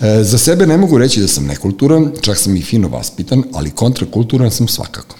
E, 0.00 0.24
za 0.24 0.38
sebe 0.38 0.66
ne 0.66 0.76
mogu 0.76 0.98
reći 0.98 1.20
da 1.20 1.28
sam 1.28 1.46
nekulturan, 1.46 2.12
čak 2.20 2.38
sam 2.38 2.56
i 2.56 2.62
fino 2.62 2.88
vaspitan, 2.88 3.42
ali 3.52 3.70
kontrakulturan 3.70 4.50
sam 4.50 4.68
svakako. 4.68 5.16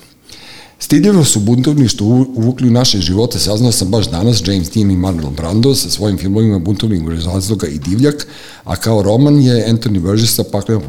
Stidljivo 0.80 1.24
su 1.24 1.40
buntovništvo 1.40 2.06
uvukli 2.36 2.68
u 2.68 2.72
naše 2.72 3.00
živote, 3.00 3.38
saznao 3.38 3.72
sam 3.72 3.88
baš 3.88 4.10
danas 4.10 4.42
James 4.46 4.70
Dean 4.70 4.90
i 4.90 4.96
Marlon 4.96 5.34
Brando 5.34 5.74
sa 5.74 5.90
svojim 5.90 6.18
filmovima 6.18 6.58
Buntovnik 6.58 7.02
bez 7.02 7.26
razloga 7.26 7.66
i 7.66 7.78
Divljak, 7.78 8.26
a 8.64 8.76
kao 8.76 9.02
roman 9.02 9.40
je 9.40 9.66
Anthony 9.68 10.00
Burgessa 10.00 10.44
Paklena 10.52 10.80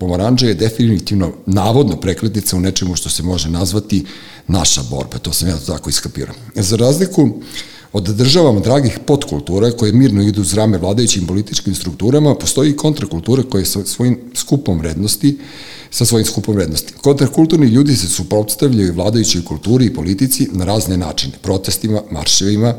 pomoranđa 0.00 0.46
je 0.46 0.54
definitivno 0.54 1.32
navodno 1.46 1.96
prekretnica 1.96 2.56
u 2.56 2.60
nečemu 2.60 2.96
što 2.96 3.10
se 3.10 3.22
može 3.22 3.50
nazvati 3.50 4.04
naša 4.46 4.82
borba, 4.90 5.18
to 5.18 5.32
sam 5.32 5.48
ja 5.48 5.56
tako 5.66 5.90
iskapirao. 5.90 6.34
Za 6.54 6.76
razliku 6.76 7.30
državama 8.00 8.60
dragih 8.60 8.98
podkultura 9.06 9.70
koje 9.70 9.92
mirno 9.92 10.22
idu 10.22 10.40
uz 10.40 10.54
rame 10.54 10.78
vladajućim 10.78 11.26
političkim 11.26 11.74
strukturama, 11.74 12.34
postoji 12.34 12.70
i 12.70 12.76
kontrakultura 12.76 13.42
koja 13.42 13.64
sa 13.64 13.84
svojim 13.84 14.18
skupom 14.34 14.78
vrednosti, 14.78 15.38
sa 15.90 16.04
svojim 16.04 16.26
skupom 16.26 16.54
vrednosti. 16.54 16.92
Kontrakulturni 17.02 17.66
ljudi 17.66 17.96
se 17.96 18.08
suprotstavljaju 18.08 18.94
vladajućoj 18.94 19.44
kulturi 19.44 19.86
i 19.86 19.94
politici 19.94 20.48
na 20.52 20.64
razne 20.64 20.96
načine, 20.96 21.32
protestima, 21.42 22.02
marševima, 22.10 22.74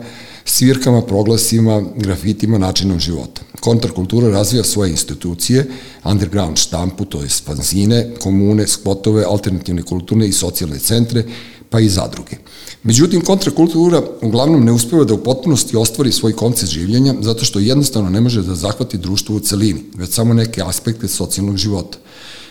svirkama, 0.45 1.01
proglasima, 1.01 1.83
grafitima, 1.97 2.57
načinom 2.57 2.99
života. 2.99 3.41
Kontrakultura 3.59 4.29
razvija 4.29 4.63
svoje 4.63 4.91
institucije, 4.91 5.65
underground 6.03 6.57
štampu, 6.57 7.05
to 7.05 7.21
je 7.21 7.29
fanzine, 7.29 8.11
komune, 8.19 8.67
spotove, 8.67 9.23
alternativne 9.23 9.81
kulturne 9.81 10.27
i 10.27 10.31
socijalne 10.31 10.79
centre, 10.79 11.23
pa 11.69 11.79
i 11.79 11.89
zadruge. 11.89 12.37
Međutim, 12.83 13.21
kontrakultura 13.21 14.01
uglavnom 14.21 14.65
ne 14.65 14.71
uspeva 14.71 15.03
da 15.03 15.13
u 15.13 15.23
potpunosti 15.23 15.77
ostvari 15.77 16.11
svoj 16.11 16.33
koncept 16.33 16.71
življenja, 16.71 17.15
zato 17.21 17.45
što 17.45 17.59
jednostavno 17.59 18.09
ne 18.09 18.21
može 18.21 18.41
da 18.41 18.55
zahvati 18.55 18.97
društvo 18.97 19.35
u 19.35 19.39
celini, 19.39 19.83
već 19.95 20.13
samo 20.13 20.33
neke 20.33 20.61
aspekte 20.65 21.07
socijalnog 21.07 21.57
života. 21.57 21.97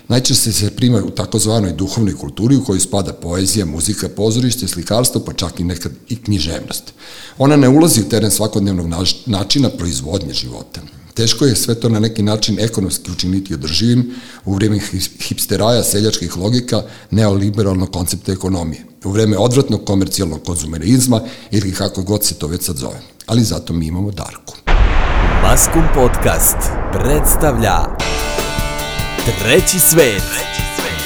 Najčešće 0.09 0.53
se 0.53 0.71
prima 0.71 0.99
u 1.05 1.11
takozvanoj 1.11 1.73
duhovnoj 1.73 2.15
kulturi 2.15 2.57
u 2.57 2.65
kojoj 2.65 2.81
spada 2.81 3.13
poezija, 3.13 3.67
muzika, 3.67 4.09
pozorište, 4.09 4.69
slikarstvo, 4.69 5.21
pa 5.21 5.33
čak 5.33 5.61
i 5.61 5.65
nekad 5.65 5.93
i 6.09 6.17
književnost. 6.17 6.93
Ona 7.39 7.57
ne 7.57 7.69
ulazi 7.69 8.01
u 8.01 8.09
teren 8.09 8.31
svakodnevnog 8.31 8.87
načina 9.27 9.69
proizvodnje 9.69 10.35
života. 10.35 10.81
Teško 11.15 11.45
je 11.45 11.57
sve 11.57 11.75
to 11.75 11.89
na 11.89 12.01
neki 12.01 12.23
način 12.23 12.59
ekonomski 12.61 13.11
učiniti 13.11 13.55
održivim 13.55 14.15
u 14.45 14.55
vreme 14.55 14.79
hipsteraja, 15.21 15.83
seljačkih 15.83 16.37
logika, 16.37 16.83
neoliberalnog 17.11 17.93
koncepta 17.93 18.33
ekonomije, 18.33 18.85
u 19.05 19.11
vreme 19.11 19.39
odvratnog 19.39 19.85
komercijalnog 19.85 20.45
konzumerizma 20.45 21.21
ili 21.51 21.73
kako 21.73 22.03
god 22.03 22.25
se 22.25 22.35
to 22.35 22.47
već 22.47 22.63
sad 22.63 22.77
zove. 22.77 23.01
Ali 23.27 23.45
zato 23.45 23.73
mi 23.73 23.87
imamo 23.87 24.11
Darku. 24.11 24.55
Maskum 25.43 25.83
Podcast 25.95 26.57
predstavlja 26.93 27.79
Treći 29.43 29.79
svet, 29.81 30.23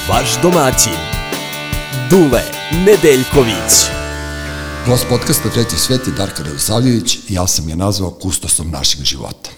vaš 0.08 0.42
domaćin, 0.42 0.98
Dule 2.10 2.42
Nedeljković. 2.86 3.72
Gost 4.86 5.06
podcasta 5.08 5.50
Treći 5.50 5.76
svet 5.76 6.06
je 6.06 6.12
Darka 6.12 6.42
Radosavljević 6.42 7.14
i 7.28 7.34
ja 7.34 7.46
sam 7.46 7.68
je 7.68 7.76
nazvao 7.76 8.10
kustosom 8.10 8.70
našeg 8.70 9.04
života. 9.04 9.57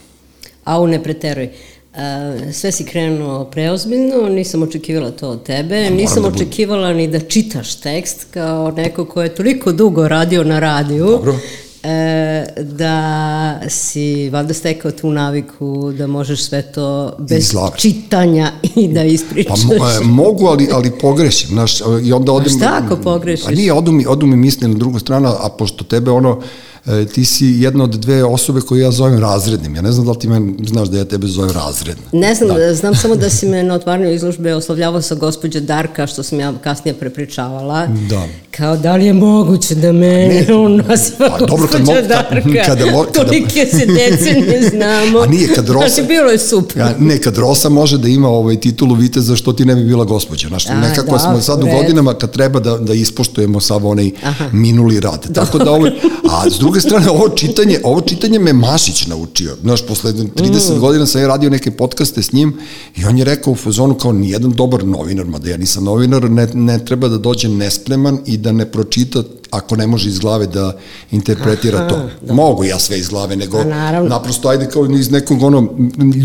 Au, 0.65 0.87
ne 0.87 1.03
preteruj. 1.03 1.49
Uh, 1.95 2.53
sve 2.53 2.73
si 2.73 2.85
krenuo 2.85 3.45
preozbiljno, 3.45 4.29
nisam 4.29 4.63
očekivala 4.63 5.11
to 5.11 5.29
od 5.29 5.43
tebe, 5.43 5.87
A, 5.87 5.91
nisam 5.91 6.23
da 6.23 6.29
očekivala 6.29 6.93
ni 6.93 7.09
da 7.09 7.21
čitaš 7.21 7.75
tekst 7.75 8.27
kao 8.31 8.71
neko 8.71 9.05
ko 9.05 9.23
je 9.23 9.35
toliko 9.35 9.73
dugo 9.73 10.09
radio 10.09 10.45
na 10.45 10.59
radiju. 10.59 11.07
Dobro. 11.07 11.35
E, 11.83 12.47
da 12.57 13.61
si 13.69 14.31
valjda 14.31 14.55
stekao 14.55 14.91
tu 14.91 15.11
naviku 15.11 15.93
da 15.93 16.07
možeš 16.07 16.45
sve 16.45 16.63
to 16.63 17.17
bez 17.19 17.39
Izlavi. 17.39 17.79
čitanja 17.79 18.53
i 18.77 18.89
da 18.89 19.05
ispričaš. 19.05 19.61
Pa 19.69 19.75
mo, 19.75 19.91
e, 19.91 20.01
mogu, 20.05 20.47
ali, 20.47 20.69
ali 20.73 20.91
pogrešim. 20.91 21.49
Znaš, 21.49 21.81
i 22.05 22.13
onda 22.13 22.33
odem, 22.33 22.55
a 22.55 22.57
šta 22.57 22.81
ako 22.85 22.97
pogrešiš? 22.97 23.47
A 23.47 23.51
nije, 23.51 23.73
odu 23.73 23.93
mi, 23.93 24.07
odu 24.07 24.27
mi 24.27 24.37
misli 24.37 24.69
na 24.69 24.75
drugu 24.75 24.99
stranu, 24.99 25.29
a 25.29 25.49
pošto 25.59 25.85
tebe 25.85 26.11
ono, 26.11 26.43
e, 26.87 27.05
ti 27.05 27.25
si 27.25 27.47
jedna 27.47 27.85
od 27.85 27.91
dve 27.91 28.25
osobe 28.25 28.61
koje 28.61 28.81
ja 28.81 28.91
zovem 28.91 29.21
razrednim. 29.21 29.77
Ja 29.77 29.83
ne 29.83 29.93
znam 29.93 30.07
da 30.07 30.13
li 30.13 30.19
ti 30.19 30.29
men, 30.29 30.57
znaš 30.67 30.89
da 30.89 30.99
ja 30.99 31.05
tebe 31.05 31.27
zovem 31.27 31.51
razredna. 31.51 32.03
Ne 32.13 32.35
znam, 32.35 32.57
da. 32.57 32.75
znam 32.75 32.95
samo 32.95 33.17
da 33.17 33.31
si 33.31 33.47
me 33.47 33.63
na 33.63 33.75
otvaranju 33.75 34.13
izložbe 34.13 34.55
oslovljavao 34.55 35.03
sa 35.03 35.15
gospođe 35.15 35.61
Darka, 35.61 36.07
što 36.07 36.23
sam 36.23 36.41
ja 36.41 36.53
kasnije 36.65 36.95
prepričavala. 36.95 37.87
Da. 37.87 38.27
Kao 38.51 38.77
da 38.77 38.97
li 38.97 39.07
je 39.07 39.13
moguće 39.13 39.75
da 39.75 39.93
mene 39.93 40.45
ne, 40.49 40.55
on 40.65 40.77
naziva 40.77 41.37
pa, 41.39 41.47
dobro, 41.47 41.69
kad 41.73 41.81
mogu, 41.81 41.99
Darka. 42.09 42.65
Kada, 42.67 42.87
mo, 42.87 43.03
kada, 43.03 43.13
Tolike 43.13 43.67
se 43.67 43.87
dece 43.87 44.33
ne 44.33 44.69
znamo. 44.69 45.19
A 45.19 45.27
nije, 45.27 45.55
kad 45.55 45.69
Rosa... 45.69 45.89
Znači, 45.89 46.09
bilo 46.09 46.31
je 46.31 46.39
super. 46.39 46.79
Ja, 46.79 46.95
ne, 46.99 47.19
kad 47.19 47.39
Rosa 47.39 47.69
može 47.69 47.99
da 47.99 48.09
ima 48.09 48.29
ovaj 48.29 48.61
titulu 48.61 48.95
viteza, 48.95 49.37
što 49.37 49.53
ti 49.53 49.65
ne 49.65 49.75
bi 49.75 49.85
bila 49.85 50.05
gospođa. 50.05 50.49
Znaš, 50.49 50.67
A, 50.67 50.81
nekako 50.81 51.13
da, 51.13 51.19
smo 51.19 51.41
sad 51.41 51.63
u 51.63 51.67
godinama 51.67 52.15
kad 52.15 52.31
treba 52.31 52.61
da, 52.61 52.77
da 52.77 52.95
ispoštujemo 52.95 53.61
sav 53.61 53.87
onaj 53.87 54.11
Aha. 54.25 54.45
minuli 54.53 55.01
rad. 55.01 55.35
Tako 55.35 55.59
da 55.59 55.71
ovo, 55.71 55.87
a 56.31 56.51
s 56.51 56.59
druge 56.59 56.70
strane, 56.79 57.11
ovo 57.11 57.29
čitanje, 57.29 57.81
ovo 57.85 58.01
čitanje 58.01 58.39
me 58.39 58.53
Mašić 58.53 59.07
naučio. 59.07 59.57
Znaš, 59.63 59.87
posle 59.87 60.13
30 60.13 60.77
mm. 60.77 60.81
godina 60.81 61.07
sam 61.07 61.21
ja 61.21 61.29
radio 61.29 61.51
neke 61.51 61.71
podcaste 61.71 62.23
s 62.23 62.33
njim 62.33 62.59
i 62.97 63.05
on 63.05 63.19
je 63.19 63.25
rekao 63.25 63.53
u 63.53 63.57
fazonu 63.57 63.95
kao 63.95 64.13
nijedan 64.13 64.51
dobar 64.51 64.85
novinar, 64.85 65.27
mada 65.27 65.51
ja 65.51 65.57
nisam 65.57 65.85
novinar, 65.85 66.31
ne, 66.31 66.49
ne 66.55 66.85
treba 66.85 67.09
da 67.09 67.19
dođe 67.19 67.49
nespreman 67.49 68.19
i 68.27 68.37
da 68.37 68.53
ne 68.53 68.71
pročita 68.71 69.23
ako 69.51 69.77
ne 69.77 69.87
može 69.87 70.09
iz 70.09 70.19
glave 70.19 70.47
da 70.47 70.77
interpretira 71.11 71.79
Aha, 71.79 71.89
to. 71.89 72.09
Da. 72.27 72.35
Mogu 72.35 72.65
ja 72.65 72.79
sve 72.79 72.99
iz 72.99 73.09
glave, 73.09 73.37
nego 73.37 73.65
naprosto 74.09 74.49
ajde 74.49 74.69
kao 74.69 74.87
iz 74.87 75.11
nekog 75.11 75.43
ono, 75.43 75.69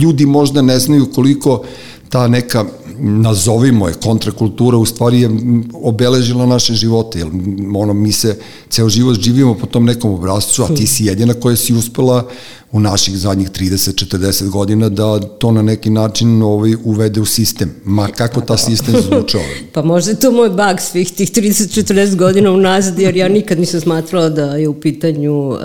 ljudi 0.01 0.25
možda 0.25 0.61
ne 0.61 0.79
znaju 0.79 1.11
koliko 1.15 1.63
ta 2.09 2.27
neka 2.27 2.65
nazovimo 2.99 3.87
je 3.87 3.93
kontrakultura 3.93 4.77
u 4.77 4.85
stvari 4.85 5.21
je 5.21 5.29
obeležila 5.73 6.45
naše 6.45 6.73
živote 6.73 7.19
jer 7.19 7.27
ono 7.75 7.93
mi 7.93 8.11
se 8.11 8.37
ceo 8.69 8.89
život 8.89 9.19
živimo 9.19 9.53
po 9.53 9.65
tom 9.65 9.85
nekom 9.85 10.13
obrazcu 10.13 10.63
a 10.63 10.67
ti 10.67 10.87
si 10.87 11.05
jedina 11.05 11.33
koja 11.33 11.55
si 11.55 11.73
uspela 11.73 12.27
u 12.75 12.79
naših 12.79 13.17
zadnjih 13.17 13.49
30-40 13.49 14.49
godina 14.49 14.89
da 14.89 15.19
to 15.19 15.51
na 15.51 15.61
neki 15.61 15.89
način 15.89 16.41
ovaj, 16.41 16.75
uvede 16.83 17.21
u 17.21 17.25
sistem. 17.25 17.71
Ma 17.85 18.07
kako 18.07 18.41
ta 18.41 18.57
sistem 18.57 18.95
zvučao? 19.01 19.41
pa 19.73 19.81
možda 19.81 20.11
je 20.11 20.19
to 20.19 20.31
moj 20.31 20.49
bag 20.49 20.79
svih 20.79 21.11
tih 21.11 21.31
30-40 21.31 22.15
godina 22.15 22.51
unazad, 22.51 22.99
jer 22.99 23.15
ja 23.15 23.27
nikad 23.27 23.59
nisam 23.59 23.81
smatrala 23.81 24.29
da 24.29 24.55
je 24.55 24.67
u 24.67 24.73
pitanju 24.73 25.49
uh, 25.49 25.57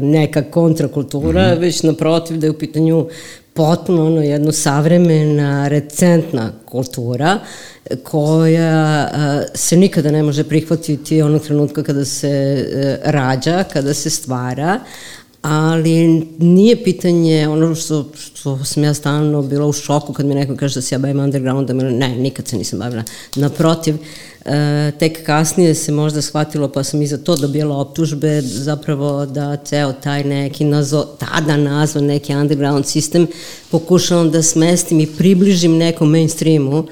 neka 0.00 0.42
kontrakultura, 0.42 1.48
mm 1.48 1.56
-hmm. 1.56 1.60
već 1.60 1.82
naprotiv 1.82 2.36
da 2.36 2.46
je 2.46 2.50
u 2.50 2.58
pitanju 2.58 3.06
potpuno 3.54 4.06
ono 4.06 4.22
jedno 4.22 4.52
savremena, 4.52 5.68
recentna 5.68 6.52
kultura 6.64 7.38
koja 8.02 9.08
se 9.54 9.76
nikada 9.76 10.10
ne 10.10 10.22
može 10.22 10.44
prihvatiti 10.44 11.22
onog 11.22 11.42
trenutka 11.42 11.82
kada 11.82 12.04
se 12.04 12.28
e, 12.28 12.98
rađa, 13.04 13.64
kada 13.72 13.94
se 13.94 14.10
stvara, 14.10 14.80
ali 15.42 16.26
nije 16.38 16.84
pitanje 16.84 17.48
ono 17.48 17.74
što, 17.74 18.10
što 18.24 18.64
sam 18.64 18.84
ja 18.84 18.94
stalno 18.94 19.42
bila 19.42 19.66
u 19.66 19.72
šoku 19.72 20.12
kad 20.12 20.26
mi 20.26 20.34
neko 20.34 20.56
kaže 20.56 20.74
da 20.74 20.82
se 20.82 20.94
ja 20.94 20.98
bavim 20.98 21.20
undergroundom, 21.20 21.76
ne, 21.76 22.08
nikad 22.08 22.48
se 22.48 22.56
nisam 22.56 22.78
bavila. 22.78 23.02
Naprotiv, 23.36 23.96
e, 24.44 24.92
tek 24.98 25.26
kasnije 25.26 25.74
se 25.74 25.92
možda 25.92 26.22
shvatilo, 26.22 26.68
pa 26.68 26.84
sam 26.84 27.02
i 27.02 27.06
za 27.06 27.18
to 27.18 27.36
dobijala 27.36 27.76
optužbe, 27.76 28.40
zapravo 28.42 29.26
da 29.26 29.56
ceo 29.56 29.92
taj 29.92 30.24
neki 30.24 30.64
nazo, 30.64 31.06
tada 31.18 31.56
nazvan 31.56 32.04
neki 32.04 32.34
underground 32.34 32.86
sistem 32.86 33.26
pokušavam 33.70 34.30
da 34.30 34.42
smestim 34.42 35.00
i 35.00 35.06
približim 35.06 35.76
nekom 35.76 36.10
mainstreamu, 36.10 36.84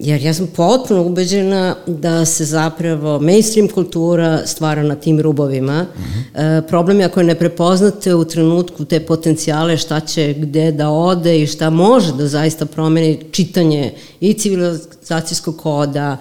Jer 0.00 0.22
ja 0.22 0.34
sam 0.34 0.46
potpuno 0.46 1.02
ubeđena 1.02 1.76
da 1.86 2.24
se 2.24 2.44
zapravo 2.44 3.20
mainstream 3.20 3.68
kultura 3.68 4.46
stvara 4.46 4.82
na 4.82 4.94
tim 4.94 5.20
rubovima. 5.20 5.82
Mm 5.82 6.02
-hmm. 6.02 6.58
e, 6.58 6.66
problem 6.68 7.00
je 7.00 7.06
ako 7.06 7.22
ne 7.22 7.34
prepoznate 7.34 8.14
u 8.14 8.24
trenutku 8.24 8.84
te 8.84 9.00
potencijale 9.00 9.76
šta 9.76 10.00
će 10.00 10.34
gde 10.38 10.72
da 10.72 10.90
ode 10.90 11.42
i 11.42 11.46
šta 11.46 11.70
može 11.70 12.12
da 12.12 12.28
zaista 12.28 12.66
promeni 12.66 13.18
čitanje 13.30 13.92
i 14.20 14.32
civilizacijskog 14.32 15.56
koda, 15.56 16.16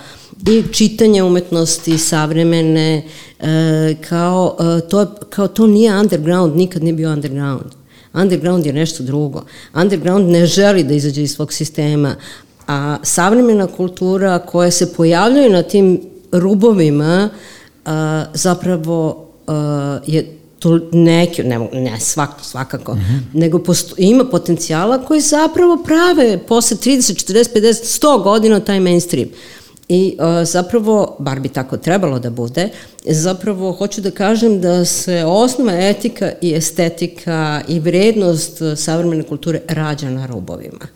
i 0.47 0.63
čitanje 0.71 1.23
umetnosti 1.23 1.97
savremene, 1.97 3.03
e, 3.39 3.95
kao, 4.09 4.57
e, 4.59 4.87
to, 4.89 5.05
kao 5.29 5.47
to 5.47 5.67
nije 5.67 5.99
underground, 5.99 6.55
nikad 6.55 6.83
nije 6.83 6.93
bio 6.93 7.11
underground. 7.11 7.71
Underground 8.13 8.65
je 8.65 8.73
nešto 8.73 9.03
drugo. 9.03 9.43
Underground 9.73 10.29
ne 10.29 10.45
želi 10.45 10.83
da 10.83 10.93
izađe 10.93 11.23
iz 11.23 11.31
svog 11.31 11.53
sistema, 11.53 12.15
A 12.69 12.97
savremena 13.03 13.67
kultura 13.67 14.39
koja 14.39 14.71
se 14.71 14.93
pojavljuje 14.93 15.49
na 15.49 15.63
tim 15.63 16.01
rubovima 16.31 17.29
a, 17.85 18.25
zapravo 18.33 19.27
a, 19.47 19.99
je 20.07 20.35
to 20.59 20.79
neki, 20.91 21.43
ne, 21.43 21.69
ne 21.73 21.99
svak, 21.99 22.29
svakako, 22.41 22.95
mm 22.95 22.97
-hmm. 22.97 23.39
nego 23.39 23.59
posto, 23.59 23.95
ima 23.97 24.25
potencijala 24.25 25.05
koji 25.05 25.21
zapravo 25.21 25.77
prave 25.83 26.37
posle 26.47 26.77
30, 26.77 27.31
40, 27.31 27.55
50, 27.55 28.01
100 28.01 28.23
godina 28.23 28.59
taj 28.59 28.79
mainstream. 28.79 29.29
I 29.89 30.17
uh, 30.19 30.47
zapravo, 30.47 31.15
bar 31.19 31.39
bi 31.39 31.49
tako 31.49 31.77
trebalo 31.77 32.19
da 32.19 32.29
bude, 32.29 32.69
zapravo 33.05 33.71
hoću 33.71 34.01
da 34.01 34.11
kažem 34.11 34.61
da 34.61 34.85
se 34.85 35.23
osnova 35.25 35.73
etika 35.73 36.31
i 36.41 36.53
estetika 36.53 37.61
i 37.67 37.79
vrednost 37.79 38.61
savremene 38.75 39.23
kulture 39.23 39.61
rađa 39.67 40.09
na 40.09 40.25
rubovima. 40.25 40.87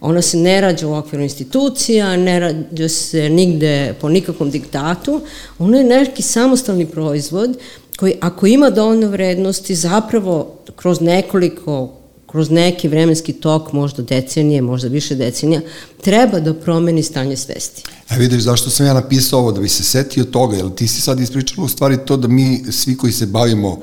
Ona 0.00 0.22
se 0.22 0.36
ne 0.36 0.60
rađa 0.60 0.88
u 0.88 0.94
okviru 0.94 1.22
institucija, 1.22 2.16
ne 2.16 2.40
rađa 2.40 2.88
se 2.88 3.30
nigde 3.30 3.94
po 4.00 4.08
nikakvom 4.08 4.50
diktatu, 4.50 5.20
ona 5.58 5.78
je 5.78 5.84
neki 5.84 6.22
samostalni 6.22 6.86
proizvod 6.86 7.58
koji 7.96 8.14
ako 8.20 8.46
ima 8.46 8.70
dovoljno 8.70 9.08
vrednosti 9.08 9.74
zapravo 9.74 10.54
kroz 10.76 11.00
nekoliko 11.00 11.97
kroz 12.30 12.50
neki 12.50 12.88
vremenski 12.88 13.32
tok, 13.32 13.72
možda 13.72 14.02
decenije, 14.02 14.62
možda 14.62 14.88
više 14.88 15.14
decenija, 15.14 15.60
treba 16.02 16.40
da 16.40 16.54
promeni 16.54 17.02
stanje 17.02 17.36
svesti. 17.36 17.82
A 18.08 18.14
e, 18.14 18.18
vidiš 18.18 18.42
zašto 18.42 18.70
sam 18.70 18.86
ja 18.86 18.94
napisao 18.94 19.40
ovo, 19.40 19.52
da 19.52 19.60
bi 19.60 19.68
se 19.68 19.84
setio 19.84 20.24
toga, 20.24 20.56
jer 20.56 20.74
ti 20.74 20.88
si 20.88 21.00
sad 21.00 21.20
ispričala 21.20 21.64
u 21.64 21.68
stvari 21.68 21.98
to 22.06 22.16
da 22.16 22.28
mi, 22.28 22.64
svi 22.72 22.96
koji 22.96 23.12
se 23.12 23.26
bavimo 23.26 23.80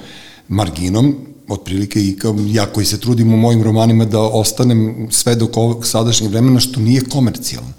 marginom, 0.48 1.16
otprilike 1.48 2.02
i 2.02 2.16
kao 2.18 2.36
ja 2.48 2.66
koji 2.66 2.86
se 2.86 3.00
trudim 3.00 3.34
u 3.34 3.38
mojim 3.38 3.64
romanima 3.64 4.06
da 4.06 4.20
ostanem 4.20 5.08
sve 5.12 5.36
dok 5.36 5.58
ovog 5.58 5.86
sadašnjeg 5.86 6.32
vremena, 6.32 6.60
što 6.60 6.80
nije 6.80 7.02
komercijalno 7.02 7.74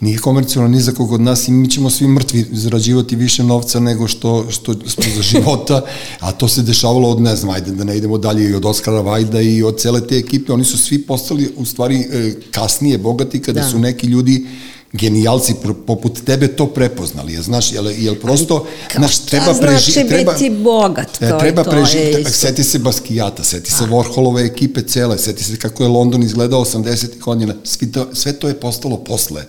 nije 0.00 0.18
komercijalno 0.18 0.68
ni 0.68 0.80
za 0.80 0.92
kog 0.92 1.12
od 1.12 1.20
nas 1.20 1.48
i 1.48 1.52
mi 1.52 1.70
ćemo 1.70 1.90
svi 1.90 2.08
mrtvi 2.08 2.46
zarađivati 2.52 3.16
više 3.16 3.44
novca 3.44 3.80
nego 3.80 4.08
što, 4.08 4.46
što 4.50 4.74
smo 4.74 5.04
za 5.16 5.22
života, 5.22 5.82
a 6.20 6.32
to 6.32 6.48
se 6.48 6.62
dešavalo 6.62 7.08
od, 7.08 7.20
ne 7.20 7.36
znam, 7.36 7.50
ajde 7.50 7.70
da 7.70 7.84
ne 7.84 7.96
idemo 7.96 8.18
dalje 8.18 8.50
i 8.50 8.54
od 8.54 8.64
Oskara 8.64 9.00
Vajda 9.00 9.40
i 9.40 9.62
od 9.62 9.78
cele 9.78 10.06
te 10.06 10.16
ekipe, 10.16 10.52
oni 10.52 10.64
su 10.64 10.78
svi 10.78 11.02
postali 11.02 11.52
u 11.56 11.64
stvari 11.64 12.00
e, 12.00 12.34
kasnije 12.50 12.98
bogati 12.98 13.42
kada 13.42 13.60
da. 13.60 13.68
su 13.68 13.78
neki 13.78 14.06
ljudi 14.06 14.46
genijalci 14.92 15.54
poput 15.86 16.24
tebe 16.24 16.48
to 16.48 16.66
prepoznali, 16.66 17.32
je, 17.32 17.42
znaš, 17.42 17.72
jel, 17.72 17.90
jel 17.98 18.14
prosto, 18.14 18.66
znaš, 18.96 19.18
treba 19.18 19.54
preživiti... 19.54 19.92
Znači 19.92 20.08
treba, 20.08 20.32
biti 20.32 20.50
bogat, 20.50 21.18
to 21.18 21.38
treba 21.40 21.64
to 21.64 21.70
preživiti, 21.70 22.30
seti 22.30 22.64
se 22.64 22.78
Baskijata, 22.78 23.44
seti 23.44 23.70
se 23.70 23.84
Warholove 23.84 24.46
ekipe 24.46 24.82
cele, 24.82 25.18
seti 25.18 25.44
se 25.44 25.56
kako 25.56 25.82
je 25.82 25.88
London 25.88 26.22
izgledao 26.22 26.64
80. 26.64 27.18
godina, 27.18 27.54
sve 27.64 27.92
to, 27.92 28.08
sve 28.12 28.32
to 28.32 28.48
je 28.48 28.60
postalo 28.60 28.96
posle 28.96 29.44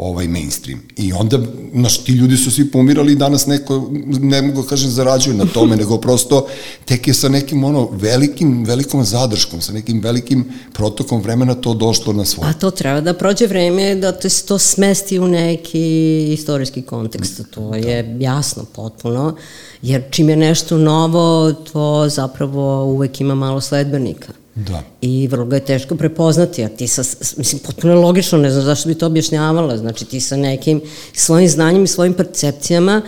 ovaj 0.00 0.28
mainstream. 0.28 0.80
I 0.96 1.12
onda, 1.12 1.38
znaš, 1.74 2.04
ti 2.04 2.12
ljudi 2.12 2.36
su 2.36 2.50
svi 2.50 2.70
pomirali 2.70 3.12
i 3.12 3.16
danas 3.16 3.46
neko, 3.46 3.90
ne 4.20 4.42
mogu 4.42 4.62
da 4.62 4.68
kažem, 4.68 4.90
zarađuju 4.90 5.36
na 5.36 5.46
tome, 5.46 5.76
nego 5.82 5.98
prosto 5.98 6.46
tek 6.84 7.08
je 7.08 7.14
sa 7.14 7.28
nekim 7.28 7.64
ono 7.64 7.88
velikim, 7.92 8.64
velikom 8.64 9.04
zadrškom, 9.04 9.60
sa 9.60 9.72
nekim 9.72 10.00
velikim 10.00 10.44
protokom 10.72 11.20
vremena 11.22 11.54
to 11.54 11.74
došlo 11.74 12.12
na 12.12 12.24
svoj. 12.24 12.48
A 12.48 12.52
to 12.52 12.70
treba 12.70 13.00
da 13.00 13.14
prođe 13.14 13.46
vreme 13.46 13.94
da 13.94 14.12
te 14.12 14.28
se 14.28 14.46
to 14.46 14.58
smesti 14.58 15.18
u 15.18 15.28
neki 15.28 16.26
istorijski 16.32 16.82
kontekst, 16.82 17.40
to 17.50 17.74
je 17.74 18.02
da. 18.02 18.24
jasno 18.24 18.64
potpuno, 18.74 19.36
jer 19.82 20.02
čim 20.10 20.28
je 20.28 20.36
nešto 20.36 20.78
novo, 20.78 21.52
to 21.52 22.08
zapravo 22.08 22.84
uvek 22.84 23.20
ima 23.20 23.34
malo 23.34 23.60
sledbenika. 23.60 24.39
Da. 24.66 24.82
I 25.00 25.28
vrlo 25.28 25.44
ga 25.44 25.56
je 25.56 25.64
teško 25.64 25.96
prepoznati, 25.96 26.64
a 26.64 26.68
ti 26.68 26.86
sa, 26.86 27.02
mislim, 27.36 27.60
potpuno 27.66 27.92
je 27.92 27.98
logično, 27.98 28.38
ne 28.38 28.50
znam 28.50 28.64
zašto 28.64 28.88
bi 28.88 28.94
to 28.94 29.06
objašnjavala, 29.06 29.76
znači 29.76 30.04
ti 30.04 30.20
sa 30.20 30.36
nekim 30.36 30.80
svojim 31.12 31.48
znanjem 31.48 31.84
i 31.84 31.86
svojim 31.86 32.14
percepcijama 32.14 33.02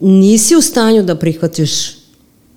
nisi 0.00 0.56
u 0.56 0.60
stanju 0.60 1.02
da 1.02 1.14
prihvatiš 1.14 1.98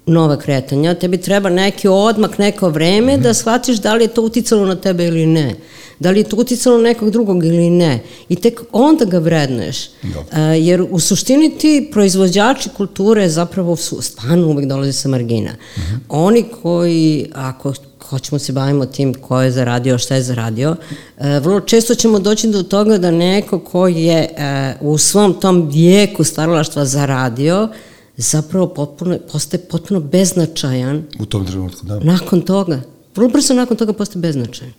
nova 0.06 0.38
kretanja, 0.38 0.94
tebi 0.94 1.18
treba 1.18 1.50
neki 1.50 1.88
odmak, 1.88 2.38
neko 2.38 2.70
vreme 2.70 3.18
da 3.18 3.34
shvatiš 3.34 3.78
da 3.78 3.94
li 3.94 4.04
je 4.04 4.08
to 4.08 4.22
uticalo 4.22 4.66
na 4.66 4.76
tebe 4.76 5.06
ili 5.06 5.26
ne. 5.26 5.56
Da 6.00 6.12
li 6.12 6.20
je 6.20 6.24
to 6.24 6.36
uticalo 6.36 6.78
na 6.78 6.84
nekog 6.84 7.10
drugog 7.10 7.46
ili 7.46 7.70
ne. 7.70 8.04
I 8.30 8.36
tek 8.36 8.62
onda 8.72 9.06
ga 9.06 9.20
vredneš. 9.20 9.90
Da. 10.04 10.20
Uh, 10.20 10.66
jer 10.66 10.86
u 10.90 11.00
suštini 11.00 11.58
ti 11.58 11.90
proizvođači 11.92 12.70
kulture 12.70 13.30
zapravo 13.30 13.76
su, 13.76 14.02
stvarno 14.02 14.48
uvek 14.48 14.66
dolaze 14.66 14.94
sa 14.94 15.10
margina. 15.10 15.52
Mm 15.52 15.80
-hmm. 15.80 16.00
Oni 16.10 16.44
koji, 16.62 17.30
ako 17.34 17.74
hoćemo 18.12 18.40
se 18.40 18.54
bavimo 18.54 18.86
tim 18.86 19.14
ko 19.14 19.42
je 19.42 19.52
zaradio, 19.52 19.98
šta 19.98 20.16
je 20.16 20.24
zaradio, 20.24 20.76
e, 21.18 21.40
vrlo 21.40 21.60
često 21.60 21.96
ćemo 21.96 22.20
doći 22.20 22.48
do 22.48 22.64
toga 22.64 22.98
da 22.98 23.12
neko 23.12 23.60
ko 23.60 23.88
je 23.88 24.18
e, 24.18 24.76
u 24.82 24.98
svom 24.98 25.34
tom 25.34 25.70
vijeku 25.70 26.24
stvaralaštva 26.24 26.86
zaradio, 26.86 27.70
zapravo 28.18 28.68
potpuno, 28.68 29.18
postaje 29.32 29.64
potpuno 29.64 30.00
beznačajan. 30.00 31.04
U 31.20 31.26
tom 31.26 31.46
trenutku, 31.46 31.86
da. 31.86 32.00
Nakon 32.00 32.42
toga. 32.42 32.82
Vrlo 33.16 33.30
brzo 33.30 33.54
nakon 33.54 33.78
toga 33.78 33.94
postaje 33.94 34.22
beznačajan. 34.22 34.74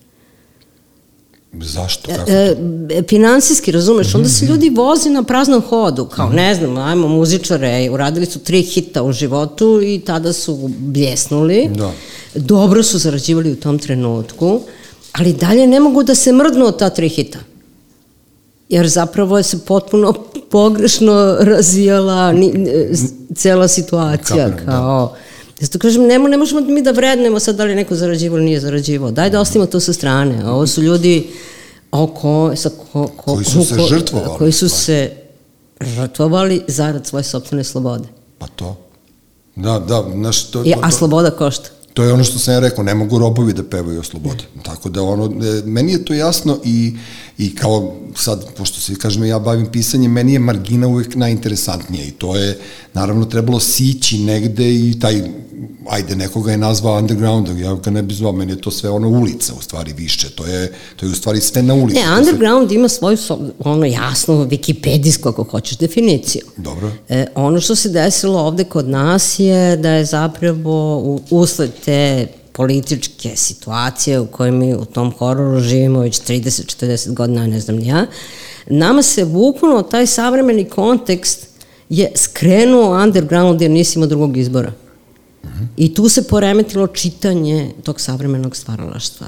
Zašto? 1.53 2.11
Kako 2.17 2.31
e, 2.31 2.57
e, 2.91 3.03
finansijski, 3.09 3.73
razumeš, 3.73 4.15
onda 4.15 4.29
se 4.29 4.45
mhm. 4.45 4.55
ljudi 4.55 4.71
vozi 4.71 5.11
na 5.11 5.23
praznom 5.23 5.63
hodu, 5.63 6.05
kao 6.05 6.27
mhm. 6.27 6.37
ne 6.37 6.55
znam, 6.55 6.79
ajmo 6.79 7.09
muzičare, 7.09 7.91
uradili 7.91 8.27
su 8.27 8.39
tri 8.39 8.63
hita 8.63 9.03
u 9.03 9.13
životu 9.13 9.81
i 9.83 10.01
tada 10.07 10.33
su 10.33 10.71
bljesnuli. 10.79 11.71
Da. 11.75 11.93
Dobro 12.35 12.83
su 12.83 12.99
zarađivali 12.99 13.53
u 13.53 13.57
tom 13.57 13.79
trenutku, 13.79 14.61
ali 15.13 15.33
dalje 15.33 15.67
ne 15.67 15.81
mogu 15.81 16.03
da 16.03 16.15
se 16.15 16.33
mrdnu 16.33 16.67
od 16.67 16.79
ta 16.79 16.91
tri 16.91 17.09
hita. 17.09 17.39
Jer 18.69 18.89
zapravo 18.89 19.37
je 19.37 19.43
se 19.43 19.59
potpuno 19.59 20.15
pogrešno 20.51 21.37
razvijala 21.41 22.33
ni, 22.33 22.53
cela 23.35 23.69
situacija, 23.69 24.49
Kapnem, 24.49 24.67
da. 24.67 24.73
kao... 24.73 25.07
Da 25.07 25.32
Zato 25.63 25.79
kažem, 25.79 26.07
ne, 26.07 26.19
ne 26.19 26.37
možemo 26.37 26.61
mi 26.61 26.83
da 26.83 26.91
vrednemo 26.91 27.41
sad 27.41 27.57
da 27.57 27.65
li 27.65 27.75
neko 27.75 27.95
zarađivo 27.95 28.37
ili 28.37 28.45
nije 28.45 28.61
zarađivo. 28.61 29.11
Daj 29.11 29.31
da 29.31 29.41
ostavimo 29.41 29.67
to 29.67 29.81
sa 29.81 29.93
strane. 29.93 30.51
Ovo 30.51 30.67
su 30.67 30.83
ljudi 30.83 31.31
oko, 31.91 32.53
sa, 32.57 32.71
ko, 32.71 33.07
ko, 33.17 33.35
koji 33.35 33.45
su 33.45 33.65
se 33.65 33.77
ko, 33.77 33.87
žrtvovali. 33.87 34.39
Koji 34.39 34.53
su 34.53 34.69
se 34.69 35.11
žrtvovali 35.81 36.63
zarad 36.69 37.07
svoje 37.07 37.23
sobstvene 37.23 37.65
slobode. 37.65 38.09
Pa 38.39 38.47
to. 38.47 38.77
Da, 39.57 39.79
da, 39.79 40.05
znaš, 40.13 40.45
to, 40.45 40.65
I, 40.65 40.75
a 40.83 40.91
sloboda 40.91 41.31
košta. 41.31 41.71
To 41.95 42.03
je 42.03 42.13
ono 42.13 42.25
što 42.25 42.39
sam 42.39 42.55
ja 42.55 42.61
rekao, 42.61 42.85
ne 42.85 42.95
mogu 42.95 43.19
robovi 43.19 43.53
da 43.53 43.63
pevaju 43.63 44.01
o 44.01 44.03
slobodi. 44.03 44.45
Tako 44.63 44.89
da 44.89 45.03
ono, 45.03 45.25
e, 45.25 45.63
meni 45.65 45.93
je 45.93 46.05
to 46.05 46.15
jasno 46.15 46.59
i, 46.65 46.97
i 47.39 47.55
kao 47.55 47.95
sad, 48.17 48.55
pošto 48.57 48.81
se 48.81 48.95
kažem 48.95 49.25
ja 49.25 49.39
bavim 49.39 49.67
pisanjem, 49.73 50.13
meni 50.13 50.33
je 50.33 50.39
margina 50.39 50.87
uvek 50.87 51.15
najinteresantnija 51.15 52.05
i 52.05 52.11
to 52.11 52.37
je 52.37 52.59
naravno 52.95 53.25
trebalo 53.25 53.61
sići 53.61 54.19
negde 54.19 54.75
i 54.75 54.99
taj 55.01 55.23
ajde, 55.89 56.17
nekoga 56.17 56.51
je 56.51 56.59
nazvao 56.59 56.99
underground, 56.99 57.59
ja 57.59 57.75
ga 57.75 57.91
ne 57.91 58.03
bi 58.03 58.15
zvao, 58.15 58.33
meni 58.33 58.53
je 58.53 58.61
to 58.61 58.71
sve 58.71 58.91
ono 58.91 59.09
ulica, 59.09 59.53
u 59.59 59.63
stvari 59.63 59.93
više, 59.93 60.31
to 60.31 60.47
je, 60.47 60.73
to 60.97 61.07
je 61.07 61.13
u 61.13 61.15
stvari 61.15 61.41
sve 61.41 61.63
na 61.63 61.75
ulici. 61.75 62.01
Ne, 62.01 62.19
underground 62.19 62.69
sve... 62.69 62.77
ima 62.77 62.89
svoju, 62.89 63.17
ono 63.59 63.87
jasno, 63.87 64.35
wikipedijsku, 64.35 65.29
ako 65.29 65.45
hoćeš, 65.45 65.79
definiciju. 65.79 66.43
Dobro. 66.57 66.93
E, 67.09 67.27
ono 67.35 67.61
što 67.61 67.75
se 67.75 67.89
desilo 67.89 68.41
ovde 68.41 68.65
kod 68.65 68.89
nas 68.89 69.39
je 69.39 69.77
da 69.77 69.91
je 69.91 70.05
zapravo 70.05 70.99
u, 70.99 71.21
usled 71.31 71.71
te 71.85 72.27
političke 72.53 73.37
situacije 73.37 74.21
u 74.21 74.27
kojoj 74.27 74.53
mi 74.53 74.75
u 74.75 74.85
tom 74.85 75.13
hororu 75.19 75.61
živimo 75.61 76.01
već 76.01 76.21
30-40 76.21 77.15
godina, 77.15 77.47
ne 77.47 77.61
znam 77.61 77.79
ja, 77.79 78.07
nama 78.67 79.03
se 79.03 79.25
bukvalno 79.25 79.83
taj 79.83 80.07
savremeni 80.07 80.65
kontekst 80.65 81.47
je 81.89 82.13
skrenuo 82.15 83.03
underground 83.03 83.61
jer 83.61 83.71
nisi 83.71 83.99
imao 83.99 84.09
drugog 84.09 84.37
izbora. 84.37 84.73
I 85.77 85.95
tu 85.95 86.09
se 86.09 86.29
poremetilo 86.29 86.87
čitanje 86.87 87.71
tog 87.83 88.01
savremenog 88.01 88.57
stvaralaštva. 88.57 89.27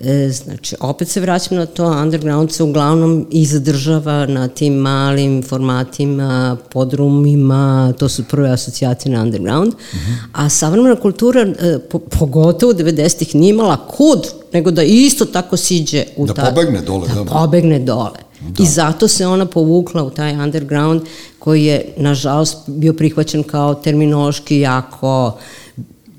E, 0.00 0.28
znači, 0.28 0.76
opet 0.80 1.08
se 1.08 1.20
vraćam 1.20 1.56
na 1.56 1.66
to, 1.66 1.86
underground 1.86 2.52
se 2.52 2.62
uglavnom 2.62 3.26
i 3.30 3.46
zadržava 3.46 4.26
na 4.26 4.48
tim 4.48 4.74
malim 4.74 5.42
formatima, 5.42 6.56
podrumima, 6.70 7.92
to 7.98 8.08
su 8.08 8.24
prve 8.24 8.50
asocijacije 8.50 9.12
na 9.12 9.22
underground, 9.22 9.72
uh 9.74 9.98
-huh. 9.98 10.16
a 10.32 10.48
savremena 10.48 10.96
kultura, 10.96 11.40
e, 11.40 11.78
po, 11.90 11.98
pogotovo 11.98 12.72
u 12.72 12.74
90-ih, 12.74 13.34
nije 13.34 13.50
imala 13.50 13.86
kud, 13.86 14.28
nego 14.52 14.70
da 14.70 14.82
isto 14.82 15.24
tako 15.24 15.56
siđe 15.56 16.04
u 16.16 16.26
da 16.26 16.34
ta... 16.34 16.44
pobegne 16.44 16.80
dole. 16.80 17.08
Da, 17.08 17.14
da 17.14 17.30
pobegne 17.30 17.78
dole. 17.78 18.18
Da. 18.40 18.62
I 18.62 18.66
zato 18.66 19.08
se 19.08 19.26
ona 19.26 19.46
povukla 19.46 20.02
u 20.02 20.10
taj 20.10 20.32
underground 20.32 21.02
koji 21.38 21.64
je, 21.64 21.94
nažalost, 21.96 22.58
bio 22.66 22.92
prihvaćen 22.92 23.42
kao 23.42 23.74
terminološki 23.74 24.60
jako 24.60 25.38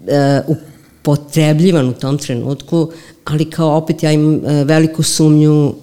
e, 0.08 0.42
upotrebljivan 1.02 1.90
u 1.90 1.94
tom 1.94 2.18
trenutku, 2.18 2.92
ali 3.26 3.50
kao 3.50 3.78
opet 3.78 4.04
ja 4.04 4.12
imam 4.12 4.46
e, 4.46 4.64
veliku 4.64 5.04
sumnju 5.04 5.68
e, 5.68 5.74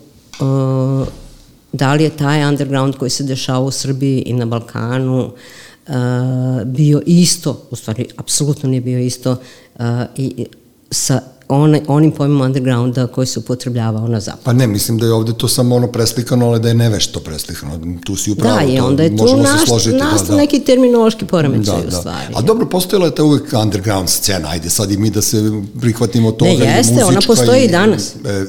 da 1.73 1.95
li 1.95 2.05
je 2.05 2.11
taj 2.11 2.49
underground 2.49 2.97
koji 2.97 3.11
se 3.11 3.25
dešava 3.25 3.61
u 3.61 3.71
Srbiji 3.71 4.23
i 4.27 4.33
na 4.33 4.47
Balkanu 4.47 5.31
e, 5.87 5.93
bio 6.65 7.03
isto, 7.07 7.63
u 7.71 7.77
stvari, 7.77 8.07
apsolutno 8.17 8.69
nije 8.69 8.81
bio 8.81 8.99
isto 8.99 9.37
i 10.17 10.47
sa 10.91 11.21
one, 11.49 11.83
onim 11.87 12.13
pojmom 12.13 12.41
undergrounda 12.41 13.07
koji 13.07 13.27
se 13.27 13.39
upotrebljavao 13.39 14.09
na 14.09 14.21
zapadu. 14.21 14.45
Pa 14.45 14.53
ne, 14.53 14.67
mislim 14.67 14.99
da 14.99 15.07
je 15.07 15.13
ovde 15.13 15.33
to 15.33 15.49
samo 15.49 15.77
ono 15.77 15.87
preslikano, 15.87 16.47
ali 16.47 16.61
da 16.61 16.69
je 16.69 16.75
nevešto 16.75 17.21
preslikano. 17.21 17.81
Tu 18.05 18.17
si 18.17 18.31
upravo, 18.31 18.57
da, 18.57 18.65
i 18.65 18.79
onda 18.79 19.03
je 19.03 19.17
tu 19.17 19.37
naš, 19.37 19.67
složiti, 19.67 19.97
nastao 19.97 20.27
da, 20.27 20.33
da. 20.33 20.37
neki 20.37 20.61
terminološki 20.61 21.25
poremećaj 21.25 21.77
da, 21.77 21.91
da. 21.91 21.97
u 21.97 22.01
stvari. 22.01 22.35
A 22.35 22.43
dobro, 22.43 22.69
postojala 22.69 23.07
je 23.07 23.15
ta 23.15 23.25
uvek 23.25 23.53
underground 23.63 24.09
scena, 24.09 24.49
ajde 24.49 24.71
sad 24.71 24.91
i 24.91 24.97
mi 24.97 25.11
da 25.11 25.23
se 25.23 25.63
prihvatimo 25.81 26.33
toga. 26.33 26.51
Ne, 26.51 26.77
jeste, 26.77 27.05
ona 27.05 27.21
postoji 27.27 27.65
i 27.65 27.69
danas. 27.69 28.15
E, 28.15 28.45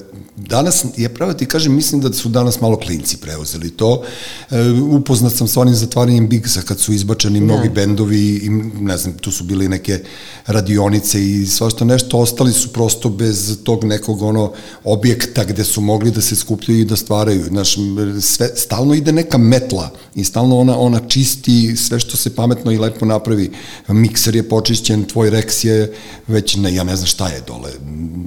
danas, 0.47 0.85
ja 0.97 1.09
pravo 1.09 1.33
ti 1.33 1.45
kažem, 1.45 1.75
mislim 1.75 2.01
da 2.01 2.13
su 2.13 2.29
danas 2.29 2.61
malo 2.61 2.77
klinci 2.77 3.17
preuzeli 3.17 3.69
to. 3.69 4.03
E, 4.51 4.69
upoznat 4.71 5.33
sam 5.33 5.47
sa 5.47 5.61
onim 5.61 5.75
zatvaranjem 5.75 6.29
Bigsa 6.29 6.61
kad 6.61 6.79
su 6.79 6.93
izbačeni 6.93 7.41
mnogi 7.41 7.67
da. 7.67 7.73
bendovi 7.73 8.41
i 8.43 8.49
ne 8.81 8.97
znam, 8.97 9.13
tu 9.13 9.31
su 9.31 9.43
bili 9.43 9.67
neke 9.67 9.99
radionice 10.45 11.29
i 11.29 11.45
svašta 11.45 11.85
nešto, 11.85 12.17
ostali 12.17 12.53
su 12.53 12.73
prosto 12.73 13.09
bez 13.09 13.57
tog 13.63 13.83
nekog 13.83 14.21
ono 14.21 14.51
objekta 14.83 15.43
gde 15.43 15.63
su 15.63 15.81
mogli 15.81 16.11
da 16.11 16.21
se 16.21 16.35
skupljaju 16.35 16.81
i 16.81 16.85
da 16.85 16.95
stvaraju. 16.95 17.43
Znaš, 17.43 17.75
sve, 18.21 18.49
stalno 18.55 18.93
ide 18.93 19.11
neka 19.11 19.37
metla 19.37 19.91
i 20.15 20.23
stalno 20.23 20.59
ona, 20.59 20.77
ona 20.77 20.99
čisti 21.07 21.75
sve 21.77 21.99
što 21.99 22.17
se 22.17 22.35
pametno 22.35 22.71
i 22.71 22.77
lepo 22.77 23.05
napravi. 23.05 23.51
Mikser 23.87 24.35
je 24.35 24.49
počišćen, 24.49 25.03
tvoj 25.03 25.31
Rex 25.31 25.65
je 25.65 25.93
već, 26.27 26.55
ne, 26.55 26.75
ja 26.75 26.83
ne 26.83 26.95
znam 26.95 27.07
šta 27.07 27.27
je 27.27 27.41
dole, 27.47 27.71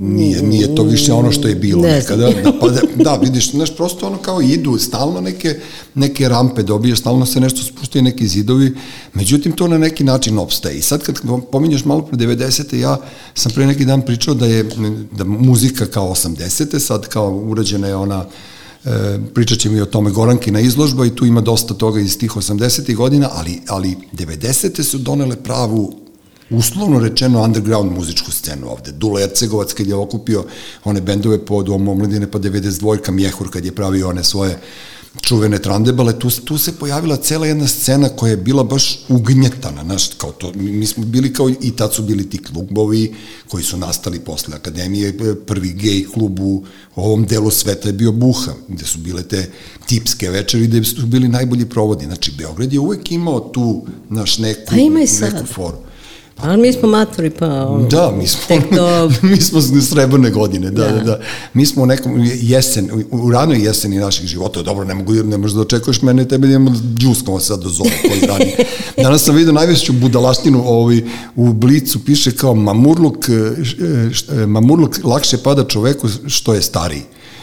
nije, 0.01 0.43
nije 0.43 0.75
to 0.75 0.83
više 0.83 1.13
ono 1.13 1.33
što 1.33 1.49
je 1.49 1.55
bilo 1.55 1.83
ne 1.83 2.02
nekada. 2.03 2.43
Da, 2.43 2.53
pa 2.61 2.69
da, 2.69 2.81
da, 2.97 3.17
vidiš, 3.17 3.51
znaš, 3.51 3.77
prosto 3.77 4.07
ono 4.07 4.19
kao 4.19 4.43
idu, 4.43 4.79
stalno 4.79 5.21
neke, 5.21 5.61
neke 5.95 6.29
rampe 6.29 6.63
dobiješ, 6.63 6.99
stalno 6.99 7.27
se 7.27 7.41
nešto 7.41 7.63
spuštaju 7.63 8.03
neki 8.03 8.29
zidovi, 8.29 8.75
međutim 9.15 9.53
to 9.53 9.69
na 9.69 9.79
neki 9.79 10.05
način 10.05 10.39
opstaje. 10.39 10.79
I 10.79 10.83
sad 10.83 11.03
kad 11.03 11.21
pominješ 11.53 11.85
malo 11.85 12.03
pre 12.03 12.19
90. 12.19 12.75
ja 12.77 12.97
sam 13.35 13.53
pre 13.53 13.67
neki 13.67 13.85
dan 13.85 14.03
pričao 14.03 14.35
da 14.35 14.47
je 14.47 14.63
da 15.13 15.25
muzika 15.25 15.87
kao 15.87 16.09
80. 16.09 16.79
sad 16.79 17.09
kao 17.09 17.31
urađena 17.31 17.89
je 17.89 17.97
ona 17.97 18.25
E, 18.85 19.19
pričat 19.35 19.59
ćemo 19.59 19.77
i 19.77 19.81
o 19.81 19.87
tome 19.87 20.11
Gorankina 20.11 20.61
izložba 20.61 21.07
i 21.07 21.15
tu 21.17 21.27
ima 21.27 21.41
dosta 21.41 21.75
toga 21.75 22.01
iz 22.01 22.19
tih 22.19 22.31
80. 22.31 22.95
godina, 22.95 23.29
ali, 23.33 23.61
ali 23.69 23.97
90. 24.13 24.83
su 24.83 24.99
donele 24.99 25.37
pravu 25.37 25.95
uslovno 26.53 27.01
rečeno 27.01 27.43
underground 27.43 27.93
muzičku 27.93 28.31
scenu 28.31 28.71
ovde. 28.71 28.93
Dula 28.93 29.21
Ercegovac 29.21 29.73
kad 29.73 29.87
je 29.87 29.95
okupio 29.95 30.45
one 30.85 31.01
bendove 31.01 31.47
pod 31.47 31.69
omladine 31.69 32.31
pa 32.31 32.39
92 32.39 33.11
Mjehur 33.11 33.51
kad 33.51 33.65
je 33.65 33.75
pravio 33.75 34.09
one 34.09 34.25
svoje 34.25 34.59
čuvene 35.21 35.59
trandebale, 35.59 36.19
tu, 36.19 36.31
tu 36.31 36.59
se 36.59 36.73
pojavila 36.73 37.17
cela 37.17 37.47
jedna 37.47 37.67
scena 37.67 38.09
koja 38.09 38.31
je 38.31 38.37
bila 38.37 38.65
baš 38.65 38.99
ugnjetana, 39.09 39.85
znaš, 39.85 40.09
kao 40.17 40.33
to, 40.33 40.53
mi 40.55 40.87
smo 40.87 41.05
bili 41.05 41.33
kao, 41.33 41.51
i 41.61 41.71
tad 41.77 41.95
su 41.95 42.03
bili 42.03 42.31
ti 42.31 42.39
klubovi 42.39 43.15
koji 43.49 43.65
su 43.65 43.77
nastali 43.77 44.21
posle 44.21 44.55
akademije, 44.57 45.37
prvi 45.47 45.73
gej 45.73 46.05
klub 46.15 46.41
u 46.41 46.65
ovom 46.97 47.27
delu 47.27 47.51
sveta 47.51 47.89
je 47.89 47.93
bio 47.93 48.13
Buha, 48.13 48.53
gde 48.69 48.85
su 48.85 48.99
bile 48.99 49.23
te 49.23 49.51
tipske 49.87 50.31
večeri, 50.31 50.67
gde 50.67 50.85
su 50.85 51.07
bili 51.07 51.29
najbolji 51.29 51.69
provodi, 51.69 52.05
znači 52.05 52.33
Beograd 52.39 52.73
je 52.73 52.81
uvek 52.81 53.13
imao 53.13 53.41
tu, 53.41 53.87
naš, 54.09 54.39
neku, 54.39 54.61
pa 54.71 54.77
ima 54.77 55.01
i 55.01 55.07
sad. 55.07 55.35
neku 55.35 55.47
foru. 55.47 55.92
Ali 56.37 56.63
mi 56.63 56.73
smo 56.73 56.89
matori, 56.89 57.31
pa... 57.31 57.47
Ono, 57.47 57.89
da, 57.89 58.13
mi 58.19 58.27
smo, 58.27 58.41
to... 58.77 59.11
mi 59.31 59.37
smo 59.37 59.61
srebrne 59.61 60.31
godine, 60.31 60.71
da, 60.71 60.85
da, 60.85 60.93
da, 60.93 61.01
da. 61.03 61.21
Mi 61.55 61.67
smo 61.67 61.83
u 61.83 61.87
nekom 61.87 62.31
jesen, 62.41 62.91
u, 63.11 63.27
u 63.27 63.31
ranoj 63.31 63.65
jeseni 63.65 63.99
naših 63.99 64.27
života, 64.27 64.63
dobro, 64.63 64.85
ne 64.85 64.95
mogu, 64.95 65.13
ne 65.13 65.39
možeš 65.39 65.55
da 65.55 65.61
očekuješ 65.61 66.03
mene, 66.03 66.29
tebe 66.29 66.47
da 66.47 66.55
imamo 66.55 66.77
džuskamo 66.97 67.41
sad 67.41 67.63
do 67.63 67.69
zove 67.69 67.91
koji 68.09 68.21
dan. 68.21 68.41
Danas 69.05 69.23
sam 69.23 69.35
vidio 69.35 69.53
najveću 69.53 69.93
budalaštinu 69.93 70.63
ovaj, 70.67 71.03
u 71.37 71.53
Blicu, 71.53 72.05
piše 72.05 72.37
kao 72.37 72.55
mamurluk, 72.55 73.29
e, 73.29 73.33
e, 74.43 74.47
mamurluk 74.47 74.99
lakše 75.05 75.39
pada 75.39 75.65
čoveku 75.65 76.09
što 76.27 76.55
je 76.55 76.63
stariji. 76.63 77.03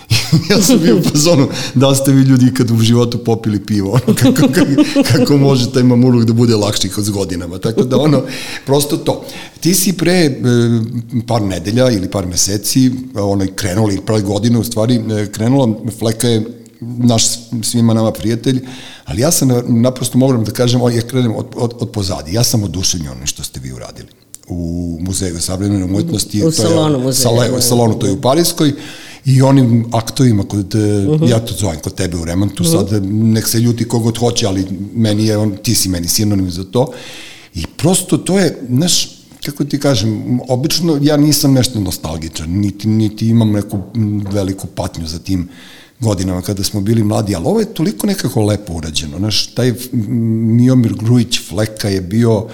ja 0.50 0.62
sam 0.62 0.80
bio 0.80 0.98
u 0.98 1.02
fazonu, 1.02 1.48
da 1.76 1.96
ste 1.96 2.12
vi 2.12 2.22
ljudi 2.22 2.54
kad 2.54 2.72
u 2.72 2.78
životu 2.78 3.18
popili 3.18 3.66
pivo, 3.66 3.92
ono, 3.92 4.16
kako, 4.16 4.48
kako, 4.54 4.84
kako 5.12 5.38
može 5.38 5.72
taj 5.72 5.84
mamuruk 5.84 6.24
da 6.24 6.34
bude 6.34 6.56
lakši 6.56 6.90
s 6.98 7.10
godinama. 7.10 7.58
Tako 7.58 7.84
da 7.84 7.98
ono, 7.98 8.24
prosto 8.66 8.98
to. 8.98 9.26
Ti 9.60 9.74
si 9.74 9.94
pre 9.94 10.14
e, 10.14 10.32
par 11.28 11.42
nedelja 11.42 11.90
ili 11.90 12.12
par 12.12 12.28
meseci, 12.28 12.92
ono, 13.16 13.46
krenula, 13.56 13.92
ili 13.92 14.02
prve 14.02 14.22
godine 14.22 14.60
u 14.60 14.64
stvari, 14.64 14.96
e, 14.96 15.32
krenula, 15.32 15.70
Fleka 16.00 16.28
je 16.28 16.46
naš 16.82 17.24
svima 17.64 17.94
nama 17.94 18.12
prijatelj, 18.12 18.62
ali 19.06 19.22
ja 19.22 19.32
sam 19.32 19.50
naprosto 19.68 20.18
moram 20.18 20.44
da 20.44 20.52
kažem, 20.52 20.82
ja 20.82 21.02
krenem 21.02 21.36
od, 21.36 21.46
od, 21.56 21.74
od 21.80 21.90
pozadi. 21.90 22.34
Ja 22.34 22.44
sam 22.44 22.64
oduševljen 22.64 23.12
onim 23.12 23.26
što 23.26 23.44
ste 23.44 23.60
vi 23.60 23.72
uradili 23.72 24.08
u 24.48 24.98
Muzeju 25.02 25.42
savremene 25.42 25.86
umetnosti. 25.86 26.46
U 26.46 26.52
salonu 26.52 27.00
muzeja. 27.00 27.30
Sale, 27.30 27.62
salonu, 27.62 28.00
to 28.00 28.06
je 28.06 28.12
u 28.12 28.22
Pariskoj 28.22 28.74
i 29.26 29.42
onim 29.42 29.86
aktovima 29.92 30.44
kod, 30.44 30.76
uh. 30.76 30.82
-huh. 30.82 31.30
ja 31.30 31.40
to 31.40 31.54
zovem 31.54 31.80
kod 31.80 31.96
tebe 31.96 32.18
u 32.18 32.26
remontu, 32.26 32.64
uh 32.64 32.70
mhm. 32.70 32.78
-huh. 32.78 32.90
sad 32.90 33.06
nek 33.06 33.48
se 33.48 33.60
ljuti 33.60 33.88
kogod 33.88 34.18
hoće, 34.18 34.48
ali 34.48 34.66
meni 34.94 35.26
je 35.26 35.38
on, 35.38 35.58
ti 35.64 35.76
si 35.76 35.90
meni 35.90 36.08
sinonim 36.08 36.52
za 36.52 36.64
to. 36.64 36.92
I 37.56 37.66
prosto 37.78 38.18
to 38.18 38.40
je, 38.40 38.58
znaš, 38.70 39.20
kako 39.46 39.64
ti 39.64 39.80
kažem, 39.80 40.40
obično 40.48 41.00
ja 41.02 41.18
nisam 41.18 41.54
nešto 41.54 41.80
nostalgičan, 41.80 42.50
niti, 42.50 42.88
niti 42.88 43.28
imam 43.28 43.52
neku 43.52 43.80
veliku 44.32 44.68
patnju 44.68 45.08
za 45.08 45.20
tim 45.20 45.50
godinama 46.00 46.42
kada 46.42 46.64
smo 46.64 46.82
bili 46.82 47.04
mladi, 47.04 47.36
ali 47.36 47.46
ovo 47.46 47.60
je 47.60 47.74
toliko 47.74 48.08
nekako 48.08 48.42
lepo 48.42 48.74
urađeno. 48.74 49.18
Znaš, 49.18 49.48
taj 49.48 49.74
Miomir 49.92 50.94
Grujić 50.94 51.40
Fleka 51.50 51.90
je 51.90 52.02
bio 52.02 52.48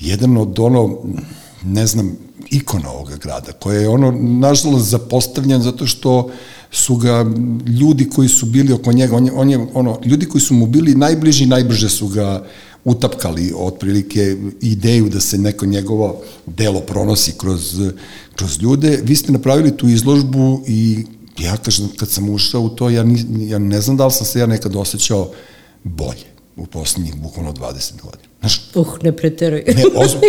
jedan 0.00 0.36
od 0.36 0.58
ono, 0.58 0.98
ne 1.64 1.86
znam, 1.86 2.16
ikona 2.50 2.90
ovoga 2.90 3.16
grada, 3.16 3.52
koja 3.52 3.80
je 3.80 3.88
ono, 3.88 4.10
nažalost, 4.20 4.90
zapostavljen 4.90 5.62
zato 5.62 5.86
što 5.86 6.30
su 6.70 6.96
ga 6.96 7.26
ljudi 7.80 8.08
koji 8.10 8.28
su 8.28 8.46
bili 8.46 8.72
oko 8.72 8.92
njega, 8.92 9.16
on 9.16 9.26
je, 9.26 9.32
on 9.32 9.50
je 9.50 9.66
ono, 9.74 10.00
ljudi 10.04 10.26
koji 10.26 10.42
su 10.42 10.54
mu 10.54 10.66
bili 10.66 10.94
najbliži, 10.94 11.46
najbrže 11.46 11.88
su 11.88 12.08
ga 12.08 12.44
utapkali 12.84 13.52
otprilike 13.56 14.36
ideju 14.60 15.08
da 15.08 15.20
se 15.20 15.38
neko 15.38 15.66
njegovo 15.66 16.22
delo 16.46 16.80
pronosi 16.80 17.32
kroz, 17.38 17.80
kroz 18.34 18.58
ljude. 18.62 19.00
Vi 19.04 19.16
ste 19.16 19.32
napravili 19.32 19.76
tu 19.76 19.88
izložbu 19.88 20.62
i 20.66 21.04
ja 21.38 21.56
kažem, 21.56 21.88
kad 21.96 22.08
sam 22.10 22.30
ušao 22.30 22.62
u 22.62 22.68
to, 22.68 22.90
ja, 22.90 23.02
ni, 23.02 23.48
ja 23.48 23.58
ne 23.58 23.80
znam 23.80 23.96
da 23.96 24.06
li 24.06 24.12
sam 24.12 24.26
se 24.26 24.38
ja 24.40 24.46
nekad 24.46 24.76
osjećao 24.76 25.30
bolje 25.84 26.35
u 26.56 26.66
poslednjih 26.66 27.14
bukvalno 27.14 27.52
20 27.52 28.00
godina. 28.02 28.28
Znaš, 28.40 28.70
uh, 28.74 28.86
ne 29.02 29.16
preteruj. 29.16 29.64
Ne, 29.66 29.84
ozbo, 29.94 30.20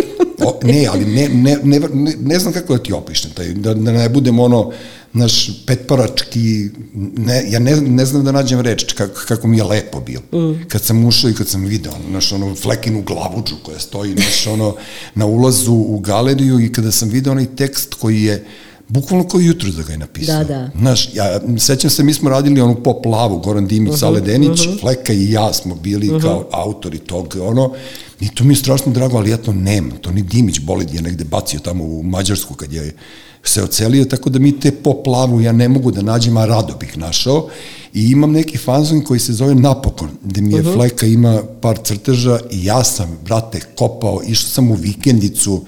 o, 0.44 0.58
ne, 0.62 0.86
ali 0.86 1.04
ne, 1.04 1.28
ne, 1.28 1.58
ne, 1.62 1.80
ne, 1.94 2.14
ne 2.20 2.38
znam 2.38 2.52
kako 2.52 2.76
da 2.76 2.82
ti 2.82 2.92
opišem, 2.92 3.30
taj, 3.30 3.46
da, 3.46 3.74
da 3.74 3.92
ne 3.92 4.08
budem 4.08 4.38
ono, 4.38 4.72
naš 5.12 5.50
petparački, 5.66 6.70
ne, 7.16 7.44
ja 7.50 7.58
ne, 7.58 7.76
ne 7.76 8.06
znam 8.06 8.24
da 8.24 8.32
nađem 8.32 8.60
reč 8.60 8.92
kako, 8.92 9.20
kako 9.28 9.48
mi 9.48 9.56
je 9.56 9.64
lepo 9.64 10.00
bilo. 10.00 10.22
Mm. 10.32 10.68
Kad 10.68 10.82
sam 10.82 11.04
ušao 11.04 11.30
i 11.30 11.34
kad 11.34 11.48
sam 11.48 11.64
video, 11.64 11.92
naš 12.08 12.32
ono, 12.32 12.54
flekinu 12.54 13.02
glavuđu 13.02 13.54
koja 13.62 13.78
stoji, 13.78 14.14
naš 14.14 14.46
ono, 14.46 14.74
na 15.14 15.26
ulazu 15.26 15.74
u 15.74 15.98
galeriju 15.98 16.60
i 16.60 16.72
kada 16.72 16.92
sam 16.92 17.08
video 17.08 17.32
onaj 17.32 17.46
tekst 17.56 17.94
koji 17.94 18.22
je, 18.22 18.44
bukvalno 18.88 19.28
kao 19.28 19.40
jutro 19.40 19.70
da 19.70 19.82
ga 19.82 19.92
je 19.92 19.98
napisao. 19.98 20.38
Da, 20.38 20.44
da. 20.44 20.70
Znaš, 20.78 21.14
ja 21.14 21.40
sećam 21.58 21.90
se, 21.90 22.04
mi 22.04 22.14
smo 22.14 22.30
radili 22.30 22.60
onu 22.60 22.82
pop 22.82 23.06
lavu, 23.06 23.38
Goran 23.38 23.66
Dimić, 23.66 23.88
uh 23.88 23.94
-huh, 23.94 24.00
Sale 24.00 24.20
Denić, 24.20 24.66
uh 24.66 24.72
-huh. 24.72 24.80
Fleka 24.80 25.12
i 25.12 25.30
ja 25.30 25.52
smo 25.52 25.74
bili 25.74 26.08
uh 26.08 26.16
-huh. 26.16 26.22
kao 26.22 26.48
autori 26.52 26.98
tog, 26.98 27.36
ono, 27.40 27.72
i 28.20 28.28
to 28.28 28.44
mi 28.44 28.52
je 28.52 28.56
strašno 28.56 28.92
drago, 28.92 29.16
ali 29.16 29.30
ja 29.30 29.36
to 29.36 29.52
nemam, 29.52 29.98
to 30.00 30.10
ni 30.10 30.22
Dimić 30.22 30.60
Bolid 30.60 30.94
je 30.94 31.02
negde 31.02 31.24
bacio 31.24 31.60
tamo 31.60 31.84
u 31.84 32.02
Mađarsku 32.02 32.54
kad 32.54 32.72
je 32.72 32.94
se 33.42 33.62
ocelio, 33.62 34.04
tako 34.04 34.30
da 34.30 34.38
mi 34.38 34.60
te 34.60 34.72
pop 34.72 35.06
lavu 35.06 35.40
ja 35.40 35.52
ne 35.52 35.68
mogu 35.68 35.90
da 35.90 36.02
nađem, 36.02 36.36
a 36.36 36.44
rado 36.44 36.74
bih 36.80 36.98
našao. 36.98 37.48
I 37.94 38.10
imam 38.10 38.32
neki 38.32 38.58
fanzon 38.58 39.00
koji 39.00 39.20
se 39.20 39.32
zove 39.32 39.54
Napokon, 39.54 40.10
gde 40.24 40.40
mi 40.40 40.52
je 40.52 40.60
uh 40.60 40.66
-huh. 40.66 40.74
Fleka 40.74 41.06
ima 41.06 41.42
par 41.60 41.78
crteža 41.84 42.38
i 42.50 42.64
ja 42.64 42.84
sam, 42.84 43.18
brate, 43.24 43.60
kopao, 43.76 44.20
išao 44.26 44.48
sam 44.48 44.70
u 44.70 44.74
vikendicu, 44.74 45.64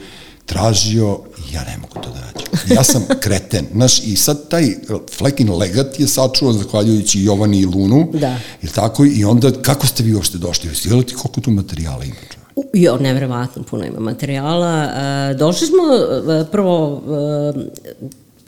tražio 0.46 1.18
ja 1.52 1.64
ne 1.64 1.78
mogu 1.78 1.94
to 1.94 2.10
da 2.10 2.20
nađem. 2.20 2.76
Ja 2.76 2.84
sam 2.84 3.06
kreten. 3.20 3.66
Znaš, 3.72 4.02
i 4.04 4.16
sad 4.16 4.48
taj 4.48 4.74
Flekin 5.18 5.54
legat 5.54 6.00
je 6.00 6.08
sačuvan 6.08 6.54
zahvaljujući 6.54 7.22
Jovani 7.22 7.60
i 7.60 7.66
Lunu. 7.66 8.08
Da. 8.12 8.36
Ili 8.62 8.72
tako? 8.72 9.04
I 9.04 9.24
onda, 9.24 9.52
kako 9.62 9.86
ste 9.86 10.02
vi 10.02 10.14
uopšte 10.14 10.38
došli? 10.38 10.70
Jel 10.84 11.02
ti 11.02 11.14
koliko 11.14 11.40
tu 11.40 11.50
materijala 11.50 12.04
ima? 12.04 12.14
Jo, 12.72 12.96
nevjerovatno 12.96 13.62
puno 13.62 13.84
ima 13.84 14.00
materijala. 14.00 14.84
E, 14.84 15.34
došli 15.34 15.66
smo 15.66 15.82
e, 16.32 16.44
prvo 16.50 17.02
e, 17.56 17.90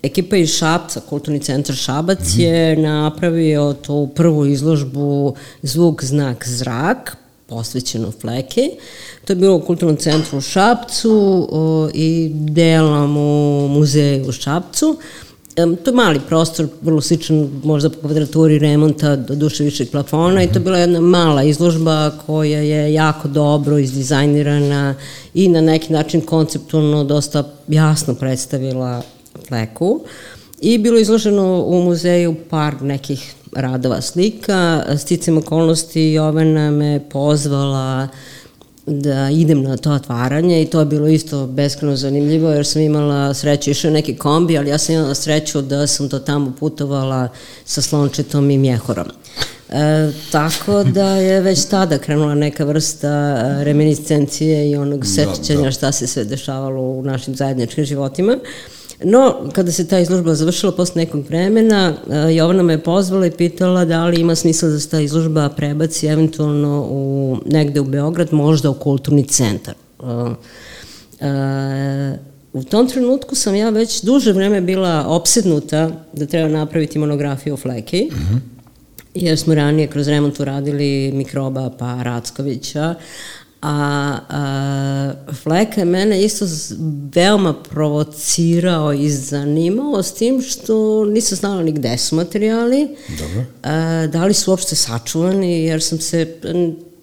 ekipa 0.03 0.37
iz 0.37 0.51
Šapca, 0.51 1.01
Kulturni 1.09 1.41
centar 1.41 1.77
Šabac 1.77 2.19
mm 2.19 2.39
-hmm. 2.39 2.41
je 2.41 2.77
napravio 2.77 3.73
tu 3.73 4.09
prvu 4.15 4.47
izložbu 4.47 5.35
Zvuk, 5.63 6.05
znak, 6.05 6.49
zrak, 6.49 7.17
posvećeno 7.53 8.13
Fleke. 8.21 8.71
To 9.25 9.33
je 9.33 9.37
bilo 9.37 9.57
u 9.57 9.61
Kulturnom 9.61 9.97
centru 9.97 10.39
u 10.39 10.41
Šapcu 10.41 11.49
o, 11.51 11.89
i 11.95 12.31
delom 12.35 13.17
u 13.17 13.69
muzeju 13.69 14.29
u 14.29 14.33
Šapcu. 14.33 14.97
Um, 15.63 15.77
to 15.77 15.91
je 15.91 15.97
mali 15.97 16.21
prostor, 16.29 16.67
vrlo 16.83 17.01
sličan 17.01 17.61
možda 17.65 17.91
po 17.91 18.01
kvadraturi 18.01 18.59
remonta 18.59 19.17
do 19.17 19.35
duše 19.35 19.65
višeg 19.65 19.91
plafona 19.91 20.43
i 20.43 20.49
to 20.49 20.59
je 20.59 20.65
bila 20.65 20.79
jedna 20.79 21.01
mala 21.01 21.43
izložba 21.43 22.11
koja 22.27 22.61
je 22.61 22.93
jako 22.95 23.29
dobro 23.29 23.79
izdizajnirana 23.79 24.95
i 25.35 25.49
na 25.49 25.61
neki 25.61 25.93
način 25.93 26.21
konceptualno 26.21 27.05
dosta 27.05 27.45
jasno 27.69 28.15
predstavila 28.15 29.03
fleku. 29.49 30.01
I 30.61 30.79
bilo 30.79 30.99
izloženo 30.99 31.65
u 31.67 31.83
muzeju 31.83 32.35
par 32.51 32.83
nekih 32.83 33.35
radova 33.57 34.01
slika. 34.01 34.85
Sticam 34.99 35.39
okolnosti 35.39 36.13
Jovana 36.13 36.71
me 36.71 37.01
pozvala 37.11 38.09
da 38.87 39.31
idem 39.31 39.63
na 39.63 39.77
to 39.77 39.91
otvaranje 39.93 40.63
i 40.63 40.67
to 40.67 40.81
je 40.81 40.87
bilo 40.87 41.09
isto 41.09 41.47
beskreno 41.47 41.97
zanimljivo 41.97 42.51
jer 42.51 42.67
sam 42.67 42.83
imala 42.83 43.35
sreću, 43.35 43.71
išao 43.71 43.91
neki 43.91 44.17
kombi, 44.17 44.59
ali 44.59 44.71
ja 44.71 44.79
sam 44.79 44.95
imala 44.95 45.15
sreću 45.15 45.63
da 45.63 45.87
sam 45.87 46.09
to 46.09 46.19
tamo 46.19 46.53
putovala 46.61 47.29
sa 47.65 47.83
slončetom 47.83 48.51
i 48.51 48.59
mjehorom. 48.59 49.07
E, 49.69 50.11
tako 50.33 50.85
da 50.85 51.17
je 51.17 51.41
već 51.41 51.65
tada 51.65 51.99
krenula 51.99 52.35
neka 52.35 52.65
vrsta 52.65 53.09
e, 53.09 53.65
reminiscencije 53.65 54.71
i 54.71 54.77
onog 54.77 55.07
sećanja 55.07 55.59
da, 55.59 55.65
da. 55.65 55.71
šta 55.71 55.93
se 55.93 56.07
sve 56.07 56.25
dešavalo 56.25 56.83
u 56.83 57.03
našim 57.03 57.35
zajedničkim 57.35 57.85
životima. 57.85 58.37
No, 59.05 59.51
kada 59.53 59.73
se 59.73 59.89
ta 59.89 59.99
izložba 59.99 60.35
završila 60.35 60.73
posle 60.73 61.05
nekog 61.05 61.25
vremena, 61.29 61.95
e, 62.11 62.35
Jovana 62.35 62.63
me 62.63 62.79
pozvala 62.79 63.27
i 63.27 63.31
pitala 63.31 63.85
da 63.85 64.07
li 64.07 64.21
ima 64.21 64.35
smisla 64.35 64.69
da 64.69 64.81
se 64.81 64.89
ta 64.89 65.01
izložba 65.01 65.49
prebaci 65.49 66.07
eventualno 66.07 66.87
u, 66.91 67.37
negde 67.47 67.81
u 67.81 67.85
Beograd, 67.85 68.33
možda 68.33 68.71
u 68.71 68.75
kulturni 68.75 69.27
centar. 69.27 69.75
Uh, 69.99 70.09
uh, 70.09 70.37
u 72.53 72.65
tom 72.65 72.89
trenutku 72.89 73.35
sam 73.35 73.55
ja 73.55 73.71
već 73.71 74.03
duže 74.03 74.33
vreme 74.33 74.61
bila 74.61 75.05
opsednuta 75.09 75.91
da 76.13 76.27
treba 76.27 76.49
napraviti 76.49 76.99
monografiju 76.99 77.55
o 77.55 77.57
Fleki. 77.57 78.09
Mm 78.13 78.15
-hmm 78.15 78.53
jer 79.15 79.39
smo 79.39 79.55
ranije 79.55 79.87
kroz 79.87 80.09
remont 80.09 80.41
uradili 80.41 81.13
Mikroba 81.15 81.71
pa 81.79 82.03
Rackovića, 82.03 82.95
a, 83.63 84.19
a 84.29 85.33
Fleka 85.43 85.81
je 85.81 85.85
mene 85.85 86.23
isto 86.23 86.47
veoma 87.15 87.55
provocirao 87.55 88.93
i 88.93 89.11
zanimao 89.11 90.03
s 90.03 90.13
tim 90.13 90.43
što 90.43 91.05
nisam 91.05 91.37
znala 91.37 91.63
ni 91.63 91.73
gde 91.73 91.99
su 91.99 92.17
materijali, 92.17 92.97
Dobro. 93.09 93.45
A, 93.63 94.07
da 94.13 94.25
li 94.25 94.35
su 94.35 94.51
uopšte 94.51 94.77
sačuvani, 94.77 95.65
jer 95.65 95.83
sam 95.83 95.99
se 95.99 96.41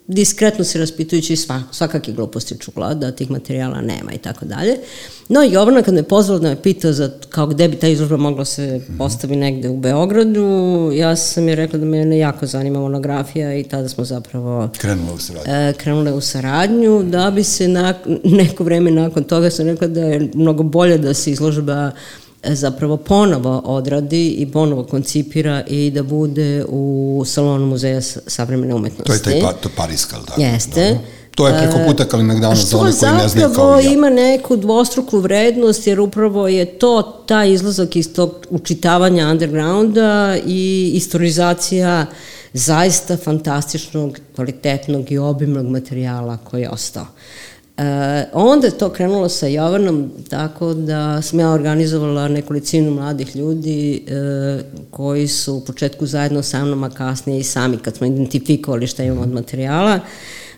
diskretno 0.10 0.64
se 0.66 0.80
raspitujući 0.80 1.36
sva, 1.36 1.64
svakakve 1.72 2.14
gluposti 2.14 2.58
čula, 2.60 2.94
da 2.94 3.12
tih 3.12 3.32
materijala 3.32 3.82
nema 3.82 4.14
i 4.14 4.18
tako 4.18 4.46
dalje. 4.46 4.78
No 5.28 5.44
i 5.44 5.52
Jovana 5.52 5.82
kad 5.82 5.94
me 5.94 6.04
pozvala 6.04 6.40
da 6.40 6.50
me 6.50 6.62
pita 6.62 6.94
za 6.94 7.12
kao 7.30 7.48
gde 7.48 7.68
bi 7.68 7.76
ta 7.76 7.88
izložba 7.88 8.18
mogla 8.18 8.46
se 8.46 8.82
postavi 8.98 9.36
negde 9.36 9.70
u 9.70 9.78
Beogradu, 9.78 10.92
ja 10.94 11.16
sam 11.16 11.48
je 11.48 11.56
rekla 11.56 11.80
da 11.80 11.86
me 11.86 12.18
jako 12.18 12.46
zanima 12.46 12.80
monografija 12.80 13.56
i 13.56 13.64
tada 13.64 13.90
smo 13.90 14.06
zapravo 14.06 14.70
krenule 14.78 15.14
u 15.14 15.18
saradnju. 15.18 15.54
E, 15.54 15.74
krenule 15.74 16.14
u 16.14 16.22
saradnju, 16.22 17.04
da 17.04 17.32
bi 17.32 17.44
se 17.44 17.68
na, 17.68 17.94
neko 18.24 18.64
vreme 18.64 18.92
nakon 18.92 19.24
toga 19.24 19.50
sam 19.50 19.66
rekla 19.66 19.88
da 19.88 20.02
je 20.02 20.32
mnogo 20.34 20.64
bolje 20.64 20.98
da 20.98 21.14
se 21.14 21.32
izložba 21.32 21.92
zapravo 22.44 22.98
ponovo 22.98 23.62
odradi 23.66 24.30
i 24.30 24.52
ponovo 24.52 24.84
koncipira 24.84 25.64
i 25.68 25.92
da 25.92 26.04
bude 26.04 26.66
u 26.68 27.24
salonu 27.26 27.66
Muzeja 27.66 28.02
savremene 28.02 28.76
umetnosti. 28.76 29.04
To 29.04 29.14
je 29.14 29.42
taj 29.42 29.42
pa, 29.42 29.54
to 29.54 29.70
Pariska, 29.78 30.16
ali 30.16 30.26
tako? 30.26 30.42
Jeste. 30.42 30.90
Da. 30.94 31.00
To 31.36 31.48
je 31.48 31.58
preko 31.58 31.78
puta 31.88 32.06
Kalemegdana 32.06 32.56
za 32.56 32.78
one 32.78 32.92
koji 33.00 33.12
ne 33.12 33.28
znaju 33.28 33.54
kao 33.56 33.80
ja. 33.80 33.92
ima 33.92 34.10
neku 34.10 34.56
dvostruku 34.56 35.20
vrednost 35.20 35.88
jer 35.88 36.00
upravo 36.00 36.48
je 36.48 36.66
to 36.66 37.02
taj 37.02 37.52
izlazak 37.52 37.96
iz 37.96 38.14
tog 38.14 38.48
učitavanja 38.50 39.28
undergrounda 39.28 40.38
i 40.46 40.92
istorizacija 40.94 42.06
zaista 42.54 43.18
fantastičnog, 43.18 44.20
kvalitetnog 44.36 45.12
i 45.12 45.18
obimnog 45.18 45.66
materijala 45.66 46.38
koji 46.38 46.62
je 46.62 46.70
ostao. 46.70 47.06
E, 47.80 48.26
onda 48.34 48.68
je 48.68 48.78
to 48.78 48.90
krenulo 48.90 49.30
sa 49.30 49.48
Jovanom, 49.48 50.12
tako 50.30 50.74
da 50.74 51.22
sam 51.22 51.40
ja 51.40 51.50
organizovala 51.50 52.28
nekolicinu 52.28 52.92
mladih 52.92 53.36
ljudi 53.36 54.04
e, 54.08 54.64
koji 54.92 55.28
su 55.28 55.56
u 55.56 55.62
početku 55.62 56.06
zajedno 56.06 56.44
sa 56.44 56.66
mnom, 56.66 56.84
a 56.84 56.90
kasnije 56.90 57.40
i 57.40 57.44
sami 57.44 57.78
kad 57.78 57.96
smo 57.96 58.08
identifikovali 58.08 58.88
šta 58.88 59.04
imamo 59.04 59.22
od 59.22 59.34
materijala, 59.34 60.00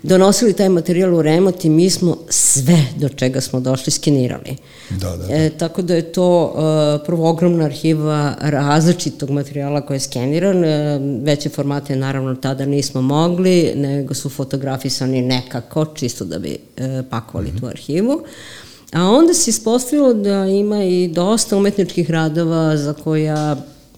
donosili 0.04 0.54
taj 0.54 0.70
materijal 0.70 1.16
u 1.16 1.22
remont 1.22 1.66
i 1.66 1.70
mi 1.70 1.90
smo 1.90 2.18
sve 2.30 2.86
do 2.98 3.10
čega 3.10 3.42
smo 3.42 3.60
došli 3.60 3.92
skenirali. 3.92 4.58
Da, 4.90 5.10
da, 5.10 5.18
da. 5.18 5.36
E, 5.36 5.50
tako 5.50 5.82
da 5.82 5.96
je 5.96 6.12
to 6.12 6.44
uh, 6.46 7.06
prvo 7.06 7.30
ogromna 7.30 7.66
arhiva 7.66 8.36
različitog 8.40 9.30
materijala 9.30 9.82
koji 9.82 9.96
je 9.96 10.00
skeniran. 10.00 10.64
E, 10.64 11.00
veće 11.24 11.50
formate 11.50 11.96
naravno 11.96 12.36
tada 12.36 12.66
nismo 12.66 13.02
mogli, 13.02 13.72
nego 13.76 14.14
su 14.14 14.30
fotografisani 14.30 15.22
nekako, 15.22 15.86
čisto 15.86 16.26
da 16.26 16.40
bi 16.40 16.58
e, 16.78 17.04
pakovali 17.10 17.52
mm 17.52 17.56
-hmm. 17.56 17.60
tu 17.60 17.68
arhivu. 17.68 18.24
A 18.94 19.10
onda 19.10 19.34
se 19.34 19.50
ispostavilo 19.50 20.14
da 20.14 20.46
ima 20.46 20.84
i 20.84 21.08
dosta 21.08 21.58
umetničkih 21.58 22.12
radova 22.12 22.78
za 22.78 22.94
koja 22.94 23.56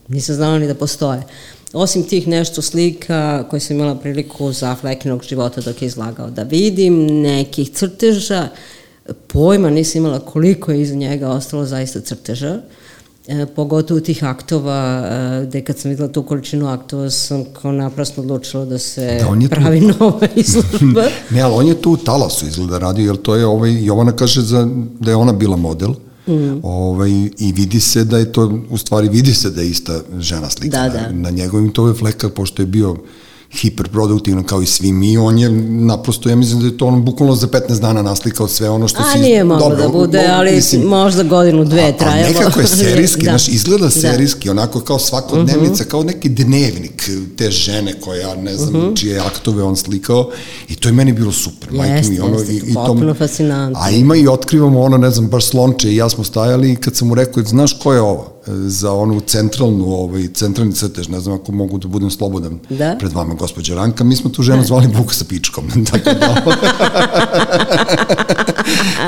nisam 0.08 0.36
znala 0.36 0.60
ni 0.60 0.68
da 0.68 0.76
postoje 0.76 1.24
osim 1.74 2.04
tih 2.04 2.28
nešto 2.28 2.62
slika 2.62 3.44
koje 3.50 3.60
sam 3.60 3.76
imala 3.76 3.96
priliku 3.96 4.52
za 4.52 4.76
Flekinog 4.76 5.24
života 5.24 5.62
dok 5.62 5.82
je 5.82 5.86
izlagao 5.86 6.30
da 6.30 6.44
vidim, 6.44 7.22
nekih 7.22 7.70
crteža, 7.70 8.48
pojma 9.28 9.70
nisam 9.70 10.00
imala 10.02 10.20
koliko 10.20 10.72
je 10.72 10.82
iz 10.82 10.96
njega 10.96 11.30
ostalo 11.30 11.66
zaista 11.66 12.00
crteža, 12.00 12.60
e, 13.28 13.46
pogotovo 13.46 14.00
tih 14.00 14.24
aktova, 14.24 15.04
e, 15.06 15.46
gde 15.46 15.62
kad 15.62 15.80
sam 15.80 15.92
videla 15.92 16.10
tu 16.12 16.24
količinu 16.24 16.68
aktova 16.68 17.10
sam 17.10 17.46
kao 17.62 17.72
naprasno 17.72 18.24
odlučila 18.24 18.66
da 18.66 18.78
se 18.78 19.20
da, 19.20 19.56
pravi 19.56 19.80
tu... 19.80 19.88
nova 20.00 20.28
izložba. 20.36 21.04
ne, 21.30 21.42
ali 21.42 21.54
on 21.54 21.68
je 21.68 21.82
tu 21.82 21.92
u 21.92 21.98
Talasu 21.98 22.48
izgleda 22.48 22.78
radio, 22.78 23.06
jer 23.06 23.22
to 23.22 23.36
je, 23.36 23.46
ovaj, 23.46 23.86
Jovana 23.86 24.12
kaže 24.12 24.42
za, 24.42 24.70
da 25.00 25.12
je 25.12 25.16
ona 25.16 25.34
bila 25.34 25.58
model, 25.58 25.94
Mm. 25.94 26.13
Ovaj, 26.64 27.12
I 27.38 27.54
vidi 27.56 27.80
se 27.80 28.04
da 28.04 28.18
je 28.18 28.32
to, 28.32 28.62
u 28.70 28.78
stvari 28.78 29.10
vidi 29.10 29.34
se 29.34 29.50
da 29.50 29.62
je 29.62 29.70
ista 29.70 30.02
žena 30.20 30.50
slika. 30.50 30.78
Da, 30.78 30.90
da. 30.90 31.12
Na 31.12 31.30
njegovim 31.30 31.72
to 31.72 31.88
je 31.88 31.94
fleka, 31.94 32.30
pošto 32.30 32.62
je 32.62 32.66
bio 32.66 32.96
hiperproduktivno 33.62 34.44
kao 34.44 34.62
i 34.62 34.66
svi 34.66 34.92
mi, 34.92 35.18
on 35.18 35.38
je 35.38 35.50
naprosto, 35.70 36.30
ja 36.30 36.36
mislim 36.36 36.60
da 36.60 36.66
je 36.66 36.78
to 36.78 36.86
on 36.86 37.06
bukvalno 37.06 37.36
za 37.36 37.48
15 37.48 37.80
dana 37.80 38.02
naslikao 38.02 38.48
sve 38.48 38.70
ono 38.70 38.88
što 38.88 39.02
a, 39.02 39.12
si... 39.12 39.18
A 39.18 39.22
nije 39.22 39.44
moglo 39.44 39.70
dobro, 39.70 39.84
da 39.84 39.90
bude, 39.90 40.28
mo, 40.28 40.34
ali 40.34 40.52
mislim, 40.52 40.82
možda 40.82 41.24
godinu, 41.24 41.66
dve 41.66 41.98
trajalo. 41.98 42.28
A 42.28 42.40
nekako 42.40 42.60
je 42.60 42.68
serijski, 42.84 43.26
da. 43.26 43.32
znaš, 43.32 43.48
izgleda 43.48 43.84
da. 43.84 43.92
serijski, 43.92 44.48
da. 44.48 44.52
onako 44.52 44.80
kao 44.80 45.00
svakodnevnica, 45.00 45.62
uh 45.62 45.64
mhm. 45.64 45.74
-huh. 45.74 45.88
kao 45.88 46.04
neki 46.04 46.30
dnevnik 46.30 47.10
te 47.38 47.52
žene 47.52 48.00
koja, 48.00 48.36
ne 48.36 48.56
znam, 48.58 48.76
uh 48.76 48.82
mhm. 48.82 48.92
-huh. 48.92 49.00
čije 49.00 49.20
aktove 49.20 49.64
on 49.64 49.76
slikao 49.76 50.30
i 50.70 50.76
to 50.76 50.90
je 50.90 50.94
meni 50.94 51.14
bilo 51.14 51.32
super, 51.32 51.70
jest, 51.74 51.78
majke 51.78 52.10
mi, 52.10 52.20
ono, 52.20 52.40
jest, 52.40 52.52
i, 52.52 52.56
i 52.56 52.74
to, 52.74 53.14
fascinantno. 53.18 53.80
A 53.82 53.90
ima 53.90 54.16
i 54.16 54.28
otkrivamo 54.28 54.82
ono, 54.82 54.98
ne 54.98 55.12
znam, 55.12 55.28
baš 55.28 55.46
Slonče 55.46 55.92
i 55.92 55.96
ja 55.96 56.10
smo 56.10 56.24
stajali 56.24 56.72
i 56.72 56.76
kad 56.76 56.96
sam 56.96 57.08
mu 57.08 57.16
rekao, 57.16 57.44
znaš 57.44 57.80
ko 57.80 57.94
je 57.94 58.02
ovo? 58.02 58.33
Za 58.48 58.94
onu 58.94 59.20
centralnu, 59.20 59.86
ovaj, 59.86 60.28
centralni 60.34 60.74
crtež, 60.74 61.08
ne 61.08 61.20
znam 61.20 61.36
ako 61.36 61.52
mogu 61.52 61.78
da 61.78 61.88
budem 61.88 62.12
slobodan 62.12 62.60
da? 62.70 62.96
pred 63.00 63.14
vama, 63.14 63.34
gospođa 63.34 63.76
Ranka, 63.76 64.04
mi 64.04 64.16
smo 64.16 64.30
tu 64.30 64.44
ženu 64.44 64.64
zvali 64.64 64.88
Vuk 64.88 65.14
sa 65.14 65.26
pičkom, 65.30 65.70
tako 65.92 66.10
da... 66.20 66.36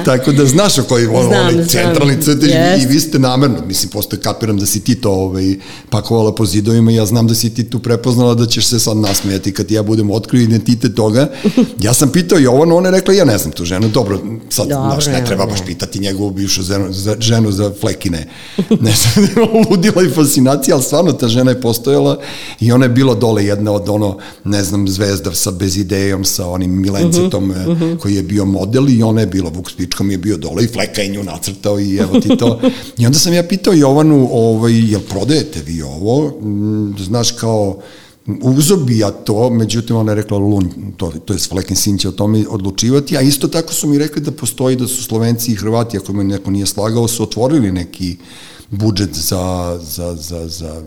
tako 0.06 0.32
da 0.32 0.46
znaš 0.46 0.78
o 0.78 0.84
koji 0.84 1.06
znam, 1.06 1.18
onaj 1.26 1.66
centralni 1.66 2.22
crtež 2.22 2.50
yes. 2.52 2.84
i 2.84 2.88
vi 2.88 3.00
ste 3.00 3.20
namerno, 3.20 3.58
mislim, 3.66 3.90
postoje 3.90 4.20
kapiram 4.22 4.58
da 4.58 4.66
si 4.66 4.80
ti 4.80 4.96
to 4.96 5.12
ovaj, 5.12 5.56
pakovala 5.90 6.36
po 6.36 6.46
zidovima 6.46 6.92
i 6.92 6.96
ja 6.96 7.06
znam 7.06 7.28
da 7.28 7.36
si 7.36 7.54
ti 7.54 7.70
tu 7.70 7.80
prepoznala 7.80 8.34
da 8.34 8.46
ćeš 8.46 8.66
se 8.66 8.80
sad 8.80 8.98
nasmijati 8.98 9.54
kad 9.54 9.72
ja 9.72 9.84
budem 9.84 10.12
otkrio 10.12 10.42
identitet 10.42 10.96
toga. 10.96 11.28
Ja 11.82 11.94
sam 11.94 12.10
pitao 12.12 12.40
Jovanu, 12.40 12.78
ona 12.78 12.88
je 12.88 12.92
rekla, 12.92 13.14
ja 13.14 13.26
ne 13.26 13.38
znam 13.38 13.52
tu 13.52 13.66
ženu, 13.66 13.90
dobro, 13.90 14.20
sad, 14.50 14.68
dobro, 14.68 14.92
znaš, 14.92 15.06
ne 15.06 15.26
treba 15.26 15.46
baš 15.46 15.60
pitati 15.66 16.00
njegovu 16.00 16.32
bivšu 16.32 16.64
ženu 16.64 16.94
za, 16.94 17.16
ženu 17.20 17.52
za 17.52 17.72
flekine. 17.82 18.28
Ne 18.86 18.92
znam, 18.92 19.28
ludila 19.70 20.04
i 20.04 20.10
fascinacija, 20.10 20.76
ali 20.76 20.84
stvarno 20.84 21.12
ta 21.12 21.28
žena 21.28 21.52
je 21.52 21.62
postojala 21.62 22.20
i 22.60 22.72
ona 22.72 22.86
je 22.86 22.90
bila 22.90 23.16
dole 23.16 23.46
jedna 23.46 23.72
od 23.72 23.90
ono, 23.90 24.18
ne 24.44 24.64
znam, 24.64 24.88
zvezda 24.88 25.34
sa 25.34 25.52
bez 25.52 25.78
idejom, 25.78 26.26
sa 26.26 26.48
onim 26.48 26.82
Milencetom 26.82 27.50
uh 27.50 27.56
-huh, 27.56 27.72
uh 27.72 27.82
-huh. 27.82 27.98
koji 27.98 28.16
je 28.16 28.24
bio 28.24 28.46
model 28.46 28.90
i 28.90 29.04
ona 29.04 29.22
je 29.22 29.28
bila, 29.28 29.50
Vuk 29.50 29.72
Spičkom 29.96 30.12
je 30.12 30.18
bio 30.18 30.38
dole 30.38 30.64
i 30.64 30.68
Fleka 30.68 31.02
je 31.02 31.10
nju 31.10 31.24
nacrtao 31.24 31.80
i 31.80 31.98
evo 31.98 32.20
ti 32.20 32.38
to. 32.38 32.60
I 32.98 33.06
onda 33.06 33.20
sam 33.20 33.34
ja 33.34 33.44
pitao 33.44 33.74
Jovanu, 33.74 34.30
ovaj, 34.32 34.92
jel 34.92 35.02
prodajete 35.10 35.62
vi 35.66 35.82
ovo? 35.82 36.40
Mm, 36.42 36.96
znaš, 37.00 37.32
kao, 37.32 37.80
Uzo 38.42 38.76
bi 38.76 38.98
ja 38.98 39.12
to, 39.12 39.50
međutim 39.50 39.96
ona 39.96 40.12
je 40.12 40.16
rekla 40.16 40.38
Lun, 40.38 40.70
to, 40.98 41.12
to 41.26 41.34
je 41.34 41.40
Flekin 41.40 41.76
sin 41.76 41.98
će 41.98 42.10
o 42.10 42.12
tome 42.12 42.46
odlučivati, 42.50 43.18
a 43.18 43.22
isto 43.22 43.48
tako 43.48 43.74
su 43.74 43.88
mi 43.88 43.98
rekli 43.98 44.22
da 44.22 44.32
postoji 44.32 44.76
da 44.76 44.88
su 44.88 45.04
Slovenci 45.04 45.52
i 45.52 45.56
Hrvati, 45.56 45.98
ako 45.98 46.14
me 46.14 46.24
neko 46.24 46.52
nije 46.52 46.66
slagao, 46.66 47.08
su 47.08 47.24
otvorili 47.24 47.72
neki 47.72 48.18
budžet 48.70 49.14
za, 49.14 49.78
za, 49.82 50.16
za, 50.16 50.48
za 50.48 50.82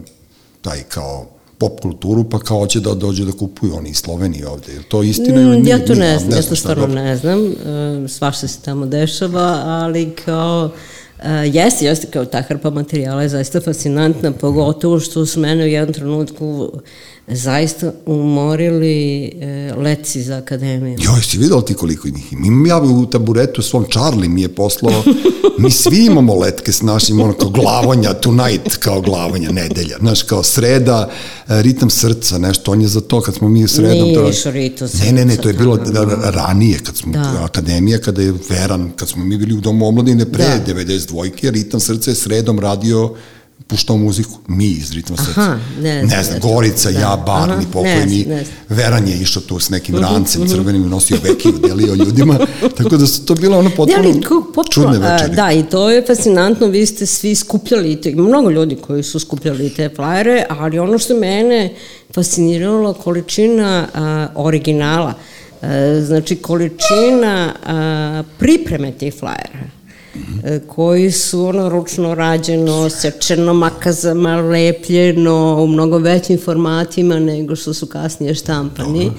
taj 0.62 0.82
kao 0.82 1.37
pop 1.58 1.80
kulturu, 1.80 2.24
pa 2.24 2.38
kao 2.38 2.66
će 2.66 2.80
da 2.80 2.94
dođe 2.94 3.24
da 3.24 3.32
kupuju 3.32 3.76
oni 3.76 3.90
iz 3.90 3.96
Slovenije 3.96 4.48
ovde. 4.48 4.72
Je 4.72 4.82
to 4.88 5.02
istina 5.02 5.40
ili 5.40 5.58
mm, 5.58 5.62
nije? 5.62 5.70
Ja 5.70 5.84
to 5.84 5.94
ne, 5.94 6.18
znam, 6.18 6.38
ja 6.38 6.42
to 6.42 6.56
stvarno 6.56 6.86
ne 6.86 7.16
znam. 7.16 7.38
E, 8.04 8.08
svašta 8.08 8.48
se 8.48 8.60
tamo 8.60 8.86
dešava, 8.86 9.62
ali 9.64 10.10
kao 10.24 10.70
Uh, 11.22 11.54
jeste, 11.54 11.84
jeste 11.84 12.06
kao 12.06 12.24
ta 12.24 12.42
hrpa 12.42 12.70
materijala 12.70 13.22
je 13.22 13.28
zaista 13.28 13.60
fascinantna, 13.60 14.32
pogotovo 14.32 15.00
što 15.00 15.26
su 15.26 15.40
mene 15.40 15.64
u 15.64 15.66
jednom 15.66 15.94
trenutku 15.94 16.72
zaista 17.30 17.92
umorili 18.06 19.24
e, 19.40 19.72
leci 19.76 20.22
za 20.22 20.36
akademiju. 20.36 20.98
Joj, 21.00 21.22
si 21.22 21.38
videla 21.38 21.64
ti 21.64 21.74
koliko 21.74 22.08
njih 22.08 22.32
ima? 22.32 22.46
Imam 22.46 22.66
ja 22.66 22.78
u 22.82 23.06
taburetu 23.06 23.62
svom 23.62 23.84
Charlie 23.90 24.28
mi 24.28 24.42
je 24.42 24.48
poslao, 24.48 25.02
mi 25.58 25.70
svi 25.70 26.06
imamo 26.06 26.34
letke 26.34 26.72
s 26.72 26.82
našim, 26.82 27.20
ono 27.20 27.32
kao 27.32 27.50
glavanja, 27.50 28.14
tonight 28.14 28.76
kao 28.76 29.00
glavanja, 29.00 29.50
nedelja, 29.50 29.96
znaš, 30.00 30.22
kao 30.22 30.42
sreda, 30.42 31.10
e, 31.48 31.62
ritam 31.62 31.90
srca, 31.90 32.38
nešto, 32.38 32.72
on 32.72 32.80
je 32.80 32.88
za 32.88 33.00
to, 33.00 33.20
kad 33.20 33.34
smo 33.34 33.48
mi 33.48 33.68
sredom... 33.68 34.02
Nije 34.02 34.14
to... 34.14 34.28
išao 34.28 34.52
ritam 34.52 34.88
Ne, 35.04 35.12
ne, 35.12 35.24
ne, 35.24 35.36
to 35.36 35.48
je 35.48 35.54
bilo 35.54 35.76
srca, 35.76 36.04
da. 36.04 36.30
ranije, 36.30 36.78
kad 36.78 36.96
smo, 36.96 37.12
Da. 37.12 37.44
akademija, 37.44 37.98
kada 37.98 38.22
je 38.22 38.34
Veran, 38.50 38.90
kad 38.96 39.08
smo 39.08 39.24
mi 39.24 39.36
bili 39.36 39.54
u 39.54 39.60
domu 39.60 39.88
omladine 39.88 40.32
pre 40.32 40.44
Da. 40.44 40.72
92. 40.74 41.50
ritam 41.50 41.80
srca 41.80 42.10
je 42.10 42.14
sredom 42.14 42.60
radio 42.60 43.14
puštao 43.66 43.96
muziku, 43.96 44.38
mi 44.48 44.66
iz 44.66 44.92
ritma 44.92 45.16
srca. 45.16 45.40
Aha, 45.40 45.58
ne 45.80 46.02
ne 46.02 46.22
znam, 46.22 46.34
ne. 46.34 46.40
Gorica, 46.40 46.90
Da. 46.90 47.00
ja, 47.00 47.22
Barni, 47.26 47.54
Aha, 47.54 47.66
pokojni, 47.72 48.24
ne 48.28 48.34
ne. 48.34 48.44
Veran 48.68 49.08
je 49.08 49.16
išao 49.16 49.42
tu 49.42 49.58
s 49.60 49.70
nekim 49.70 49.96
rancem 49.96 50.48
crvenim 50.48 50.84
i 50.84 50.88
nosio 50.88 51.16
vekiju, 51.22 51.52
delio 51.52 51.94
ljudima, 51.94 52.38
tako 52.78 52.96
da 52.96 53.06
su 53.06 53.24
to 53.24 53.34
bile 53.34 53.56
ono 53.56 53.68
Ne, 53.68 53.76
potpuno 53.76 53.98
ali 53.98 54.22
ko, 54.22 54.52
potpuno, 54.54 54.64
čudne 54.92 55.06
a, 55.08 55.12
večeri. 55.12 55.36
Da, 55.36 55.52
i 55.52 55.62
to 55.62 55.90
je 55.90 56.06
fascinantno, 56.06 56.66
vi 56.66 56.86
ste 56.86 57.06
svi 57.06 57.34
skupljali, 57.34 58.00
te, 58.00 58.14
mnogo 58.14 58.50
ljudi 58.50 58.76
koji 58.76 59.02
su 59.02 59.20
skupljali 59.20 59.70
te 59.70 59.88
flajere, 59.96 60.44
ali 60.48 60.78
ono 60.78 60.98
što 60.98 61.14
mene 61.14 61.74
fasciniralo, 62.14 62.92
količina 62.92 63.88
a, 63.94 64.28
originala, 64.34 65.14
a, 65.62 66.00
znači 66.06 66.36
količina 66.36 67.54
a, 67.66 68.22
pripreme 68.38 68.92
tih 68.92 69.14
flajera, 69.18 69.77
koji 70.66 71.10
su 71.10 71.44
ono 71.44 71.68
ručno 71.68 72.14
rađeno, 72.14 72.90
sečeno 72.90 73.54
makazama, 73.54 74.36
lepljeno 74.36 75.62
u 75.62 75.66
mnogo 75.66 75.98
većim 75.98 76.38
formatima 76.44 77.18
nego 77.18 77.56
što 77.56 77.74
su 77.74 77.86
kasnije 77.86 78.34
štampani. 78.34 79.10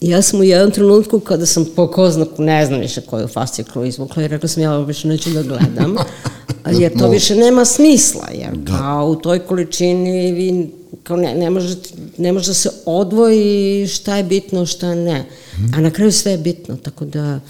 Ja 0.00 0.22
sam 0.22 0.40
u 0.40 0.44
jednom 0.44 0.70
trenutku 0.70 1.20
kada 1.20 1.46
sam 1.46 1.66
po 1.76 1.90
koznaku, 1.90 2.42
ne 2.42 2.66
znam 2.66 2.80
više 2.80 3.00
koju 3.00 3.28
fasciklu 3.28 3.84
izvukla 3.84 4.22
i 4.22 4.28
rekla 4.28 4.48
sam 4.48 4.62
ja 4.62 4.74
ovo 4.74 4.84
više 4.84 5.08
neću 5.08 5.30
da 5.30 5.42
gledam, 5.42 5.96
jer 6.80 6.98
to 6.98 7.08
više 7.10 7.36
nema 7.36 7.64
smisla, 7.64 8.28
jer 8.34 8.50
kao 8.66 9.06
u 9.06 9.16
toj 9.16 9.38
količini 9.38 10.32
vi 10.32 10.70
kao 11.02 11.16
ne, 11.16 11.34
ne, 11.34 11.50
može, 11.50 11.76
ne 12.18 12.32
može 12.32 12.46
da 12.46 12.54
se 12.54 12.70
odvoji 12.86 13.86
šta 13.86 14.16
je 14.16 14.24
bitno, 14.24 14.66
šta 14.66 14.94
ne. 14.94 15.24
A 15.76 15.80
na 15.80 15.90
kraju 15.90 16.12
sve 16.12 16.32
je 16.32 16.38
bitno, 16.38 16.76
tako 16.76 17.04
da... 17.04 17.40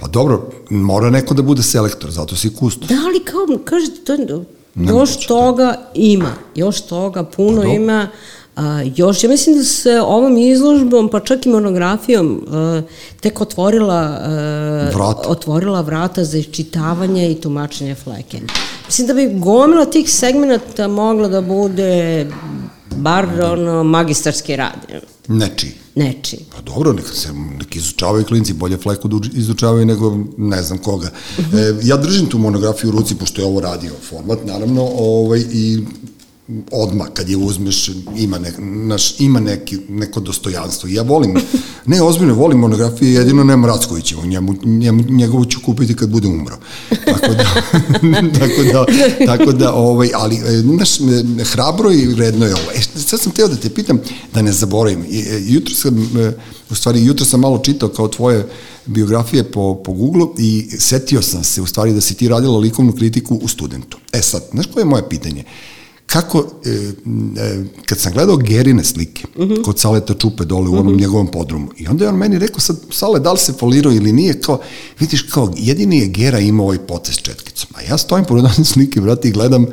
Pa 0.00 0.06
dobro, 0.06 0.50
mora 0.70 1.10
neko 1.10 1.34
da 1.34 1.42
bude 1.42 1.62
selektor, 1.62 2.10
zato 2.10 2.36
si 2.36 2.54
kustos. 2.54 2.88
Da, 2.88 2.94
ali 3.06 3.24
kao, 3.24 3.58
kažete, 3.64 4.04
to, 4.04 4.44
Nemoguće, 4.74 5.00
još 5.00 5.26
toga 5.26 5.74
ima, 5.94 6.32
još 6.54 6.80
toga 6.80 7.22
puno 7.22 7.62
Pa 7.62 7.68
ima, 7.68 8.08
a, 8.56 8.82
još, 8.96 9.24
ja 9.24 9.30
mislim 9.30 9.56
da 9.56 9.64
se 9.64 10.00
ovom 10.00 10.36
izložbom, 10.36 11.08
pa 11.08 11.20
čak 11.20 11.46
i 11.46 11.48
monografijom, 11.48 12.46
a, 12.50 12.82
tek 13.20 13.40
otvorila, 13.40 14.18
a, 14.22 14.90
Vrata. 14.94 15.28
otvorila 15.28 15.80
vrata 15.80 16.24
za 16.24 16.38
iščitavanje 16.38 17.30
i 17.30 17.40
tumačenje 17.40 17.94
fleke. 17.94 18.40
Mislim 18.86 19.06
da 19.06 19.14
bi 19.14 19.34
gomila 19.34 19.84
tih 19.84 20.12
segmenta 20.14 20.88
mogla 20.88 21.28
da 21.28 21.40
bude 21.40 22.26
bar 22.96 23.26
ono, 23.42 23.84
magistarski 23.84 24.56
rad, 24.56 24.86
Nečiji. 25.28 25.72
Nečiji. 25.98 26.40
Pa 26.56 26.62
dobro, 26.62 26.92
neka 26.92 27.12
se 27.12 27.32
neki 27.32 27.78
izučavaju 27.78 28.24
klinci, 28.24 28.52
bolje 28.52 28.76
fleku 28.76 29.08
da 29.08 29.28
izučavaju 29.34 29.86
nego 29.86 30.18
ne 30.36 30.62
znam 30.62 30.78
koga. 30.78 31.10
E, 31.38 31.42
ja 31.82 31.96
držim 31.96 32.26
tu 32.26 32.38
monografiju 32.38 32.90
u 32.90 32.92
ruci, 32.92 33.14
pošto 33.14 33.40
je 33.40 33.46
ovo 33.46 33.60
radio 33.60 33.92
format, 34.10 34.38
naravno, 34.44 34.82
ovaj, 34.98 35.44
i 35.52 35.78
odmah 36.70 37.06
kad 37.14 37.28
je 37.28 37.36
uzmeš 37.36 37.90
ima, 38.16 38.38
ne, 38.38 38.52
naš, 38.58 39.20
ima 39.20 39.40
neki, 39.40 39.78
neko 39.88 40.20
dostojanstvo. 40.20 40.88
Ja 40.88 41.02
volim, 41.02 41.36
ne 41.86 42.02
ozbiljno, 42.02 42.34
volim 42.34 42.58
monografije, 42.58 43.12
jedino 43.12 43.44
nema 43.44 43.66
Rackovićevo, 43.66 44.26
njemu, 44.26 44.54
njemu, 44.64 45.04
njegovu 45.08 45.44
ću 45.44 45.60
kupiti 45.64 45.96
kad 45.96 46.08
bude 46.08 46.28
umro. 46.28 46.58
Tako 47.04 47.34
da, 47.34 47.44
tako 48.40 48.62
da, 48.72 48.86
tako 49.26 49.52
da 49.52 49.72
ovaj, 49.74 50.10
ali, 50.14 50.36
e, 50.36 50.58
znaš, 50.58 51.00
e, 51.00 51.44
hrabro 51.44 51.92
i 51.92 52.06
vredno 52.06 52.46
je 52.46 52.54
ovo. 52.54 52.70
E, 52.74 52.80
sad 53.00 53.20
sam 53.20 53.32
teo 53.32 53.48
da 53.48 53.56
te 53.56 53.70
pitam, 53.70 54.00
da 54.34 54.42
ne 54.42 54.52
zaboravim, 54.52 55.02
e, 55.02 55.40
jutro 55.46 55.74
sam, 55.74 56.10
u 56.70 56.74
stvari, 56.74 57.04
jutro 57.04 57.26
sam 57.26 57.40
malo 57.40 57.58
čitao 57.58 57.88
kao 57.88 58.08
tvoje 58.08 58.48
biografije 58.86 59.44
po, 59.44 59.82
po 59.84 59.92
Google 59.92 60.26
i 60.38 60.68
setio 60.78 61.22
sam 61.22 61.44
se, 61.44 61.62
u 61.62 61.66
stvari, 61.66 61.92
da 61.92 62.00
si 62.00 62.14
ti 62.14 62.28
radila 62.28 62.58
likovnu 62.58 62.92
kritiku 62.92 63.36
u 63.42 63.48
studentu. 63.48 63.98
E 64.12 64.22
sad, 64.22 64.42
znaš 64.52 64.66
koje 64.66 64.82
je 64.82 64.86
moje 64.86 65.08
pitanje? 65.08 65.44
Kako, 66.08 66.44
e, 66.64 66.70
e, 66.70 67.64
kad 67.86 67.98
sam 67.98 68.12
gledao 68.12 68.36
Gerine 68.36 68.84
slike, 68.84 69.26
mm 69.38 69.42
-hmm. 69.42 69.62
kod 69.62 69.78
Saleta 69.78 70.14
Čupe 70.14 70.44
dole 70.44 70.68
u 70.68 70.72
onom 70.72 70.86
mm 70.86 70.96
-hmm. 70.96 71.00
njegovom 71.00 71.26
podrumu, 71.26 71.68
i 71.76 71.88
onda 71.88 72.04
je 72.04 72.08
on 72.08 72.16
meni 72.16 72.38
rekao 72.38 72.60
sad, 72.60 72.76
Sale, 72.90 73.20
da 73.20 73.32
li 73.32 73.38
se 73.38 73.52
folirao 73.52 73.92
ili 73.92 74.12
nije, 74.12 74.40
kao, 74.40 74.60
vidiš, 75.00 75.22
kao, 75.22 75.54
jedini 75.56 75.98
je 75.98 76.06
Gera 76.06 76.38
imao 76.38 76.66
ovaj 76.66 76.78
potez 76.78 77.16
četkicom, 77.16 77.70
a 77.74 77.82
ja 77.82 77.98
stojim 77.98 78.24
pored 78.24 78.44
one 78.44 78.64
slike, 78.64 79.00
brate, 79.00 79.28
i 79.28 79.30
gledam, 79.30 79.66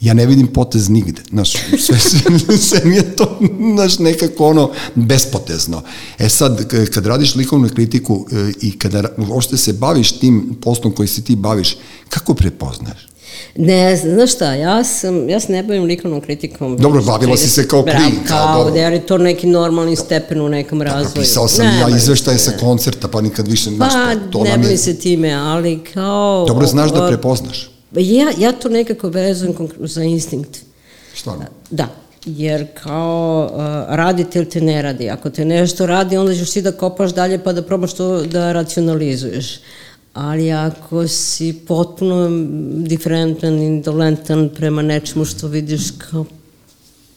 ja 0.00 0.14
ne 0.14 0.26
vidim 0.26 0.46
potez 0.46 0.88
nigde, 0.88 1.22
znaš, 1.30 1.52
sve, 1.78 1.98
sve, 1.98 2.58
sve 2.68 2.80
mi 2.84 2.96
je 2.96 3.16
to, 3.16 3.38
znaš, 3.74 3.98
nekako 3.98 4.46
ono, 4.46 4.70
bespotezno. 4.94 5.82
E 6.18 6.28
sad, 6.28 6.68
kad 6.94 7.06
radiš 7.06 7.34
likovnu 7.34 7.68
kritiku 7.68 8.26
e, 8.32 8.52
i 8.60 8.78
kada 8.78 9.08
uopšte 9.28 9.56
se 9.56 9.72
baviš 9.72 10.12
tim 10.12 10.56
poslom 10.62 10.94
koji 10.94 11.08
se 11.08 11.22
ti 11.22 11.36
baviš, 11.36 11.76
kako 12.08 12.34
prepoznaš? 12.34 13.11
Ne, 13.56 13.96
znam, 13.96 14.14
znaš 14.14 14.32
šta, 14.32 14.54
ja 14.54 14.84
sam, 14.84 15.28
ja 15.28 15.40
se 15.40 15.52
ne 15.52 15.62
bavim 15.62 15.84
likovnom 15.84 16.20
kritikom. 16.20 16.76
Dobro, 16.76 17.02
bavila 17.02 17.36
si 17.36 17.48
se 17.48 17.68
kao 17.68 17.82
Bra- 17.82 17.96
klin, 17.96 18.20
kao 18.28 18.58
dobro. 18.58 18.74
da 18.74 18.80
je 18.80 19.06
to 19.06 19.18
neki 19.18 19.46
normalni 19.46 19.96
stepen 19.96 20.40
u 20.40 20.48
nekom 20.48 20.82
razvoju. 20.82 21.04
Napisao 21.04 21.48
sam 21.48 21.66
Ne, 21.66 21.78
ja 21.80 21.96
izveštaje 21.96 22.38
sa 22.38 22.52
koncerta, 22.60 23.08
pa 23.08 23.20
nikad 23.20 23.48
više, 23.48 23.70
Pa, 23.70 23.76
znaš, 23.76 23.92
to, 24.14 24.38
to 24.38 24.44
ne 24.44 24.50
nam 24.50 24.60
je... 24.60 24.64
bavim 24.64 24.78
se 24.78 24.98
time, 24.98 25.32
ali 25.32 25.84
kao... 25.94 26.44
Dobro, 26.48 26.66
znaš 26.66 26.92
da 26.92 27.08
prepoznaš. 27.08 27.70
Ja, 27.92 28.26
ja 28.38 28.52
to 28.52 28.68
nekako 28.68 29.08
vezujem 29.08 29.54
za 29.80 30.02
instinkt. 30.02 30.58
Stvarno. 31.14 31.44
Da, 31.70 31.88
jer 32.26 32.66
kao 32.82 33.50
uh, 33.54 33.60
radite 33.96 34.38
ili 34.38 34.48
te 34.48 34.60
ne 34.60 34.82
radi. 34.82 35.10
Ako 35.10 35.30
te 35.30 35.44
nešto 35.44 35.86
radi, 35.86 36.16
onda 36.16 36.34
ćeš 36.34 36.50
ti 36.50 36.62
da 36.62 36.72
kopaš 36.72 37.14
dalje 37.14 37.38
pa 37.38 37.52
da 37.52 37.62
probaš 37.62 37.92
to 37.92 38.22
da 38.22 38.52
racionalizuješ. 38.52 39.60
Ali 40.14 40.52
ako 40.52 41.08
si 41.08 41.52
potpuno 41.52 42.28
diferentan, 42.86 43.58
indolentan 43.58 44.50
prema 44.56 44.82
nečemu 44.82 45.24
što 45.24 45.48
vidiš 45.48 45.90
kao 45.90 46.24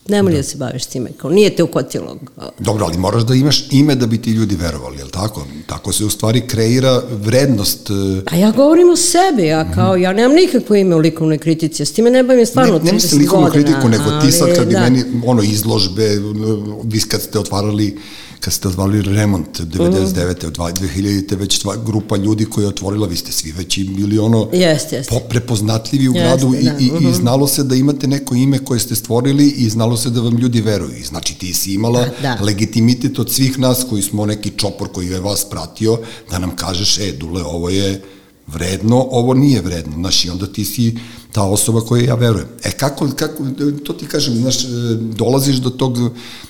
Nema 0.08 0.30
li 0.30 0.36
da 0.36 0.42
se 0.42 0.56
baviš 0.56 0.86
time, 0.86 1.10
kao 1.16 1.30
nije 1.30 1.56
te 1.56 1.62
ukotilo. 1.62 2.16
Dobro, 2.58 2.84
ali 2.84 2.98
moraš 2.98 3.22
da 3.22 3.34
imaš 3.34 3.64
ime 3.70 3.94
da 3.94 4.06
bi 4.06 4.22
ti 4.22 4.30
ljudi 4.30 4.56
verovali, 4.56 4.98
je 4.98 5.04
li 5.04 5.10
tako? 5.10 5.46
Tako 5.66 5.92
se 5.92 6.04
u 6.04 6.10
stvari 6.10 6.40
kreira 6.40 7.02
vrednost... 7.10 7.90
e, 7.90 8.22
A 8.26 8.36
ja 8.36 8.50
govorim 8.50 8.90
o 8.90 8.96
sebi, 8.96 9.46
ja 9.46 9.72
kao, 9.72 9.96
ja 9.96 10.12
nemam 10.12 10.36
nikakvo 10.36 10.76
ime 10.76 10.96
u 10.96 10.98
likovnoj 10.98 11.38
kritici, 11.38 11.84
s 11.84 11.92
time 11.92 12.10
ne 12.10 12.22
bavim 12.22 12.46
stvarno 12.46 12.72
ne, 12.72 12.78
30 12.78 12.84
ne 12.84 12.90
godina. 12.90 12.94
mislim 12.94 13.20
likovnu 13.20 13.50
kritiku, 13.50 13.88
nego 13.88 14.04
ti 14.20 14.32
sad 14.32 14.56
kad 14.56 14.66
bi 14.66 14.72
da. 14.74 14.80
meni, 14.80 15.04
ono, 15.26 15.42
izložbe, 15.42 16.08
vi 16.84 17.00
kad 17.00 17.22
ste 17.22 17.38
otvarali 17.38 17.98
kad 18.40 18.52
ste 18.52 18.68
otvarali 18.68 19.02
remont 19.02 19.60
99. 19.60 20.46
od 20.46 20.56
2000. 20.56 21.36
već 21.36 21.58
tva, 21.58 21.76
grupa 21.86 22.16
ljudi 22.16 22.44
koja 22.44 22.62
je 22.62 22.68
otvorila, 22.68 23.06
vi 23.06 23.16
ste 23.16 23.32
svi 23.32 23.52
već 23.52 23.78
bili 23.78 24.18
ono 24.18 24.48
jeste. 24.52 25.02
po, 25.10 25.20
prepoznatljivi 25.20 26.08
u 26.08 26.14
Jeste, 26.14 26.28
gradu 26.28 26.54
i, 26.54 26.64
da, 26.64 26.76
i, 26.78 26.86
i 26.86 26.92
mhm. 26.92 27.12
znalo 27.12 27.46
se 27.48 27.64
da 27.64 27.74
imate 27.74 28.06
neko 28.06 28.34
ime 28.34 28.58
koje 28.58 28.80
ste 28.80 28.94
stvorili 28.94 29.48
i 29.48 29.70
znalo 29.70 29.96
se 29.96 30.10
da 30.10 30.20
vam 30.20 30.38
ljudi 30.38 30.60
veruju. 30.60 31.04
Znači 31.08 31.38
ti 31.38 31.54
si 31.54 31.74
imala 31.74 32.06
Da. 32.22 32.38
legitimitet 32.40 33.18
od 33.18 33.32
svih 33.32 33.58
nas 33.58 33.86
koji 33.90 34.02
smo 34.02 34.26
neki 34.26 34.50
čopor 34.56 34.88
koji 34.92 35.08
je 35.08 35.20
vas 35.20 35.46
pratio 35.50 35.98
da 36.30 36.38
nam 36.38 36.56
kažeš, 36.56 36.98
e, 36.98 37.12
Dule, 37.12 37.42
ovo 37.42 37.68
je 37.68 38.02
vredno, 38.46 39.06
ovo 39.10 39.34
nije 39.34 39.60
vredno, 39.60 39.94
znaš, 39.94 40.24
i 40.24 40.30
onda 40.30 40.46
ti 40.46 40.64
si 40.64 40.98
ta 41.32 41.42
osoba 41.42 41.80
koja 41.80 42.04
ja 42.04 42.14
verujem. 42.14 42.48
E, 42.64 42.70
kako, 42.70 43.08
kako, 43.16 43.44
to 43.84 43.92
ti 43.92 44.06
kažem, 44.06 44.34
znaš, 44.34 44.64
e, 44.64 44.68
dolaziš 45.00 45.56
do 45.56 45.70
tog, 45.70 45.98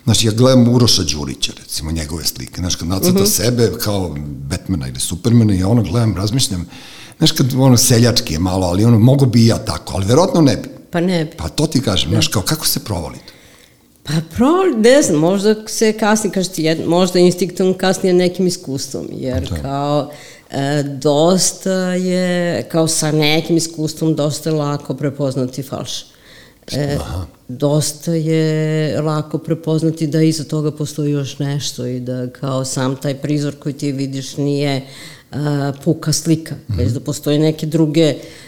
znaš, 0.04 0.24
ja 0.24 0.32
gledam 0.32 0.68
Uroša 0.68 1.02
Đurića, 1.02 1.52
recimo, 1.62 1.92
njegove 1.92 2.24
slike, 2.24 2.61
znaš, 2.61 2.76
kad 2.76 2.88
nacrta 2.88 3.22
uh 3.22 3.26
-huh. 3.26 3.30
sebe 3.30 3.72
kao 3.80 4.16
Batmana 4.50 4.88
ili 4.88 5.00
Supermana 5.00 5.54
i 5.54 5.62
ono 5.62 5.82
gledam, 5.82 6.16
razmišljam, 6.16 6.66
znaš, 7.18 7.32
kad 7.32 7.54
ono 7.59 7.76
seljački 7.76 8.32
je 8.32 8.38
malo, 8.38 8.66
ali 8.66 8.85
ono, 8.85 8.98
mogo 8.98 9.26
bi 9.26 9.42
i 9.42 9.46
ja 9.46 9.59
tako, 9.59 9.94
ali 9.96 10.06
verovatno 10.06 10.40
ne 10.40 10.56
bi. 10.56 10.68
Pa 10.90 11.00
ne 11.00 11.24
bi. 11.24 11.30
Pa 11.37 11.48
to 11.48 11.66
ti 11.66 11.80
kažem, 11.80 12.11
znaš, 12.11 12.28
kao, 12.28 12.42
kako 12.42 12.66
se 12.66 12.85
provalite? 12.85 13.36
Pa 14.06 14.12
pro, 14.36 14.52
ne 14.76 15.02
znam, 15.02 15.20
možda 15.20 15.54
se 15.66 15.92
kasnije, 15.92 16.32
kažete, 16.32 16.62
jed, 16.62 16.86
možda 16.86 17.18
instinktom 17.18 17.74
kasnije 17.74 18.14
nekim 18.14 18.46
iskustvom, 18.46 19.08
jer 19.12 19.48
Da. 19.50 19.56
kao 19.62 20.10
e, 20.50 20.82
dosta 20.82 21.94
je, 21.94 22.62
kao 22.62 22.88
sa 22.88 23.12
nekim 23.12 23.56
iskustvom, 23.56 24.14
dosta 24.14 24.50
je 24.50 24.56
lako 24.56 24.94
prepoznati 24.94 25.62
falš. 25.62 26.04
E, 26.72 26.98
dosta 27.48 28.14
je 28.14 29.00
lako 29.00 29.38
prepoznati 29.38 30.06
da 30.06 30.22
iza 30.22 30.44
toga 30.44 30.70
postoji 30.70 31.12
još 31.12 31.38
nešto 31.38 31.86
i 31.86 32.00
da 32.00 32.30
kao 32.30 32.64
sam 32.64 32.96
taj 32.96 33.14
prizor 33.14 33.54
koji 33.58 33.72
ti 33.72 33.92
vidiš 33.92 34.36
nije 34.36 34.82
a, 35.32 35.72
puka 35.84 36.12
slika, 36.12 36.54
mm 36.54 36.72
-hmm. 36.72 36.78
već 36.78 36.92
da 36.92 37.00
postoje 37.00 37.38
neke 37.38 37.66
druge 37.66 38.14
uh, 38.14 38.45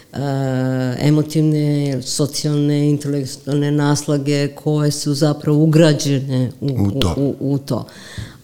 emotivne, 0.98 2.02
socijalne, 2.02 2.90
intelektualne 2.90 3.70
naslage 3.70 4.48
koje 4.48 4.90
su 4.90 5.14
zapravo 5.14 5.62
ugrađene 5.62 6.50
u, 6.60 6.66
U 6.66 6.90
to. 7.00 7.14
U, 7.16 7.34
u, 7.40 7.58
to. 7.58 7.86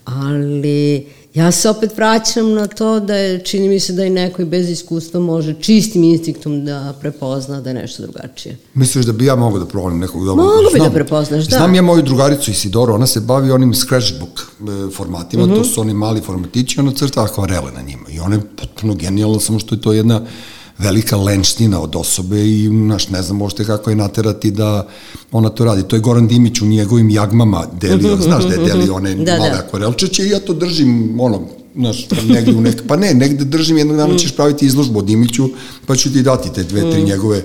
Ali 0.04 1.06
ja 1.34 1.50
se 1.52 1.70
opet 1.70 1.96
vraćam 1.96 2.52
na 2.52 2.66
to 2.66 3.00
da 3.00 3.14
je, 3.14 3.44
čini 3.44 3.68
mi 3.68 3.80
se 3.80 3.92
da 3.92 4.04
i 4.04 4.10
neko 4.10 4.42
i 4.42 4.44
bez 4.44 4.70
iskustva 4.70 5.20
može 5.20 5.54
čistim 5.60 6.04
instinktom 6.04 6.64
da 6.64 6.94
prepozna 7.00 7.60
da 7.60 7.70
je 7.70 7.74
nešto 7.74 8.02
drugačije. 8.02 8.56
Misliš 8.74 9.04
da 9.06 9.12
bi 9.12 9.24
ja 9.24 9.36
mogao 9.36 9.58
da 9.58 9.66
provalim 9.66 9.98
nekog 9.98 10.24
dobrog? 10.24 10.46
Mogu 10.46 10.58
bi 10.72 10.78
da 10.80 10.90
prepoznaš, 10.90 11.44
da. 11.44 11.56
Znam 11.56 11.74
ja 11.74 11.82
moju 11.82 12.02
drugaricu 12.02 12.50
Isidoru, 12.50 12.94
ona 12.94 13.06
se 13.06 13.20
bavi 13.20 13.50
onim 13.50 13.74
scratchbook 13.74 14.40
e, 14.40 14.90
formatima, 14.96 15.46
Mhm. 15.46 15.54
to 15.54 15.64
su 15.64 15.80
oni 15.80 15.94
mali 15.94 16.20
formatići, 16.20 16.80
ona 16.80 16.92
crta 16.92 17.24
akvarele 17.24 17.72
na 17.72 17.82
njima. 17.82 18.08
I 18.10 18.20
ona 18.20 18.34
je 18.36 18.42
potpuno 18.56 18.94
genijalna, 18.94 19.40
samo 19.40 19.58
što 19.58 19.74
je 19.74 19.80
to 19.80 19.92
jedna 19.92 20.20
velika 20.78 21.16
lenština 21.16 21.80
od 21.80 21.96
osobe 21.96 22.48
i, 22.48 22.68
znaš, 22.68 23.08
ne 23.08 23.22
znam 23.22 23.36
možete 23.36 23.64
kako 23.64 23.90
je 23.90 23.96
naterati 23.96 24.50
da 24.50 24.86
ona 25.32 25.48
to 25.48 25.64
radi. 25.64 25.82
To 25.82 25.96
je 25.96 26.00
Goran 26.00 26.28
Dimić 26.28 26.60
u 26.60 26.66
njegovim 26.66 27.10
jagmama 27.10 27.66
delio, 27.80 28.16
znaš 28.28 28.44
da 28.44 28.54
je 28.54 28.66
delio 28.66 28.94
one 28.94 29.14
Da, 29.14 29.36
male 29.38 29.50
da. 29.50 29.58
akvarelčiće 29.58 30.24
i 30.26 30.30
ja 30.30 30.40
to 30.40 30.54
držim, 30.54 31.20
ono, 31.20 31.42
znaš, 31.74 32.06
negde 32.28 32.52
u 32.52 32.60
nek... 32.60 32.82
Pa 32.88 32.96
ne, 32.96 33.14
negde 33.14 33.44
držim, 33.44 33.78
jednog 33.78 33.96
dana 33.96 34.16
ćeš 34.16 34.36
praviti 34.36 34.66
izložbu 34.66 34.98
o 34.98 35.02
Dimiću, 35.02 35.48
pa 35.86 35.96
ću 35.96 36.12
ti 36.12 36.22
dati 36.22 36.52
te 36.52 36.62
dve, 36.62 36.90
tri 36.90 37.02
njegove 37.02 37.42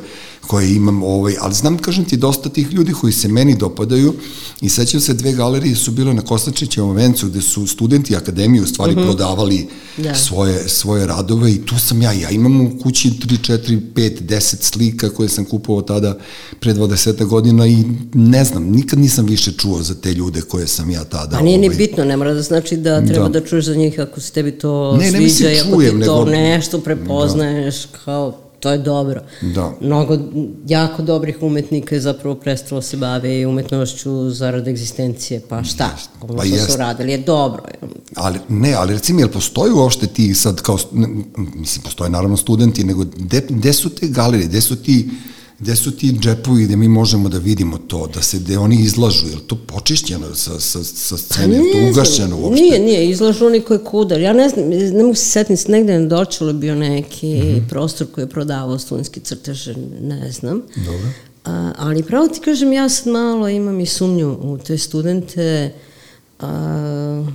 koje 0.49 0.75
imam, 0.75 1.03
ovaj, 1.03 1.35
ali 1.39 1.53
znam, 1.53 1.77
kažem 1.77 2.05
ti, 2.05 2.17
dosta 2.17 2.49
tih 2.49 2.71
ljudi 2.71 2.93
koji 2.93 3.13
se 3.13 3.27
meni 3.27 3.55
dopadaju 3.55 4.13
i 4.61 4.69
sećam 4.69 5.01
se, 5.01 5.13
dve 5.13 5.33
galerije 5.33 5.75
su 5.75 5.91
bile 5.91 6.13
na 6.13 6.21
Kostačićevom 6.21 6.95
vencu 6.95 7.27
gde 7.27 7.41
su 7.41 7.67
studenti 7.67 8.15
akademije 8.15 8.63
u 8.63 8.67
stvari 8.67 8.93
prodavali 8.95 9.67
Da. 9.97 10.15
svoje, 10.15 10.69
svoje 10.69 11.07
radove 11.07 11.51
i 11.51 11.65
tu 11.65 11.79
sam 11.79 12.01
ja, 12.01 12.11
ja 12.13 12.29
imam 12.29 12.61
u 12.61 12.79
kući 12.79 13.09
3, 13.11 13.51
4, 13.53 13.79
5, 13.95 14.21
10 14.21 14.39
slika 14.63 15.09
koje 15.09 15.29
sam 15.29 15.45
kupovao 15.45 15.81
tada 15.81 16.17
pre 16.59 16.73
20 16.73 17.25
godina 17.25 17.67
i 17.67 17.77
ne 18.13 18.43
znam, 18.45 18.63
nikad 18.65 18.99
nisam 18.99 19.25
više 19.25 19.51
čuo 19.51 19.81
za 19.81 19.95
te 19.95 20.13
ljude 20.13 20.41
koje 20.41 20.67
sam 20.67 20.91
ja 20.91 21.03
tada... 21.03 21.37
A 21.37 21.41
nije 21.41 21.57
ni 21.57 21.67
ovaj, 21.67 21.77
bitno, 21.77 22.05
ne 22.05 22.17
mora 22.17 22.33
da 22.33 22.41
znači 22.41 22.77
da 22.77 23.05
treba 23.05 23.29
Da. 23.29 23.39
da, 23.39 23.45
čuješ 23.47 23.65
za 23.65 23.75
njih 23.75 23.99
ako 23.99 24.21
se 24.21 24.31
tebi 24.31 24.51
to 24.51 24.97
Ne, 24.97 25.11
ne 25.11 25.29
sviđa 25.29 25.51
i 25.51 25.59
ako 25.59 25.69
čujem, 25.71 25.99
ti 25.99 26.05
to 26.05 26.19
nego- 26.19 26.31
nešto 26.31 26.79
prepoznaješ 26.79 27.75
kao 28.05 28.37
to 28.59 28.71
je 28.71 28.77
dobro. 28.77 29.21
Da. 29.41 29.73
Mnogo 29.81 30.17
jako 30.67 31.01
dobrih 31.01 31.37
umetnika 31.41 31.95
je 31.95 32.01
zapravo 32.01 32.35
prestalo 32.35 32.81
se 32.81 32.97
bave 32.97 33.47
umetnošću 33.47 34.29
zarad 34.29 34.67
egzistencije, 34.67 35.41
pa 35.49 35.63
šta? 35.63 35.89
Ono 36.21 36.37
Pa 36.37 36.45
što 36.45 36.55
jest. 36.55 36.71
su 36.71 36.77
radili 36.77 37.11
je 37.11 37.17
dobro. 37.17 37.63
Ali, 38.15 38.39
ne, 38.49 38.73
ali 38.73 38.93
recimo, 38.93 39.19
jel 39.19 39.29
postoji 39.29 39.71
uopšte 39.71 40.07
ti 40.07 40.35
sad 40.35 40.61
kao, 40.61 40.77
ne, 40.93 41.07
mislim, 41.55 41.83
postoje 41.83 42.09
naravno 42.09 42.37
studenti, 42.37 42.83
nego 42.83 43.03
gde, 43.17 43.45
gde 43.49 43.73
su 43.73 43.89
te 43.89 44.07
galerije, 44.07 44.47
gde 44.47 44.61
su 44.61 44.75
ti 44.75 45.09
gde 45.59 45.75
su 45.75 45.91
ti 45.91 46.11
džepovi 46.19 46.63
gde 46.63 46.75
mi 46.75 46.87
možemo 46.87 47.29
da 47.29 47.37
vidimo 47.37 47.77
to, 47.77 48.07
da 48.13 48.21
se, 48.21 48.39
gde 48.39 48.57
oni 48.57 48.81
izlažu, 48.81 49.27
je 49.27 49.35
li 49.35 49.41
to 49.41 49.55
počišćeno 49.55 50.35
sa, 50.35 50.59
sa, 50.59 50.83
sa 50.83 51.17
scene, 51.17 51.55
je 51.55 51.71
to 51.71 51.89
ugašćeno 51.91 52.37
uopšte? 52.37 52.61
Nije, 52.61 52.79
nije, 52.79 53.09
izlažu 53.09 53.45
oni 53.45 53.61
koji 53.61 53.79
kudar. 53.79 54.19
Ja 54.21 54.33
ne 54.33 54.49
znam, 54.49 54.69
ne 54.69 55.03
mogu 55.03 55.15
se 55.15 55.25
setiti, 55.25 55.71
negde 55.71 55.99
na 55.99 56.25
je 56.47 56.53
bio 56.53 56.75
neki 56.75 57.39
Mhm. 57.39 57.67
prostor 57.69 58.07
koji 58.11 58.23
je 58.23 58.29
prodavao 58.29 58.79
studentski 58.79 59.19
crtež, 59.19 59.67
ne 60.01 60.31
znam. 60.31 60.61
Dobro. 60.75 61.07
A, 61.45 61.71
ali 61.77 62.03
pravo 62.03 62.27
ti 62.27 62.39
kažem, 62.39 62.73
ja 62.73 62.89
sad 62.89 63.13
malo 63.13 63.49
imam 63.49 63.79
i 63.79 63.85
sumnju 63.85 64.37
u 64.41 64.57
te 64.57 64.77
studente. 64.77 65.73
A, 66.39 67.25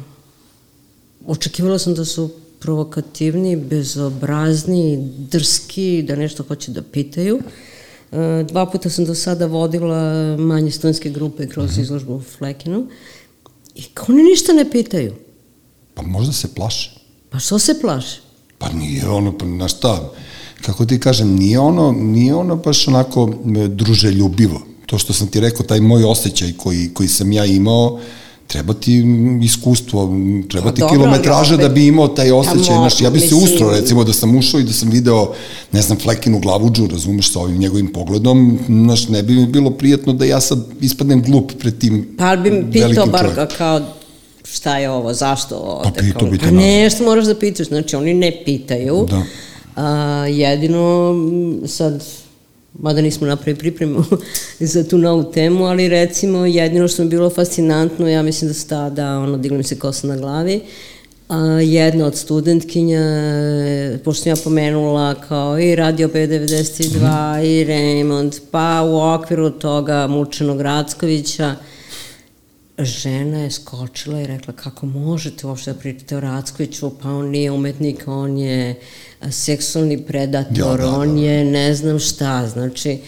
očekivala 1.27 1.79
sam 1.79 1.95
da 1.95 2.05
su 2.05 2.31
provokativni, 2.59 3.57
bezobrazni, 3.57 5.09
drski, 5.31 6.05
da 6.09 6.17
nešto 6.17 6.43
hoće 6.43 6.71
da 6.71 6.83
pitaju. 6.83 7.37
E, 7.39 7.74
Dva 8.49 8.67
puta 8.67 8.91
sam 8.91 9.05
do 9.05 9.15
sada 9.15 9.47
vodila 9.47 10.37
manje 10.39 10.71
studentske 10.71 11.11
grupe 11.11 11.47
kroz 11.47 11.79
izložbu 11.79 12.15
u 12.15 12.23
Flekinu 12.39 12.87
i 13.75 13.83
kao 13.83 14.07
oni 14.09 14.23
ništa 14.23 14.53
ne 14.53 14.71
pitaju. 14.71 15.15
Pa 15.95 16.03
možda 16.03 16.33
se 16.33 16.55
plaše. 16.55 16.91
Pa 17.31 17.39
što 17.39 17.59
se 17.59 17.81
plaše? 17.81 18.21
Pa 18.59 18.69
nije 18.73 19.09
ono, 19.09 19.39
pa 19.39 19.47
na 19.47 19.69
šta, 19.69 20.13
kako 20.67 20.87
ti 20.87 21.01
kažem, 21.01 21.35
nije 21.37 21.59
ono, 21.59 21.93
nije 21.93 22.35
ono 22.35 22.57
baš 22.57 22.89
onako 22.89 23.33
e, 23.57 23.69
druželjubivo. 23.69 24.61
To 24.87 24.99
što 24.99 25.13
sam 25.13 25.29
ti 25.29 25.41
rekao, 25.41 25.67
taj 25.67 25.81
moj 25.81 26.05
osjećaj 26.05 26.53
koji, 26.53 26.91
koji 26.95 27.09
sam 27.09 27.33
ja 27.33 27.45
imao, 27.45 28.01
treba 28.47 28.75
ti 28.75 29.03
iskustvo, 29.43 30.11
treba 30.51 30.67
Pa 30.67 30.75
ti 30.75 30.81
dobro, 30.81 30.97
kilometraža 30.97 31.55
ali 31.55 31.59
da 31.59 31.65
opet- 31.65 31.75
bi 31.75 31.87
imao 31.87 32.09
taj 32.09 32.33
osjećaj, 32.33 32.77
znaš, 32.77 33.01
ja 33.01 33.11
bi 33.11 33.21
se 33.21 33.35
ustro, 33.35 33.71
recimo, 33.71 34.05
da 34.05 34.13
sam 34.13 34.37
ušao 34.37 34.61
i 34.61 34.65
da 34.65 34.73
sam 34.73 34.91
video, 34.91 35.33
ne 35.73 35.83
znam, 35.83 35.99
Flekinu 35.99 36.39
glavuđu, 36.39 36.87
razumeš, 36.87 37.33
sa 37.33 37.41
ovim 37.41 37.59
njegovim 37.59 37.87
pogledom, 37.89 38.59
znaš, 38.69 39.09
ne 39.09 39.23
bi 39.23 39.35
mi 39.35 39.47
bilo 39.47 39.71
prijatno 39.71 40.13
da 40.13 40.25
ja 40.25 40.41
sad 40.41 40.59
ispadnem 40.81 41.23
glup 41.23 41.53
pred 41.55 41.79
tim 41.79 42.15
Pa 42.19 42.25
ali 42.27 42.51
bi 42.51 42.65
pitao 42.73 43.07
bar 43.07 43.21
čovjekom. 43.23 43.47
kao 43.59 43.81
šta 44.45 44.79
je 44.79 44.91
ovo, 44.91 45.15
zašto 45.15 45.57
ovo? 45.57 45.81
Pa 45.85 45.91
pitao 45.93 46.29
bi 46.29 46.39
te 46.39 46.45
naravno. 46.45 46.61
nešto 46.61 47.05
moraš 47.05 47.25
da 47.25 47.35
pitaš, 47.35 47.67
znači 47.67 47.97
oni 47.97 48.15
ne 48.15 48.43
pitaju. 48.45 49.07
Da. 49.11 49.23
A, 49.77 49.87
jedino 50.27 51.15
sad, 51.67 52.05
mada 52.79 53.01
nismo 53.01 53.27
napravili 53.27 53.59
pripremu 53.59 54.05
za 54.61 54.85
tu 54.85 54.99
novu 54.99 55.33
temu, 55.33 55.65
ali 55.65 55.89
recimo 55.89 56.47
jedino 56.47 56.89
što 56.89 57.03
mi 57.03 57.07
je 57.07 57.11
bilo 57.11 57.31
fascinantno, 57.31 58.09
ja 58.09 58.23
mislim 58.23 58.49
da 58.49 58.55
se 58.55 58.69
tada, 58.69 59.19
ono, 59.19 59.37
digla 59.37 59.59
mi 59.59 59.65
se 59.65 59.79
kosa 59.79 60.07
na 60.07 60.17
glavi, 60.17 60.61
a, 61.29 61.37
jedna 61.63 62.07
od 62.07 62.17
studentkinja, 62.17 63.03
pošto 64.05 64.23
sam 64.23 64.31
ja 64.31 64.37
pomenula 64.45 65.15
kao 65.15 65.59
i 65.59 65.75
Radio 65.75 66.09
P92 66.09 67.43
i 67.45 67.65
Raymond, 67.65 68.41
pa 68.51 68.83
u 68.83 69.01
okviru 69.01 69.51
toga 69.51 70.07
Mučenog 70.07 70.61
Rackovića, 70.61 71.55
žena 72.79 73.39
je 73.39 73.51
skočila 73.51 74.21
i 74.21 74.27
rekla 74.27 74.55
kako 74.55 74.87
možete 74.87 75.47
uopšte 75.47 75.73
da 75.73 75.79
pričate 75.79 76.17
o 76.17 76.21
Rackoviću, 76.21 76.91
pa 77.03 77.09
on 77.09 77.31
nije 77.31 77.51
umetnik, 77.51 78.03
on 78.07 78.39
je 78.39 78.81
seksualni 79.31 80.03
predator, 80.03 80.59
Ja, 80.59 80.77
da, 80.77 80.77
da, 80.77 80.91
on 80.91 81.19
je 81.19 81.45
ne 81.45 81.75
znam 81.75 81.99
šta, 81.99 82.49
znači, 82.49 82.99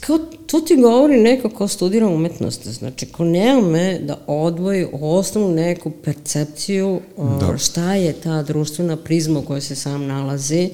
kao, 0.00 0.18
to 0.46 0.60
ti 0.60 0.76
govori 0.76 1.20
neko 1.20 1.50
ko 1.50 1.68
studira 1.68 2.06
umetnost, 2.06 2.68
znači, 2.68 3.06
ko 3.06 3.24
ne 3.24 3.56
ume 3.56 3.98
da 3.98 4.18
odvoji 4.26 4.86
osnovnu 4.92 5.54
neku 5.54 5.90
percepciju 5.90 7.00
Da. 7.16 7.46
da. 7.46 7.58
šta 7.58 7.94
je 7.94 8.12
ta 8.12 8.42
društvena 8.42 8.96
prizma 8.96 9.38
u 9.38 9.42
kojoj 9.42 9.60
se 9.60 9.74
sam 9.74 10.06
nalazi, 10.06 10.70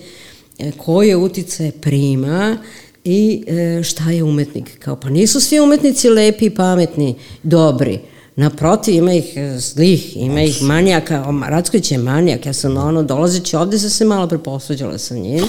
e, 0.59 0.72
koje 0.72 1.16
utice 1.16 1.72
prima 1.80 2.59
i 3.06 3.44
e, 3.46 3.82
šta 3.82 4.10
je 4.10 4.24
umetnik. 4.24 4.78
Kao, 4.78 4.96
pa 4.96 5.08
nisu 5.08 5.40
svi 5.40 5.60
umetnici 5.60 6.08
lepi 6.08 6.50
pametni, 6.50 7.14
dobri. 7.42 7.98
Naprotiv, 8.36 8.94
ima 8.94 9.12
ih 9.12 9.36
e, 9.36 9.58
zlih, 9.58 10.16
ima 10.16 10.42
ih 10.42 10.62
manijaka. 10.62 11.24
O, 11.28 11.48
Racković 11.48 11.92
je 11.92 11.98
manijak, 11.98 12.46
ja 12.46 12.52
sam 12.52 12.76
ono, 12.76 13.02
dolazeći 13.02 13.56
ovde 13.56 13.78
sam 13.78 13.90
se 13.90 14.04
malo 14.04 14.26
preposuđala 14.28 14.98
sa 14.98 15.14
njim. 15.14 15.44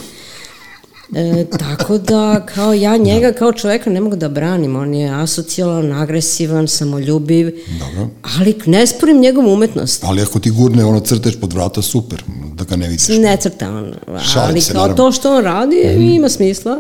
E, 1.16 1.46
tako 1.60 1.98
da, 1.98 2.46
kao 2.46 2.74
ja 2.74 2.98
njega 2.98 3.32
kao 3.32 3.54
čoveka 3.54 3.90
ne 3.90 4.02
mogu 4.02 4.16
da 4.16 4.30
branim, 4.30 4.76
on 4.76 4.94
je 4.94 5.10
asocijalan, 5.10 5.92
agresivan, 5.94 6.68
samoljubiv, 6.68 7.52
Dobro. 7.80 8.10
ali 8.38 8.56
ne 8.66 8.88
sporim 8.88 9.20
njegovu 9.20 9.54
umetnost. 9.54 10.04
Ali 10.04 10.22
ako 10.22 10.40
ti 10.40 10.50
gurne 10.50 10.86
ono 10.86 11.00
crteš 11.00 11.40
pod 11.40 11.54
vrata, 11.54 11.82
super, 11.82 12.24
da 12.54 12.64
ga 12.64 12.76
ne 12.76 12.88
vidiš. 12.88 13.08
Ne 13.08 13.38
crta 13.38 13.70
on, 13.70 13.94
Šalim 14.34 14.50
ali 14.50 14.62
se, 14.62 14.72
kao 14.74 14.82
naravno. 14.82 15.04
to 15.04 15.12
što 15.12 15.36
on 15.38 15.44
radi 15.44 15.76
ima 16.16 16.30
smisla 16.30 16.78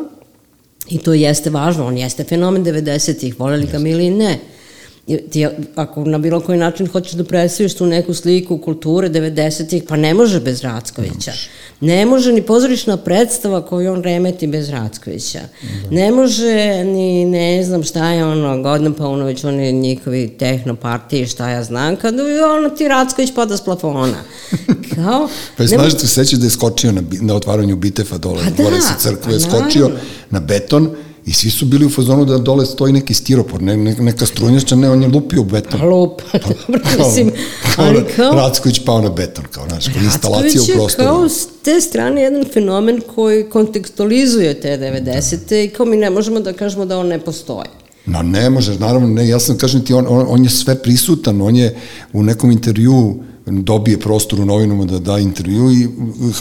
i 0.89 0.97
to 0.97 1.13
jeste 1.13 1.50
važno, 1.50 1.88
on 1.88 1.97
jeste 1.97 2.23
fenomen 2.23 2.65
90-ih, 2.65 3.39
voleli 3.39 3.67
ga 3.71 3.80
mi 3.80 3.91
ili 3.91 4.10
ne. 4.10 4.38
Ti, 5.30 5.48
ako 5.76 6.06
na 6.06 6.17
bilo 6.17 6.39
koji 6.39 6.58
način 6.58 6.88
hoćeš 6.88 7.13
da 7.13 7.24
predstaviš 7.24 7.74
tu 7.74 7.86
neku 7.86 8.13
sliku 8.13 8.58
kulture 8.58 9.10
90-ih, 9.10 9.84
pa 9.88 9.96
ne 9.96 10.13
može 10.13 10.39
bez 10.39 10.62
Rackovića. 10.62 11.32
Ne 11.80 12.06
može 12.06 12.34
ni 12.34 12.41
pozorišna 12.41 12.98
predstava 12.98 13.65
koju 13.65 13.93
on 13.93 14.04
remeti 14.04 14.48
bez 14.48 14.70
Rackovića. 14.70 15.39
Ne 15.91 16.12
može 16.12 16.84
ni, 16.84 17.26
ne 17.26 17.63
znam 17.63 17.84
šta 17.84 18.10
je 18.12 18.26
ono, 18.26 18.62
Gordon 18.62 18.93
Paunović, 18.93 19.43
oni 19.43 19.72
njihovi 19.72 20.36
tehnopartiji, 20.39 21.28
šta 21.28 21.50
ja 21.50 21.63
znam, 21.63 21.96
kad 21.96 22.15
ono 22.60 22.70
ti 22.70 22.88
Racković 22.88 23.34
pada 23.36 23.58
s 23.58 23.62
plafona. 23.63 24.17
Kao, 24.96 25.30
Pa 25.58 25.63
je 25.63 25.70
ne 25.70 25.78
znaš 25.78 25.93
da 25.93 26.00
se 26.00 26.08
sećaš 26.08 26.39
da 26.39 26.46
je 26.46 26.50
skočio 26.50 26.91
na, 26.91 27.02
na 27.22 27.36
otvaranju 27.36 27.76
bitefa 27.76 28.17
dole, 28.17 28.43
Pa 28.43 28.50
da, 28.50 28.63
gore 28.63 28.82
sa 28.82 28.93
crkve, 29.00 29.34
je 29.34 29.39
pa 29.39 29.50
skočio 29.50 29.82
naravno. 29.82 30.04
na 30.30 30.39
beton 30.39 30.96
i 31.27 31.33
svi 31.33 31.49
su 31.49 31.65
bili 31.65 31.85
u 31.85 31.89
fazonu 31.89 32.25
da 32.25 32.37
dole 32.37 32.65
stoji 32.65 32.93
neki 32.93 33.13
stiropor, 33.13 33.61
ne, 33.61 33.77
ne, 33.77 33.95
neka 33.95 34.25
strunjača, 34.25 34.75
ne, 34.75 34.89
on 34.89 35.01
je 35.01 35.07
lupio 35.07 35.43
beton. 35.43 35.81
Lupa, 35.89 36.23
dobro, 36.67 36.81
mislim, 36.97 37.31
ali 37.77 38.05
kao... 38.15 38.31
Racković 38.31 38.79
pao 38.85 39.01
na 39.01 39.09
beton, 39.09 39.45
kao, 39.51 39.67
znaš, 39.69 39.87
kao 39.87 40.03
instalacija 40.03 40.41
u 40.41 40.43
Racković 40.43 40.69
je 40.69 40.75
prostoru. 40.75 41.07
kao 41.07 41.29
s 41.29 41.47
te 41.63 41.81
strane 41.81 42.21
jedan 42.21 42.45
fenomen 42.53 43.01
koji 43.15 43.49
kontekstualizuje 43.49 44.61
te 44.61 44.77
90. 44.77 45.65
i 45.65 45.69
kao 45.69 45.85
mi 45.85 45.97
ne 45.97 46.09
možemo 46.09 46.39
da 46.39 46.53
kažemo 46.53 46.85
da 46.85 46.97
on 46.97 47.07
ne 47.07 47.19
postoji. 47.19 47.69
No 48.05 48.21
ne 48.21 48.49
možeš, 48.49 48.79
naravno, 48.79 49.07
ne, 49.07 49.27
ja 49.27 49.39
sam, 49.39 49.57
kažem 49.57 49.85
ti, 49.85 49.93
on, 49.93 50.05
on, 50.09 50.25
on 50.29 50.43
je 50.43 50.49
sve 50.49 50.81
prisutan, 50.81 51.41
on 51.41 51.55
je 51.55 51.75
u 52.13 52.23
nekom 52.23 52.51
intervju 52.51 53.15
dobije 53.51 53.99
prostor 53.99 54.39
u 54.39 54.45
novinama 54.45 54.86
da 54.86 54.99
da 54.99 55.17
intervju 55.17 55.71
i 55.71 55.88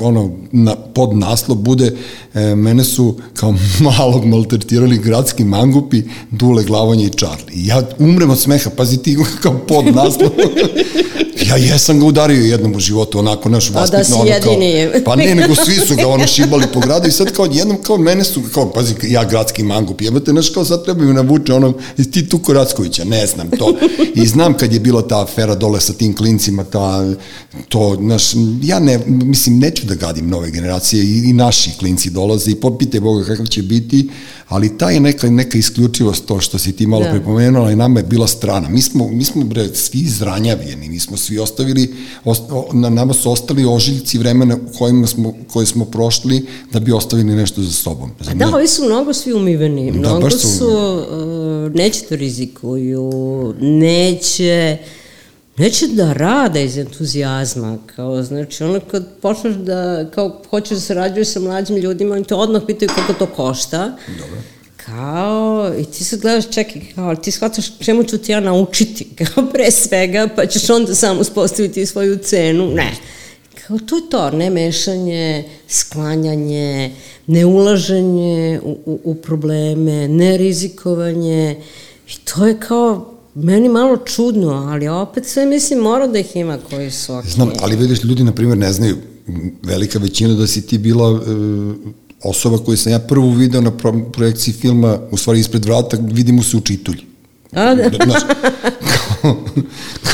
ono, 0.01 0.31
na, 0.53 0.77
pod 0.77 1.17
naslov 1.17 1.59
bude 1.59 1.97
e, 2.35 2.55
mene 2.55 2.85
su 2.85 3.15
kao 3.35 3.55
malog 3.99 4.25
maltretirali 4.25 4.99
gradski 4.99 5.45
mangupi, 5.45 6.03
Dule, 6.31 6.65
Glavanje 6.65 7.05
i 7.05 7.11
Charlie. 7.11 7.55
I 7.55 7.67
ja 7.67 7.83
umrem 7.99 8.31
od 8.31 8.39
smeha, 8.39 8.71
pazi 8.77 8.97
ti 8.97 9.17
kao 9.43 9.59
pod 9.69 9.85
naslov. 9.85 10.31
ja 11.45 11.57
jesam 11.57 12.01
ga 12.01 12.07
udario 12.07 12.45
jednom 12.45 12.75
u 12.75 12.81
životu, 12.81 13.19
onako, 13.19 13.49
naš 13.49 13.71
vaspitno. 13.71 13.99
da 13.99 14.05
si 14.05 14.13
ono, 14.13 14.25
jedini. 14.25 14.91
Kao, 14.93 15.01
pa 15.05 15.17
ne, 15.17 15.35
nego 15.35 15.55
svi 15.55 15.75
su 15.75 15.97
ga 15.97 16.09
ono 16.09 16.27
šibali 16.27 16.65
po 16.75 16.81
gradu 16.81 17.09
i 17.09 17.13
sad 17.13 17.33
kao 17.33 17.49
jednom, 17.53 17.83
kao 17.83 17.99
mene 17.99 18.25
su, 18.25 18.43
kao, 18.55 18.73
pazi, 18.73 18.95
ja 19.03 19.25
gradski 19.25 19.63
mangup, 19.63 20.01
jebate, 20.01 20.31
znaš, 20.31 20.51
kao 20.51 20.65
sad 20.65 20.85
treba 20.85 21.05
mi 21.05 21.15
navuče 21.15 21.55
ono, 21.55 21.73
iz 21.97 22.11
ti 22.11 22.29
tu 22.29 22.39
Korackovića, 22.39 23.05
ne 23.05 23.27
znam 23.27 23.51
to. 23.51 23.77
I 24.15 24.27
znam 24.27 24.55
kad 24.55 24.73
je 24.73 24.81
bila 24.81 25.09
ta 25.09 25.23
afera 25.23 25.55
dole 25.55 25.81
sa 25.81 25.93
tim 25.93 26.17
klincima, 26.17 26.65
ta, 26.65 27.15
to, 27.69 27.97
znaš, 28.01 28.23
ja 28.63 28.81
ne, 28.81 29.01
mislim, 29.07 29.59
neću 29.59 29.87
da 29.87 29.95
gadim 29.95 30.29
nove 30.29 30.51
generacije 30.51 31.05
i, 31.05 31.31
i 31.31 31.33
naši 31.33 31.71
klinci 31.79 32.11
dolaze 32.11 32.51
i 32.51 32.55
popite 32.55 33.01
Boga 33.01 33.25
kakav 33.25 33.47
će 33.47 33.63
biti, 33.63 34.09
ali 34.49 34.79
ta 34.79 34.91
je 34.91 35.01
neka, 35.01 35.31
neka 35.31 35.59
isključivost 35.59 36.27
to 36.27 36.41
što 36.41 36.59
si 36.59 36.73
ti 36.73 36.87
malo 36.87 37.05
da. 37.05 37.11
pripomenula 37.11 37.73
i 37.73 37.77
nama 37.77 38.01
je 38.01 38.07
bila 38.07 38.27
strana. 38.27 38.69
Mi 38.69 38.83
smo, 38.83 39.09
mi 39.09 39.25
smo 39.25 39.45
bre, 39.45 39.69
svi 39.75 39.99
izranjavljeni, 39.99 40.89
mi 40.89 41.01
smo 41.01 41.17
svi 41.17 41.39
ostavili, 41.39 41.95
osta, 42.25 42.63
na 42.73 42.91
nama 42.91 43.15
su 43.15 43.31
ostali 43.33 43.65
ožiljci 43.65 44.19
vremena 44.19 44.57
u 44.57 44.79
kojima 44.79 45.07
smo, 45.07 45.35
koje 45.53 45.67
smo 45.67 45.85
prošli 45.85 46.47
da 46.73 46.81
bi 46.81 46.93
ostavili 46.93 47.35
nešto 47.35 47.63
za 47.63 47.73
sobom. 47.73 48.11
A 48.31 48.35
da, 48.35 48.49
ovi 48.55 48.69
su 48.69 48.85
mnogo 48.85 49.13
svi 49.13 49.33
umiveni, 49.33 49.93
da, 49.93 49.99
mnogo 49.99 50.31
su, 50.31 50.49
su 50.49 50.67
uh, 50.67 51.75
neće 51.75 52.01
to 52.01 52.17
rizikuju, 52.17 53.13
neće 53.61 54.79
neće 55.59 55.87
da 55.87 56.13
rade 56.13 56.65
iz 56.65 56.79
entuzijazma, 56.79 57.79
kao, 57.97 58.23
znači, 58.23 58.65
ono 58.65 58.81
kad 58.81 59.07
počneš 59.23 59.55
da, 59.55 60.11
kao, 60.15 60.43
hoćeš 60.51 60.71
da 60.71 60.81
se 60.81 60.95
rađuješ 60.95 61.29
sa 61.29 61.41
mlađim 61.41 61.77
ljudima, 61.77 62.15
oni 62.15 62.25
te 62.25 62.35
odmah 62.35 62.63
pitaju 62.67 62.91
koliko 62.95 63.13
to 63.13 63.27
košta. 63.27 63.97
Dobro. 64.07 64.41
Kao, 64.77 65.73
i 65.79 65.85
ti 65.85 66.05
sad 66.05 66.21
gledaš, 66.21 66.51
čekaj, 66.51 66.83
kao, 66.95 67.17
ti 67.17 67.31
shvataš 67.31 67.79
čemu 67.79 68.05
ću 68.05 68.19
ti 68.19 68.33
ja 68.33 68.41
naučiti, 68.41 69.09
kao, 69.19 69.47
pre 69.53 69.71
svega, 69.71 70.29
pa 70.37 70.47
ćeš 70.47 70.71
onda 70.71 70.95
samo 70.95 71.21
uspostaviti 71.21 71.87
svoju 71.87 72.19
cenu. 72.19 72.67
Ne. 72.67 72.93
Kao, 73.67 73.79
to 73.79 73.97
je 73.97 74.03
to, 74.11 74.31
ne 74.31 74.51
mešanje, 74.51 75.45
sklanjanje, 75.69 76.93
neulaženje 77.27 78.61
u, 78.65 78.79
u, 78.87 79.01
u 79.05 79.15
probleme, 79.15 80.09
ne 80.09 80.37
rizikovanje, 80.37 81.57
i 82.09 82.13
to 82.25 82.47
je 82.47 82.61
kao, 82.61 83.16
meni 83.37 83.69
malo 83.69 83.97
čudno, 83.97 84.49
ali 84.49 84.89
opet 84.89 85.27
sve 85.27 85.47
mislim 85.47 85.79
mora 85.79 86.07
da 86.07 86.19
ih 86.19 86.37
ima 86.37 86.59
koji 86.71 86.91
su 86.91 87.15
ok. 87.15 87.27
Znam, 87.27 87.51
ali 87.61 87.77
vidiš, 87.77 88.05
ljudi, 88.05 88.25
na 88.25 88.33
primjer, 88.33 88.59
ne 88.59 88.73
znaju, 88.73 88.97
velika 89.63 89.99
većina 89.99 90.35
da 90.35 90.47
si 90.47 90.67
ti 90.67 90.79
bila 90.79 91.11
e, 91.11 91.21
osoba 92.23 92.59
koju 92.59 92.77
sam 92.77 92.93
ja 92.93 92.99
prvo 92.99 93.31
video 93.31 93.61
na 93.61 93.73
projekciji 94.13 94.55
filma, 94.55 94.99
u 95.11 95.17
stvari 95.17 95.41
ispred 95.41 95.65
vrata, 95.65 95.97
vidimo 96.01 96.43
se 96.43 96.57
u 96.57 96.61
čitulji. 96.61 97.01
A, 97.53 97.75
da. 97.75 97.91
Znaš, 98.05 98.23
kao, 99.23 99.37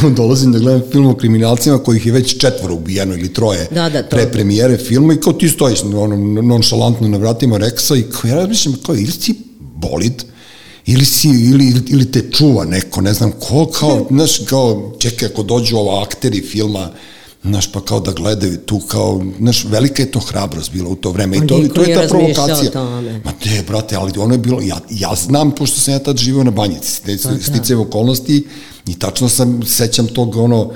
kao 0.01 0.11
dolazim 0.11 0.53
da 0.53 0.59
gledam 0.59 0.83
film 0.93 1.07
o 1.07 1.15
kriminalcima 1.15 1.79
kojih 1.79 2.07
je 2.07 2.13
već 2.13 2.39
četvoro 2.39 2.75
ubijeno 2.75 3.15
ili 3.15 3.33
troje 3.33 3.69
da, 3.71 3.89
da, 3.89 4.03
to. 4.03 4.17
pre 4.17 4.31
premijere 4.33 4.79
filma 4.79 5.15
i 5.15 5.21
kao 5.21 5.33
ti 5.33 5.49
stojiš 5.49 5.83
ono, 5.83 6.43
nonšalantno 6.43 7.09
na 7.09 7.19
vratima 7.19 7.57
Reksa 7.57 7.97
i 7.97 8.03
kao 8.03 8.29
ja 8.29 8.35
razmišljam 8.35 8.75
kao 8.87 8.95
ili 8.95 9.11
si 9.11 9.35
bolid 9.59 10.25
ili 10.87 11.05
si, 11.05 11.29
ili, 11.29 11.83
ili 11.89 12.13
te 12.13 12.31
čuva 12.31 12.65
neko, 12.65 13.01
ne 13.01 13.15
znam 13.15 13.33
ko, 13.33 13.67
kao, 13.67 14.07
znaš, 14.11 14.39
kao, 14.49 14.93
čekaj, 14.99 15.29
ako 15.29 15.43
dođu 15.43 15.77
ovo 15.77 16.01
akteri 16.03 16.43
filma, 16.43 16.91
znaš, 17.45 17.73
pa 17.73 17.81
kao 17.81 18.01
da 18.01 18.13
gledaju 18.13 18.57
tu, 18.57 18.81
kao, 18.81 19.23
znaš, 19.39 19.65
velika 19.65 20.03
je 20.03 20.11
to 20.11 20.21
hrabrost 20.21 20.73
bila 20.73 20.89
u 20.89 20.95
to 20.95 21.11
vreme 21.11 21.37
i 21.37 21.47
to, 21.47 21.61
to 21.75 21.83
je 21.83 21.95
ta 21.95 22.09
provokacija. 22.09 22.71
Ma 23.25 23.33
te, 23.43 23.65
brate, 23.67 23.97
ali 23.97 24.13
ono 24.19 24.35
je 24.35 24.39
bilo, 24.39 24.61
ja, 24.61 24.81
ja 24.91 25.15
znam, 25.15 25.51
pošto 25.51 25.81
sam 25.81 25.95
ja 25.95 25.99
tad 25.99 26.17
živio 26.17 26.45
na 26.45 26.51
banjici, 26.51 26.91
stice 26.91 27.29
pa, 27.29 27.75
da. 27.75 27.81
okolnosti 27.81 28.47
i 28.87 28.99
tačno 28.99 29.29
sam, 29.29 29.63
sećam 29.67 30.07
tog, 30.07 30.37
ono, 30.37 30.73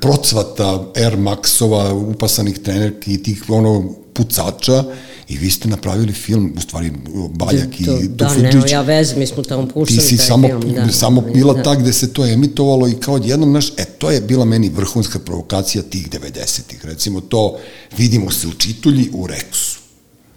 procvata 0.00 0.92
Air 0.96 1.16
Maxova, 1.16 1.92
upasanih 1.92 2.58
trenerki 2.58 3.12
i 3.12 3.22
tih, 3.22 3.44
ono, 3.48 3.94
pucača, 4.12 4.84
i 5.28 5.38
vi 5.38 5.50
ste 5.50 5.68
napravili 5.68 6.12
film, 6.12 6.52
u 6.56 6.60
stvari 6.60 6.92
Baljak 7.30 7.80
i 7.80 7.84
Da, 8.08 8.34
ne, 8.34 8.50
ja 8.70 8.82
vez, 8.82 9.16
mi 9.16 9.26
smo 9.26 9.42
tamo 9.42 9.68
puštali 9.68 10.00
Ti 10.00 10.06
si 10.06 10.16
samo, 10.16 10.48
film, 10.48 10.74
da, 10.74 10.92
samo 10.92 11.20
bila 11.20 11.54
da. 11.54 11.62
ta 11.62 11.74
gde 11.74 11.92
se 11.92 12.12
to 12.12 12.26
emitovalo 12.26 12.88
i 12.88 12.94
kao 12.94 13.14
odjednom, 13.14 13.50
znaš, 13.50 13.70
e, 13.76 13.84
to 13.84 14.10
je 14.10 14.20
bila 14.20 14.44
meni 14.44 14.68
vrhunska 14.68 15.18
provokacija 15.18 15.82
tih 15.82 16.10
90-ih. 16.10 16.84
Recimo 16.84 17.20
to, 17.20 17.56
vidimo 17.98 18.30
se 18.30 18.48
u 18.48 18.52
Čitulji 18.52 19.10
u 19.12 19.26
Reksu. 19.26 19.78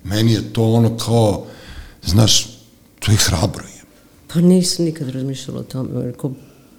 Meni 0.03 0.33
je 0.33 0.53
to 0.53 0.63
ono 0.63 0.97
kao, 0.97 1.45
znaš, 2.05 2.47
to 2.99 3.11
je 3.11 3.17
hrabro 3.17 3.63
je. 3.63 3.81
Pa 4.33 4.41
nisam 4.41 4.85
nikad 4.85 5.09
razmišljala 5.09 5.59
o 5.59 5.63
tome, 5.63 6.03
rekao, 6.03 6.31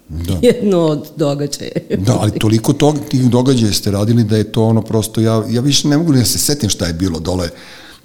da. 0.09 0.39
jedno 0.47 0.79
od 0.79 1.07
događaja. 1.15 1.71
da, 1.97 2.17
ali 2.19 2.39
toliko 2.39 2.73
tog, 2.73 2.99
tih 3.09 3.29
događaja 3.29 3.73
ste 3.73 3.91
radili 3.91 4.23
da 4.23 4.37
je 4.37 4.51
to 4.51 4.63
ono 4.63 4.81
prosto, 4.81 5.21
ja, 5.21 5.43
ja 5.49 5.61
više 5.61 5.87
ne 5.87 5.97
mogu 5.97 6.13
da 6.13 6.25
se 6.25 6.37
setim 6.37 6.69
šta 6.69 6.85
je 6.85 6.93
bilo 6.93 7.19
dole 7.19 7.49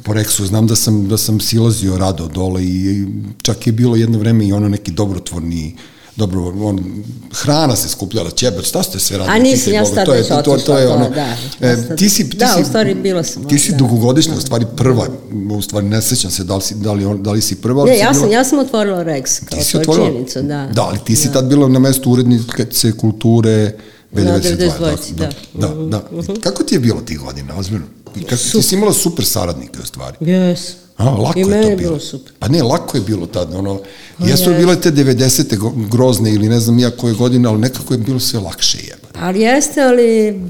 po 0.02 0.12
Reksu, 0.12 0.46
znam 0.46 0.66
da 0.66 0.76
sam, 0.76 1.08
da 1.08 1.16
sam 1.16 1.40
silazio 1.40 1.98
rado 1.98 2.28
dole 2.28 2.64
i 2.64 3.06
čak 3.42 3.66
je 3.66 3.72
bilo 3.72 3.96
jedno 3.96 4.18
vreme 4.18 4.46
i 4.46 4.52
ono 4.52 4.68
neki 4.68 4.90
dobrotvorni 4.90 5.76
dobro, 6.18 6.52
on, 6.62 7.04
hrana 7.32 7.76
se 7.76 7.88
skupljala, 7.88 8.30
ćeber, 8.30 8.64
šta 8.64 8.82
ste 8.82 8.98
sve 8.98 9.18
radili? 9.18 9.37
A 9.37 9.42
nisam, 9.42 9.72
ja 9.72 9.84
sad 9.84 10.08
već 10.08 10.30
otišla. 10.30 10.42
To, 10.42 10.58
to 10.58 10.78
je 10.78 10.88
ono, 10.88 11.11
da. 11.11 11.37
E, 11.61 11.96
ti 11.96 12.08
si, 12.08 12.30
ti 12.30 12.37
da, 12.37 12.46
si, 12.46 12.62
u 12.62 12.64
stvari 12.64 12.94
bila 12.94 13.22
sam. 13.22 13.48
Ti 13.48 13.58
si 13.58 13.70
da. 13.70 13.76
dugogodišnja, 13.76 14.34
u 14.34 14.40
stvari 14.40 14.66
prva, 14.76 15.06
u 15.50 15.62
stvari 15.62 15.87
ne 15.87 16.02
sećam 16.02 16.30
se 16.30 16.44
da 16.44 16.56
li 16.56 16.62
si, 16.62 16.74
da 16.74 16.92
li, 16.92 17.18
da 17.18 17.32
li 17.32 17.42
si 17.42 17.54
prva. 17.54 17.84
Ne, 17.84 17.98
ja 17.98 18.14
sam, 18.14 18.22
bila, 18.22 18.34
ja 18.34 18.44
sam 18.44 18.58
otvorila 18.58 19.04
Rex, 19.04 19.44
kao 19.44 19.58
to 19.72 19.78
otvorila, 19.78 20.06
činjenica, 20.06 20.42
da. 20.42 20.68
Da, 20.72 20.82
ali 20.82 20.98
ti 21.04 21.16
si 21.16 21.26
da. 21.26 21.32
tad 21.32 21.46
bila 21.46 21.68
na 21.68 21.78
mestu 21.78 22.11
urednice 22.11 22.92
kulture, 22.92 23.74
B92, 24.12 24.68
da, 25.16 25.30
da, 25.54 25.68
da, 25.68 25.74
da. 25.74 26.02
-huh. 26.12 26.40
Kako 26.40 26.62
ti 26.62 26.74
je 26.74 26.78
bilo 26.78 27.00
tih 27.00 27.18
godina, 27.18 27.56
ozbiljno? 27.56 27.87
Kako, 28.22 28.42
ti 28.52 28.62
si 28.62 28.74
imala 28.74 28.92
super 28.92 29.24
saradnike 29.24 29.78
u 29.83 29.87
stvari. 29.87 30.16
Jes. 30.20 30.61
A, 30.96 31.04
lako 31.11 31.38
I 31.38 31.40
je 31.40 31.44
to 31.44 31.50
bilo. 31.50 31.76
bilo 31.76 32.00
super. 32.00 32.33
Pa 32.38 32.48
ne, 32.48 32.62
lako 32.62 32.96
je 32.96 33.02
bilo 33.02 33.26
tad, 33.26 33.54
ono, 33.54 33.81
pa 34.18 34.26
jesu 34.26 34.50
je. 34.50 34.59
bile 34.59 34.81
te 34.81 34.90
90. 34.90 35.88
grozne 35.88 36.35
ili 36.35 36.48
ne 36.48 36.61
znam 36.61 36.78
ja 36.78 36.90
koje 36.90 37.14
godine, 37.14 37.48
ali 37.48 37.59
nekako 37.59 37.94
je 37.94 37.98
bilo 37.98 38.20
sve 38.20 38.40
lakše 38.40 38.78
jeba. 38.78 39.09
Ali 39.26 39.40
jeste, 39.40 39.83
ali 39.83 40.40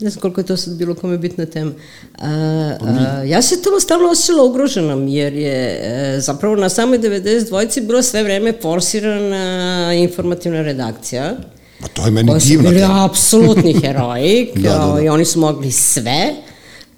ne 0.00 0.10
znam 0.10 0.20
koliko 0.20 0.40
je 0.40 0.46
to 0.46 0.56
sad 0.56 0.74
bilo 0.74 0.94
kome 0.94 1.18
bitna 1.18 1.46
tema. 1.46 1.72
A, 2.18 2.28
a, 2.80 3.22
ja 3.22 3.42
se 3.42 3.62
to 3.62 3.80
stalno 3.80 4.10
osjećala 4.10 4.44
ugroženom, 4.44 5.08
jer 5.08 5.34
je 5.34 5.80
e, 5.82 6.20
zapravo 6.20 6.56
na 6.56 6.68
samoj 6.68 6.98
92. 6.98 7.86
bila 7.86 8.02
sve 8.02 8.22
vreme 8.22 8.52
forsirana 8.62 9.94
informativna 9.94 10.62
redakcija. 10.62 11.36
Pa 11.80 11.88
to 11.88 12.04
je 12.04 12.10
meni 12.10 12.32
divno. 12.40 12.64
Koji 12.64 12.74
su 12.74 12.82
bili 12.82 13.04
apsolutni 13.04 13.72
heroji, 13.82 14.50
da, 14.54 14.70
da, 14.70 14.92
da. 14.94 15.02
i 15.02 15.08
oni 15.08 15.24
su 15.24 15.40
mogli 15.40 15.72
sve 15.72 16.34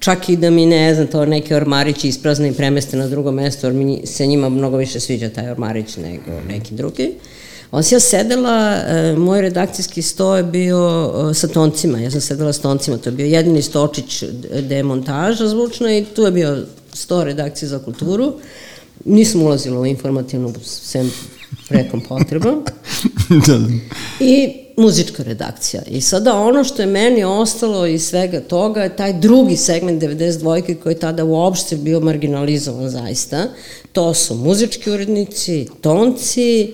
čak 0.01 0.29
i 0.29 0.35
da 0.35 0.49
mi 0.49 0.65
ne 0.65 0.95
znam, 0.95 1.07
to 1.07 1.25
neke 1.25 1.55
ormarići 1.55 2.07
isprazne 2.07 2.49
i 2.49 2.53
premeste 2.53 2.97
na 2.97 3.07
drugo 3.07 3.31
mesto, 3.31 3.67
jer 3.67 3.73
mi 3.73 4.01
se 4.05 4.27
njima 4.27 4.49
mnogo 4.49 4.77
više 4.77 4.99
sviđa 4.99 5.29
taj 5.29 5.51
ormarić 5.51 5.97
nego 5.97 6.41
neki 6.47 6.75
drugi. 6.75 7.11
On 7.71 7.83
se 7.83 7.95
ja 7.95 7.99
sedela, 7.99 8.75
e, 8.75 9.15
moj 9.17 9.41
redakcijski 9.41 10.01
sto 10.01 10.35
je 10.35 10.43
bio 10.43 11.11
e, 11.31 11.33
sa 11.33 11.47
toncima, 11.47 11.99
ja 11.99 12.11
sam 12.11 12.21
sedela 12.21 12.53
s 12.53 12.59
toncima, 12.59 12.97
to 12.97 13.09
je 13.09 13.13
bio 13.13 13.25
jedini 13.25 13.61
stočić 13.61 14.23
demontaža 14.61 15.47
zvučna 15.47 15.97
i 15.97 16.05
tu 16.05 16.21
je 16.21 16.31
bio 16.31 16.65
sto 16.93 17.23
redakcije 17.23 17.69
za 17.69 17.79
kulturu. 17.79 18.33
Nisam 19.05 19.41
ulazila 19.41 19.79
u 19.79 19.85
informativnu, 19.85 20.53
sem 20.63 21.11
prekom 21.69 22.01
potreba. 22.01 22.55
da. 23.47 23.59
I 24.19 24.61
muzička 24.81 25.23
redakcija. 25.23 25.81
I 25.87 26.01
sada 26.01 26.35
ono 26.35 26.63
što 26.63 26.81
je 26.81 26.85
meni 26.85 27.23
ostalo 27.23 27.85
iz 27.85 28.07
svega 28.07 28.39
toga 28.39 28.83
je 28.83 28.95
taj 28.95 29.13
drugi 29.13 29.57
segment 29.57 30.03
92. 30.03 30.75
koji 30.75 30.93
je 30.93 30.99
tada 30.99 31.23
uopšte 31.23 31.75
bio 31.75 31.99
marginalizovan 31.99 32.89
zaista. 32.89 33.43
To 33.93 34.13
su 34.13 34.35
muzički 34.35 34.91
urednici, 34.91 35.67
tonci, 35.81 36.73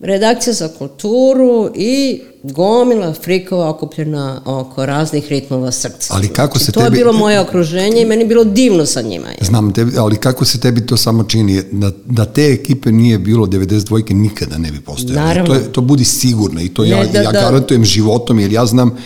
redakcija 0.00 0.54
za 0.54 0.68
kulturu 0.68 1.70
i 1.74 2.20
gomila 2.42 3.12
frikova 3.12 3.70
okupljena 3.70 4.42
oko 4.44 4.86
raznih 4.86 5.28
ritmova 5.28 5.72
srca. 5.72 6.14
Ali 6.14 6.28
kako 6.28 6.58
se 6.58 6.72
to 6.72 6.80
tebi... 6.80 6.96
Je 6.96 7.00
bilo 7.00 7.12
moje 7.12 7.40
okruženje 7.40 8.02
i 8.02 8.04
meni 8.04 8.22
je 8.22 8.26
bilo 8.26 8.44
divno 8.44 8.86
sa 8.86 9.02
njima. 9.02 9.28
Znam, 9.40 9.72
tebi, 9.72 9.92
ali 9.98 10.16
kako 10.16 10.44
se 10.44 10.60
tebi 10.60 10.86
to 10.86 10.96
samo 10.96 11.24
čini? 11.24 11.62
Da, 11.72 11.90
da 12.04 12.24
te 12.24 12.52
ekipe 12.52 12.92
nije 12.92 13.18
bilo 13.18 13.46
92. 13.46 14.14
nikada 14.14 14.58
ne 14.58 14.70
bi 14.70 14.80
postojalo. 14.80 15.26
Naravno. 15.26 15.54
To, 15.54 15.60
je, 15.60 15.72
to 15.72 15.80
budi 15.80 16.04
sigurno 16.04 16.60
i 16.60 16.68
to 16.68 16.82
ne, 16.82 16.88
ja, 16.88 17.04
da, 17.04 17.18
ja 17.18 17.32
da. 17.32 17.40
garantujem 17.40 17.84
životom 17.84 18.38
jer 18.38 18.52
ja 18.52 18.66
znam 18.66 18.96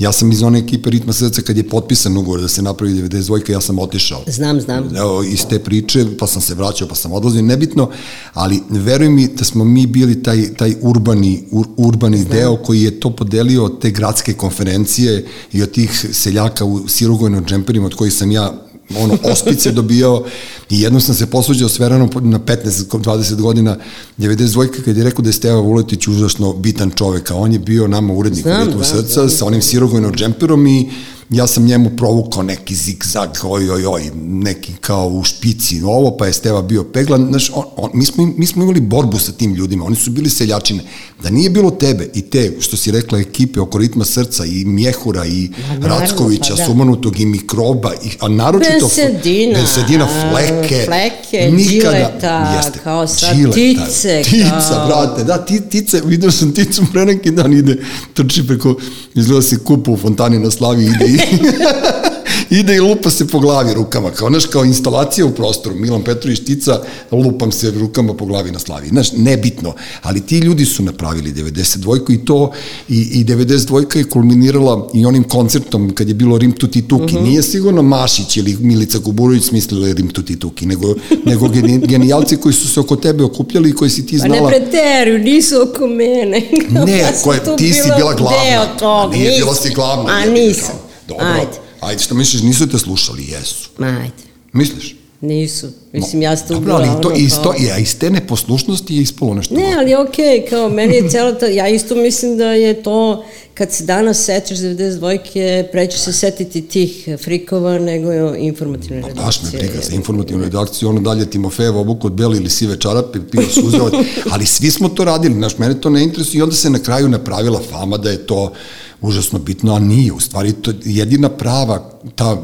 Ja 0.00 0.12
sam 0.12 0.32
iz 0.32 0.42
one 0.42 0.58
ekipe 0.58 0.90
Ritma 0.90 1.12
srca 1.12 1.42
kad 1.42 1.56
je 1.56 1.68
potpisan 1.68 2.16
ugovor 2.16 2.40
da 2.40 2.48
se 2.48 2.62
napravi 2.62 2.94
92 2.94 3.50
ja 3.50 3.60
sam 3.60 3.78
otišao. 3.78 4.22
Znam, 4.26 4.60
znam. 4.60 4.96
Evo, 4.96 5.22
iz 5.22 5.44
te 5.50 5.58
priče, 5.58 6.06
pa 6.18 6.26
sam 6.26 6.42
se 6.42 6.54
vraćao, 6.54 6.88
pa 6.88 6.94
sam 6.94 7.12
odlazio, 7.12 7.42
nebitno, 7.42 7.90
ali 8.32 8.62
veruj 8.70 9.08
mi 9.08 9.28
da 9.28 9.44
smo 9.44 9.64
mi 9.64 9.86
bili 9.86 10.22
taj, 10.22 10.54
taj 10.54 10.74
urbani, 10.80 11.44
ur, 11.50 11.66
urbani 11.76 12.18
znam. 12.18 12.32
deo 12.32 12.56
koji 12.56 12.82
je 12.82 13.00
to 13.00 13.10
podelio 13.10 13.64
od 13.64 13.80
te 13.80 13.90
gradske 13.90 14.32
konferencije 14.32 15.26
i 15.52 15.62
od 15.62 15.70
tih 15.70 16.06
seljaka 16.12 16.64
u 16.64 16.88
sirogojnom 16.88 17.44
džemperima 17.44 17.86
od 17.86 17.94
kojih 17.94 18.14
sam 18.14 18.30
ja 18.30 18.69
ono, 18.98 19.18
ospice 19.32 19.72
dobijao 19.72 20.24
i 20.70 20.80
jednom 20.80 21.00
sam 21.00 21.14
se 21.14 21.26
posluđao 21.26 21.68
s 21.68 21.78
Veranom 21.78 22.10
na 22.20 22.38
15-20 22.38 23.34
godina 23.34 23.76
92. 24.18 24.84
kad 24.84 24.96
je 24.96 25.04
rekao 25.04 25.22
da 25.22 25.28
je 25.28 25.32
Steva 25.32 25.60
Vuletić 25.60 26.08
užasno 26.08 26.52
bitan 26.52 26.90
čovek, 26.90 27.30
a 27.30 27.34
on 27.34 27.52
je 27.52 27.58
bio 27.58 27.88
nama 27.88 28.12
urednik 28.12 28.42
Znam, 28.42 28.62
u 28.62 28.64
ritmu 28.64 28.80
da, 28.80 28.84
srca 28.84 29.22
da, 29.22 29.28
sa 29.28 29.46
onim 29.46 29.62
sirogojnom 29.62 30.14
džemperom 30.14 30.66
i 30.66 30.90
ja 31.30 31.46
sam 31.46 31.64
njemu 31.64 31.90
provukao 31.96 32.42
neki 32.42 32.74
zigzag, 32.74 33.30
oj, 33.42 33.70
oj, 33.70 33.86
oj, 33.86 34.10
neki 34.24 34.72
kao 34.80 35.08
u 35.08 35.24
špici 35.24 35.82
ovo, 35.84 36.16
pa 36.16 36.26
je 36.26 36.32
Steva 36.32 36.62
bio 36.62 36.84
peglan, 36.84 37.26
znaš, 37.30 37.50
on, 37.54 37.64
on, 37.76 37.90
mi, 37.94 38.04
smo, 38.04 38.32
mi 38.36 38.46
smo 38.46 38.62
imali 38.62 38.80
borbu 38.80 39.18
sa 39.18 39.32
tim 39.32 39.54
ljudima, 39.54 39.84
oni 39.84 39.96
su 39.96 40.10
bili 40.10 40.30
seljačine. 40.30 40.82
Da 41.22 41.30
nije 41.30 41.50
bilo 41.50 41.70
tebe 41.70 42.08
i 42.14 42.22
te, 42.22 42.56
što 42.60 42.76
si 42.76 42.90
rekla, 42.90 43.18
ekipe 43.18 43.60
oko 43.60 43.78
ritma 43.78 44.04
srca 44.04 44.44
i 44.44 44.64
Mjehura 44.64 45.26
i 45.26 45.42
ja, 45.42 45.86
Rackovića, 45.88 46.54
pa, 46.54 46.56
da. 46.56 46.64
Sumanutog 46.64 47.20
i 47.20 47.26
Mikroba, 47.26 47.92
i, 48.04 48.08
a 48.20 48.28
naročito... 48.28 48.86
Besedina. 48.86 49.60
Besedina, 49.60 50.08
fleke. 50.30 50.84
Fleke, 50.84 51.50
nikada, 51.50 51.96
džileta, 51.96 52.54
jeste, 52.56 52.78
kao 52.84 53.06
sa 53.06 53.34
džileta, 53.34 53.54
tice. 53.54 54.22
Tica, 54.30 54.60
kao... 54.68 54.86
brate, 54.86 55.24
da, 55.24 55.44
ti, 55.44 55.60
tice, 55.70 56.02
vidio 56.04 56.30
sam 56.30 56.54
ticu 56.54 56.82
pre 56.92 57.06
neki 57.06 57.30
dan 57.30 57.52
ide, 57.52 57.76
trči 58.14 58.46
preko, 58.46 58.76
izgleda 59.14 59.42
se 59.42 59.58
kupa 59.64 59.90
u 59.90 59.96
fontani 59.96 60.38
na 60.38 60.50
slavi, 60.50 60.84
ide 60.84 61.19
ide 62.60 62.76
i 62.76 62.80
lupa 62.80 63.10
se 63.10 63.26
po 63.28 63.40
glavi 63.40 63.74
rukama, 63.74 64.10
kao, 64.10 64.28
znaš, 64.28 64.46
kao 64.46 64.64
instalacija 64.64 65.26
u 65.26 65.30
prostoru, 65.30 65.76
Milan 65.76 66.02
Petrović 66.02 66.40
Tica, 66.40 66.80
lupam 67.12 67.52
se 67.52 67.70
rukama 67.70 68.14
po 68.14 68.26
glavi 68.26 68.50
na 68.50 68.58
slavi, 68.58 68.88
znaš, 68.88 69.12
nebitno, 69.12 69.74
ali 70.02 70.20
ti 70.20 70.38
ljudi 70.38 70.64
su 70.64 70.82
napravili 70.82 71.32
92 71.32 72.14
i 72.14 72.24
to, 72.24 72.52
i, 72.88 73.08
i 73.12 73.24
92 73.24 73.96
je 73.96 74.04
kulminirala 74.04 74.88
i 74.94 75.06
onim 75.06 75.24
koncertom 75.24 75.94
kad 75.94 76.08
je 76.08 76.14
bilo 76.14 76.38
Rim 76.38 76.52
Tuti 76.52 76.82
Tuki, 76.82 77.04
uh 77.04 77.10
mhm. 77.10 77.18
-huh. 77.18 77.22
nije 77.22 77.42
sigurno 77.42 77.82
Mašić 77.82 78.36
ili 78.36 78.56
Milica 78.60 78.98
Kuburović 78.98 79.44
smislili 79.44 79.92
Rim 79.92 80.08
Tuti 80.08 80.38
Tuki, 80.38 80.66
nego, 80.66 80.94
nego 81.24 81.48
genijalci 81.92 82.36
koji 82.36 82.52
su 82.52 82.68
se 82.68 82.80
oko 82.80 82.96
tebe 82.96 83.24
okupljali 83.24 83.70
i 83.70 83.74
koji 83.74 83.90
si 83.90 84.06
ti 84.06 84.18
znala... 84.18 84.50
Pa 84.50 84.50
ne 84.50 84.50
preteruju, 84.50 85.18
nisu 85.18 85.54
oko 85.62 85.86
mene. 85.86 86.50
ne, 86.86 87.12
koje, 87.24 87.40
ti 87.56 87.72
si 87.72 87.88
bila 87.96 88.14
glavna. 88.14 88.38
Deo 88.44 88.78
tog, 88.78 89.12
nije 89.12 89.38
bila 89.38 89.54
si 89.54 89.74
glavna. 89.74 90.12
A 90.12 90.26
nisam. 90.26 90.89
Dobro. 91.10 91.26
Ajde. 91.26 91.58
Ajde, 91.80 92.02
što 92.02 92.14
misliš, 92.14 92.42
nisu 92.42 92.68
te 92.68 92.78
slušali? 92.78 93.24
Jesu. 93.28 93.68
Ajde. 93.78 94.22
Misliš? 94.52 94.96
Nisu. 95.20 95.66
Mislim, 95.92 96.22
ja 96.22 96.36
sam 96.36 96.48
Dobro, 96.48 96.74
ali 96.74 96.88
to, 97.02 97.08
ono, 97.08 97.16
isto, 97.16 97.42
kao... 97.42 97.54
ja, 97.58 97.78
iz 97.78 97.98
te 97.98 98.10
neposlušnosti 98.10 98.94
je 98.94 99.02
ispalo 99.02 99.34
nešto. 99.34 99.54
Ne, 99.54 99.74
ali 99.78 99.94
okej, 99.94 100.24
okay, 100.24 100.50
kao 100.50 100.68
meni 100.68 100.94
je 100.94 101.10
celo 101.10 101.32
ta, 101.32 101.46
ja 101.46 101.68
isto 101.68 101.94
mislim 101.94 102.36
da 102.36 102.44
je 102.44 102.82
to, 102.82 103.24
kad 103.54 103.72
se 103.72 103.84
danas 103.84 104.24
setiš 104.24 104.58
92-ke, 104.58 105.68
preće 105.72 105.98
se 105.98 106.12
setiti 106.12 106.62
tih 106.62 107.08
frikova 107.24 107.78
nego 107.78 108.12
je 108.12 108.38
informativne 108.38 108.96
redakcije. 108.96 109.24
Baš 109.24 109.42
me 109.42 109.50
briga 109.58 109.80
za 109.82 109.94
informativnu 109.94 110.44
redakciju, 110.44 110.88
ono 110.88 111.00
dalje 111.00 111.30
Timofejeva 111.30 111.80
obuku 111.80 112.06
od 112.06 112.12
beli 112.12 112.36
ili 112.36 112.50
sive 112.50 112.80
čarape, 112.80 113.18
pio 113.30 113.48
suzovac, 113.62 113.92
ali 114.30 114.46
svi 114.46 114.70
smo 114.70 114.88
to 114.88 115.04
radili, 115.04 115.34
znaš, 115.34 115.58
mene 115.58 115.80
to 115.80 115.90
ne 115.90 116.02
interesuje 116.02 116.38
i 116.38 116.42
onda 116.42 116.54
se 116.54 116.70
na 116.70 116.78
kraju 116.78 117.08
napravila 117.08 117.60
fama 117.70 117.96
da 117.96 118.10
je 118.10 118.26
to 118.26 118.52
užasno 119.00 119.38
bitno, 119.38 119.74
a 119.74 119.78
nije. 119.78 120.12
U 120.12 120.20
stvari, 120.20 120.52
to 120.52 120.72
jedina 120.84 121.28
prava, 121.28 121.90
ta 122.14 122.42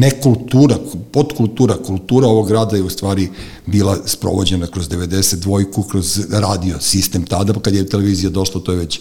nekultura, 0.00 0.76
podkultura, 1.12 1.76
kultura 1.86 2.26
ovog 2.26 2.48
grada 2.48 2.76
je 2.76 2.82
u 2.82 2.90
stvari 2.90 3.28
bila 3.66 3.98
sprovođena 4.06 4.66
kroz 4.66 4.88
92-ku, 4.88 5.82
kroz 5.82 6.20
radio 6.30 6.80
sistem 6.80 7.26
tada, 7.26 7.52
pa 7.52 7.60
kad 7.60 7.74
je 7.74 7.86
televizija 7.86 8.30
došla, 8.30 8.60
to 8.60 8.72
je 8.72 8.78
već 8.78 9.00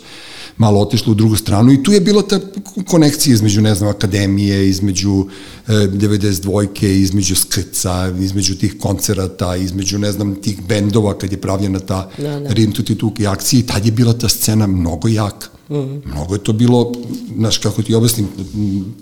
malo 0.58 0.82
otišlo 0.82 1.12
u 1.12 1.16
drugu 1.16 1.36
stranu 1.36 1.72
i 1.74 1.84
tu 1.84 1.92
je 1.92 2.02
bila 2.02 2.22
ta 2.22 2.40
konekcija 2.88 3.34
između, 3.34 3.62
ne 3.62 3.76
znam, 3.76 3.90
akademije, 3.90 4.70
između 4.70 5.26
e, 5.68 5.72
92-ke, 5.72 7.00
između 7.00 7.36
skrca, 7.36 8.14
između 8.20 8.56
tih 8.56 8.76
koncerata, 8.80 9.56
između, 9.56 9.98
ne 10.00 10.12
znam, 10.12 10.36
tih 10.36 10.62
bendova 10.68 11.18
kad 11.18 11.32
je 11.32 11.42
pravljena 11.42 11.80
ta 11.80 12.10
da, 12.18 12.40
da. 12.40 12.54
Rim 12.54 12.72
Tuti 12.72 12.96
Tuki 12.96 13.28
akcija 13.28 13.60
i 13.60 13.64
tad 13.64 13.86
je 13.86 13.92
bila 13.92 14.14
ta 14.14 14.30
scena 14.30 14.68
mnogo 14.68 15.08
jaka. 15.08 15.59
Mm. 15.70 16.01
Mnogo 16.05 16.34
je 16.34 16.43
to 16.43 16.53
bilo, 16.53 16.91
znaš, 17.38 17.57
kako 17.57 17.82
ti 17.82 17.95
objasnim, 17.95 18.28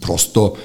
prosto 0.02 0.56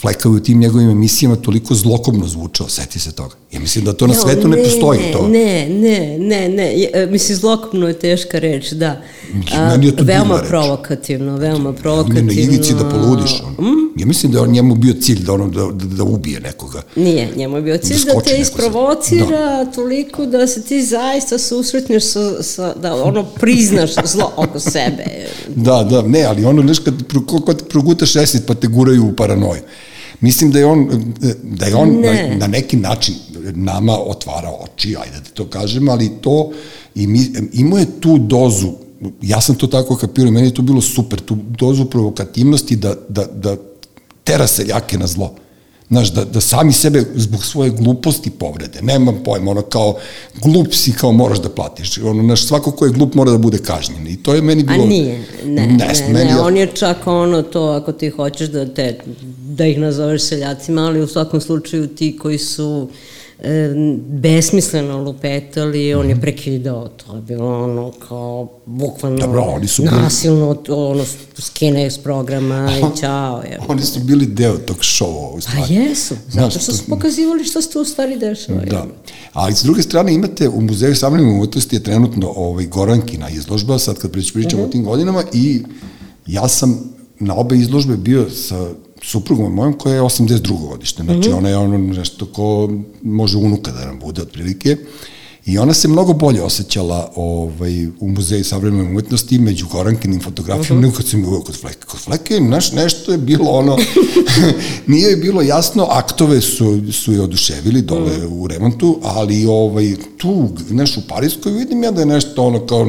Fleka 0.00 0.28
u 0.28 0.40
tim 0.40 0.58
njegovim 0.58 0.90
emisijama 0.90 1.36
toliko 1.36 1.74
zlokobno 1.74 2.26
zvučao, 2.26 2.68
seti 2.68 2.98
se 2.98 3.12
toga. 3.12 3.34
Ja 3.52 3.60
mislim 3.60 3.84
da 3.84 3.92
to 3.92 4.06
na 4.06 4.14
svetu 4.14 4.48
ne, 4.48 4.56
ne 4.56 4.64
postoji 4.64 5.00
to. 5.12 5.28
Ne, 5.28 5.68
ne, 5.68 6.18
ne, 6.18 6.48
ne, 6.48 6.88
e, 6.92 7.06
mislim 7.10 7.38
zlokobno 7.38 7.88
je 7.88 7.98
teška 7.98 8.38
reč, 8.38 8.72
da. 8.72 9.02
A, 9.54 9.78
je 9.82 9.96
to 9.96 10.04
veoma 10.04 10.38
provokativno, 10.48 11.36
veoma 11.36 11.72
provokativno. 11.72 12.32
Ne, 12.32 12.34
na 12.34 12.42
ivici 12.42 12.74
da 12.74 12.88
poludiš. 12.88 13.30
On. 13.58 13.66
Mm? 13.66 13.86
Ja 13.96 14.06
mislim 14.06 14.32
da 14.32 14.38
je 14.38 14.42
on 14.42 14.50
njemu 14.50 14.74
bio 14.74 14.94
cilj 15.00 15.24
da, 15.24 15.32
ono, 15.32 15.48
da, 15.48 15.60
da, 15.72 15.96
da 15.96 16.04
ubije 16.04 16.40
nekoga. 16.40 16.82
Nije, 16.96 17.28
njemu 17.36 17.56
je 17.56 17.62
bio 17.62 17.78
cilj 17.78 18.04
da, 18.06 18.12
da 18.12 18.20
te 18.20 18.36
isprovocira 18.36 19.64
da. 19.64 19.70
toliko 19.74 20.26
da 20.26 20.46
se 20.46 20.62
ti 20.62 20.82
zaista 20.82 21.38
susretneš 21.38 22.04
sa, 22.04 22.42
sa 22.42 22.74
da 22.74 22.94
ono 22.94 23.24
priznaš 23.24 23.90
zlo 24.04 24.32
oko 24.36 24.60
sebe. 24.60 25.04
da, 25.56 25.86
da, 25.90 26.02
ne, 26.02 26.24
ali 26.24 26.44
ono, 26.44 26.62
znaš, 26.62 26.78
kad, 26.78 26.94
kad 27.46 27.68
progutaš 27.68 28.12
10 28.12 28.38
pa 28.46 28.54
te 28.54 28.66
guraju 28.66 29.04
u 29.04 29.16
paranoju. 29.16 29.60
Mislim 30.20 30.50
da 30.50 30.58
je 30.58 30.66
on, 30.66 31.14
da 31.42 31.66
je 31.66 31.74
on 31.74 31.88
ne. 32.00 32.28
na, 32.30 32.36
na 32.36 32.46
neki 32.46 32.76
način 32.76 33.14
nama 33.54 33.98
otvara 33.98 34.50
oči, 34.60 34.96
ajde 34.96 35.20
da 35.20 35.30
to 35.34 35.46
kažem, 35.46 35.88
ali 35.88 36.10
to 36.20 36.50
i 36.94 37.06
mi, 37.06 37.32
imao 37.52 37.78
je 37.78 38.00
tu 38.00 38.18
dozu 38.18 38.72
ja 39.22 39.40
sam 39.40 39.54
to 39.54 39.66
tako 39.66 39.96
kapirao, 39.96 40.32
meni 40.32 40.46
je 40.46 40.54
to 40.54 40.62
bilo 40.62 40.80
super, 40.80 41.20
tu 41.20 41.36
dozu 41.58 41.84
provokativnosti 41.84 42.76
da, 42.76 42.94
da, 43.08 43.24
da 43.24 43.56
tera 44.24 44.46
seljake 44.46 44.98
na 44.98 45.06
zlo. 45.06 45.34
Znaš, 45.88 46.12
da, 46.12 46.24
da 46.24 46.40
sami 46.40 46.72
sebe 46.72 47.04
zbog 47.14 47.44
svoje 47.44 47.70
gluposti 47.70 48.30
povrede. 48.30 48.82
Nemam 48.82 49.20
pojma, 49.24 49.50
ono 49.50 49.62
kao 49.62 49.96
glup 50.42 50.74
si 50.74 50.92
kao 50.92 51.12
moraš 51.12 51.38
da 51.38 51.48
platiš. 51.48 51.98
Ono, 51.98 52.22
znaš, 52.22 52.46
svako 52.46 52.70
ko 52.70 52.84
je 52.84 52.92
glup 52.92 53.14
mora 53.14 53.30
da 53.30 53.38
bude 53.38 53.58
kažnjen. 53.58 54.06
I 54.06 54.22
to 54.22 54.34
je 54.34 54.42
meni 54.42 54.62
bilo... 54.62 54.84
A 54.84 54.86
nije, 54.86 55.24
ne, 55.44 55.66
ne, 55.66 55.76
ne, 55.76 56.12
ne, 56.12 56.24
ne 56.24 56.40
on 56.40 56.56
je 56.56 56.66
čak 56.66 57.06
ono 57.06 57.42
to, 57.42 57.62
ako 57.62 57.92
ti 57.92 58.08
hoćeš 58.08 58.48
da 58.48 58.74
te, 58.74 58.98
da 59.48 59.66
ih 59.66 59.78
nazoveš 59.78 60.22
seljacima, 60.22 60.86
ali 60.86 61.02
u 61.02 61.06
svakom 61.06 61.40
slučaju 61.40 61.86
ti 61.86 62.18
koji 62.18 62.38
su 62.38 62.88
e, 63.38 63.74
besmisleno 64.08 64.98
lupetali, 64.98 65.94
on 65.94 66.08
je 66.08 66.14
mhm. 66.14 66.20
prekidao, 66.20 66.88
to 66.88 67.16
je 67.16 67.22
bilo 67.22 67.64
ono 67.64 67.92
kao 68.08 68.48
bukvalno 68.66 69.18
Dobro, 69.18 69.42
oni 69.42 69.68
su 69.68 69.82
bili... 69.82 69.94
nasilno 69.94 70.56
ono, 70.68 71.04
skine 71.38 71.86
iz 71.86 71.98
programa 71.98 72.70
i 72.78 73.00
čao. 73.00 73.42
Je. 73.42 73.60
Oni 73.68 73.82
su 73.82 74.00
bili 74.00 74.26
deo 74.26 74.58
tog 74.58 74.76
šova 74.80 75.28
u 75.28 75.40
stvari. 75.40 75.60
Pa 75.68 75.74
jesu, 75.74 76.14
zato 76.28 76.58
što 76.58 76.72
su 76.72 76.84
pokazivali 76.88 77.44
što 77.44 77.62
se 77.62 77.70
tu 77.70 77.80
u 77.80 77.84
stvari 77.84 78.18
dešava. 78.18 78.64
Da, 78.64 78.86
ali 79.32 79.54
s 79.54 79.62
druge 79.62 79.82
strane 79.82 80.14
imate 80.14 80.48
u 80.48 80.60
Muzeju 80.60 80.96
savremene 80.96 81.38
umetnosti 81.38 81.76
je 81.76 81.82
trenutno 81.82 82.32
ovaj, 82.36 82.66
Gorankina 82.66 83.30
izložba, 83.30 83.78
sad 83.78 83.98
kad 83.98 84.10
pričamo 84.10 84.38
uh 84.46 84.50
-huh. 84.52 84.56
o 84.58 84.62
mhm. 84.62 84.70
tim 84.70 84.84
godinama 84.84 85.24
i 85.32 85.62
ja 86.26 86.48
sam 86.48 86.96
na 87.20 87.34
obe 87.34 87.56
izložbe 87.56 87.96
bio 87.96 88.30
sa 88.30 88.68
suprugom 89.06 89.54
mojom 89.54 89.72
koja 89.72 89.94
je 89.94 90.02
82. 90.02 90.68
godište, 90.68 91.02
znači 91.02 91.28
mm 91.28 91.32
-hmm. 91.32 91.38
ona 91.38 91.48
je 91.48 91.56
ono 91.56 91.78
nešto 91.78 92.26
ko 92.26 92.70
može 93.02 93.36
unuka 93.36 93.72
da 93.72 93.84
nam 93.86 93.98
bude 93.98 94.22
otprilike 94.22 94.76
i 95.46 95.58
ona 95.58 95.74
se 95.74 95.88
mnogo 95.88 96.12
bolje 96.12 96.42
osjećala 96.42 97.12
ovaj, 97.16 97.86
u 97.86 98.08
muzeju 98.08 98.44
savremene 98.44 98.90
umetnosti 98.90 99.38
među 99.38 99.66
Gorankinim 99.68 100.20
fotografijama 100.20 100.80
mm 100.80 100.82
-hmm. 100.82 100.86
nego 100.86 100.96
kad 100.96 101.06
sam 101.06 101.42
kod 101.44 101.60
Fleke. 101.60 101.86
Kod 101.86 102.00
Fleke 102.00 102.40
naš, 102.40 102.72
nešto 102.72 103.12
je 103.12 103.18
bilo 103.18 103.50
ono, 103.50 103.76
nije 104.86 105.10
je 105.10 105.16
bilo 105.16 105.42
jasno, 105.42 105.86
aktove 105.90 106.40
su, 106.40 106.92
su 106.92 107.12
je 107.12 107.20
oduševili 107.20 107.82
dole 107.82 108.16
mm 108.16 108.20
-hmm. 108.20 108.42
u 108.42 108.46
remontu, 108.46 108.98
ali 109.02 109.46
ovaj, 109.46 109.96
tu, 110.16 110.48
znaš, 110.68 110.96
u 110.96 111.00
Parijskoj 111.08 111.52
vidim 111.52 111.82
ja 111.82 111.90
da 111.90 112.00
je 112.00 112.06
nešto 112.06 112.42
ono 112.42 112.66
kao 112.66 112.84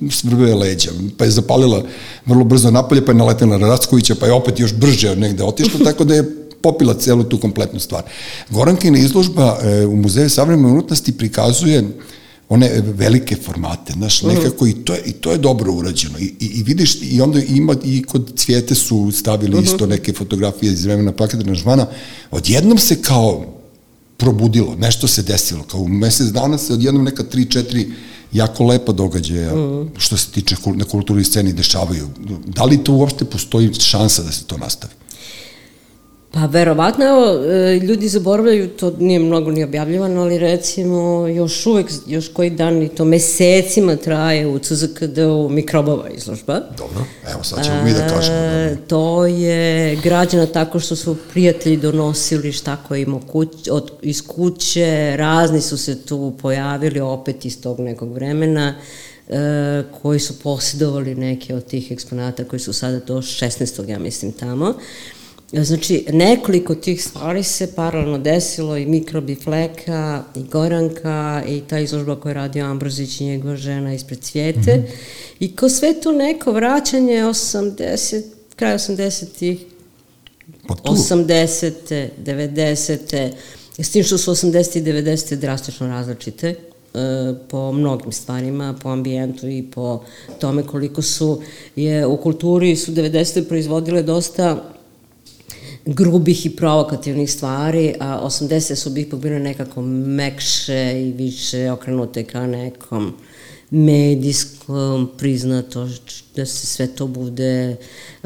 nešto, 0.00 0.28
svrbe 0.28 0.54
leđa, 0.54 0.90
pa 1.16 1.24
je 1.24 1.30
zapalila 1.30 1.82
vrlo 2.26 2.44
brzo 2.44 2.70
napolje, 2.70 3.04
pa 3.04 3.12
je 3.12 3.18
naletela 3.18 3.58
na 3.58 3.68
Rackovića, 3.68 4.14
pa 4.14 4.26
je 4.26 4.32
opet 4.32 4.60
još 4.60 4.74
brže 4.74 5.16
negde 5.16 5.44
otišla, 5.44 5.80
tako 5.90 6.04
da 6.04 6.14
je 6.14 6.24
popila 6.62 6.94
celu 6.94 7.24
tu 7.24 7.38
kompletnu 7.38 7.80
stvar. 7.80 8.02
Gorankina 8.50 8.98
izložba 8.98 9.58
e, 9.62 9.86
u 9.86 9.96
Muzeju 9.96 10.30
savremene 10.30 10.68
umetnosti 10.68 11.12
prikazuje 11.12 11.84
one 12.48 12.82
velike 12.84 13.36
formate, 13.36 13.92
znaš, 13.92 14.22
mhm. 14.22 14.34
nekako 14.34 14.66
i 14.66 14.72
to 14.72 14.94
je, 14.94 15.02
i 15.06 15.12
to 15.12 15.32
je 15.32 15.38
dobro 15.38 15.72
urađeno. 15.72 16.18
I, 16.18 16.24
i, 16.24 16.46
i 16.46 16.62
vidiš, 16.62 16.98
i 17.02 17.20
onda 17.20 17.40
ima, 17.40 17.76
i 17.84 18.02
kod 18.02 18.32
cvijete 18.36 18.74
su 18.74 19.12
stavili 19.12 19.52
uh 19.52 19.60
mhm. 19.60 19.68
-huh. 19.68 19.72
isto 19.72 19.86
neke 19.86 20.12
fotografije 20.12 20.72
iz 20.72 20.84
vremena 20.84 21.12
Paketana 21.12 21.54
Žvana, 21.54 21.86
odjednom 22.30 22.78
se 22.78 23.02
kao 23.02 23.44
probudilo, 24.16 24.76
nešto 24.76 25.08
se 25.08 25.22
desilo, 25.22 25.62
kao 25.62 25.80
u 25.80 25.88
mesec 25.88 26.26
dana 26.26 26.58
se 26.58 26.72
odjednom 26.72 27.04
neka 27.04 27.22
tri, 27.22 27.44
četiri 27.44 27.88
jako 28.32 28.64
lepa 28.64 28.92
događaja 28.92 29.54
mm. 29.54 29.90
što 29.98 30.16
se 30.16 30.30
tiče 30.30 30.56
na 30.74 30.84
kulturni 30.84 31.24
sceni 31.24 31.52
dešavaju. 31.52 32.08
Da 32.46 32.64
li 32.64 32.84
to 32.84 32.92
uopšte 32.92 33.24
postoji 33.24 33.74
šansa 33.74 34.22
da 34.22 34.32
se 34.32 34.44
to 34.44 34.56
nastavi? 34.56 34.92
Pa 36.30 36.46
verovatno, 36.46 37.04
evo, 37.04 37.44
e, 37.44 37.78
ljudi 37.78 38.08
zaboravljaju, 38.08 38.68
to 38.68 38.92
nije 38.98 39.18
mnogo 39.18 39.50
ni 39.50 39.64
objavljivano, 39.64 40.20
ali 40.20 40.38
recimo 40.38 41.26
još 41.26 41.66
uvek, 41.66 41.86
još 42.06 42.28
koji 42.28 42.50
dan 42.50 42.82
i 42.82 42.88
to 42.88 43.04
mesecima 43.04 43.96
traje 43.96 44.46
u 44.46 44.58
CZKD-u 44.58 45.48
mikrobova 45.48 46.08
izložba. 46.08 46.60
Dobro, 46.78 47.04
evo 47.32 47.44
sad 47.44 47.64
ćemo 47.64 47.82
mi 47.84 47.92
da 47.92 48.08
kažemo. 48.08 48.36
E, 48.36 48.76
to 48.86 49.26
je 49.26 49.96
građana 49.96 50.46
tako 50.46 50.80
što 50.80 50.96
su 50.96 51.16
prijatelji 51.30 51.76
donosili 51.76 52.52
šta 52.52 52.76
koji 52.88 53.02
ima 53.02 53.20
kuć, 53.26 53.48
od, 53.70 53.90
iz 54.02 54.26
kuće, 54.26 55.16
razni 55.16 55.60
su 55.60 55.78
se 55.78 56.02
tu 56.02 56.32
pojavili 56.42 57.00
opet 57.00 57.44
iz 57.44 57.62
tog 57.62 57.80
nekog 57.80 58.12
vremena 58.12 58.74
e, 59.28 59.82
koji 60.02 60.20
su 60.20 60.38
posjedovali 60.38 61.14
neke 61.14 61.54
od 61.54 61.64
tih 61.64 61.92
eksponata 61.92 62.44
koji 62.44 62.60
su 62.60 62.72
sada 62.72 62.98
do 62.98 63.16
16. 63.16 63.88
ja 63.88 63.98
mislim 63.98 64.32
tamo. 64.32 64.74
Znači, 65.52 66.04
nekoliko 66.12 66.74
tih 66.74 67.04
stvari 67.04 67.42
se 67.42 67.74
paralelno 67.74 68.18
desilo 68.18 68.76
i 68.76 68.86
mikrobi 68.86 69.34
fleka, 69.34 70.22
i 70.36 70.42
Goranka, 70.42 71.42
i 71.48 71.60
ta 71.60 71.78
izložba 71.78 72.16
koju 72.16 72.30
je 72.30 72.34
radio 72.34 72.64
Ambrozić 72.64 73.20
i 73.20 73.24
njegova 73.24 73.56
žena 73.56 73.94
ispred 73.94 74.20
cvijete. 74.20 74.76
Mm 74.76 74.80
-hmm. 74.80 74.86
I 75.40 75.56
ko 75.56 75.68
sve 75.68 76.00
to 76.00 76.12
neko 76.12 76.52
vraćanje 76.52 77.14
80, 77.14 78.22
kraj 78.56 78.74
80-ih, 78.74 79.60
80. 80.68 82.08
90. 82.24 83.30
S 83.78 83.90
tim 83.90 84.04
što 84.04 84.18
su 84.18 84.30
80. 84.30 84.78
i 84.78 84.82
90. 84.82 85.34
drastično 85.34 85.88
različite 85.88 86.48
e, 86.48 86.56
po 87.48 87.72
mnogim 87.72 88.12
stvarima, 88.12 88.74
po 88.82 88.88
ambijentu 88.88 89.48
i 89.48 89.62
po 89.74 90.02
tome 90.40 90.62
koliko 90.62 91.02
su 91.02 91.42
je 91.76 92.06
u 92.06 92.16
kulturi 92.16 92.76
su 92.76 92.92
90. 92.92 93.48
proizvodile 93.48 94.02
dosta 94.02 94.77
grubih 95.94 96.46
i 96.46 96.50
provokativnih 96.50 97.32
stvari, 97.32 97.94
a 98.00 98.20
80 98.24 98.74
su 98.74 98.90
bih 98.90 99.06
bile 99.14 99.38
nekako 99.38 99.82
mekše 99.82 100.92
i 100.96 101.12
više 101.12 101.70
okrenute 101.70 102.24
ka 102.24 102.46
nekom 102.46 103.12
medijskom 103.70 105.10
priznato 105.18 105.88
da 106.36 106.46
se 106.46 106.66
sve 106.66 106.86
to 106.86 107.06
bude 107.06 107.76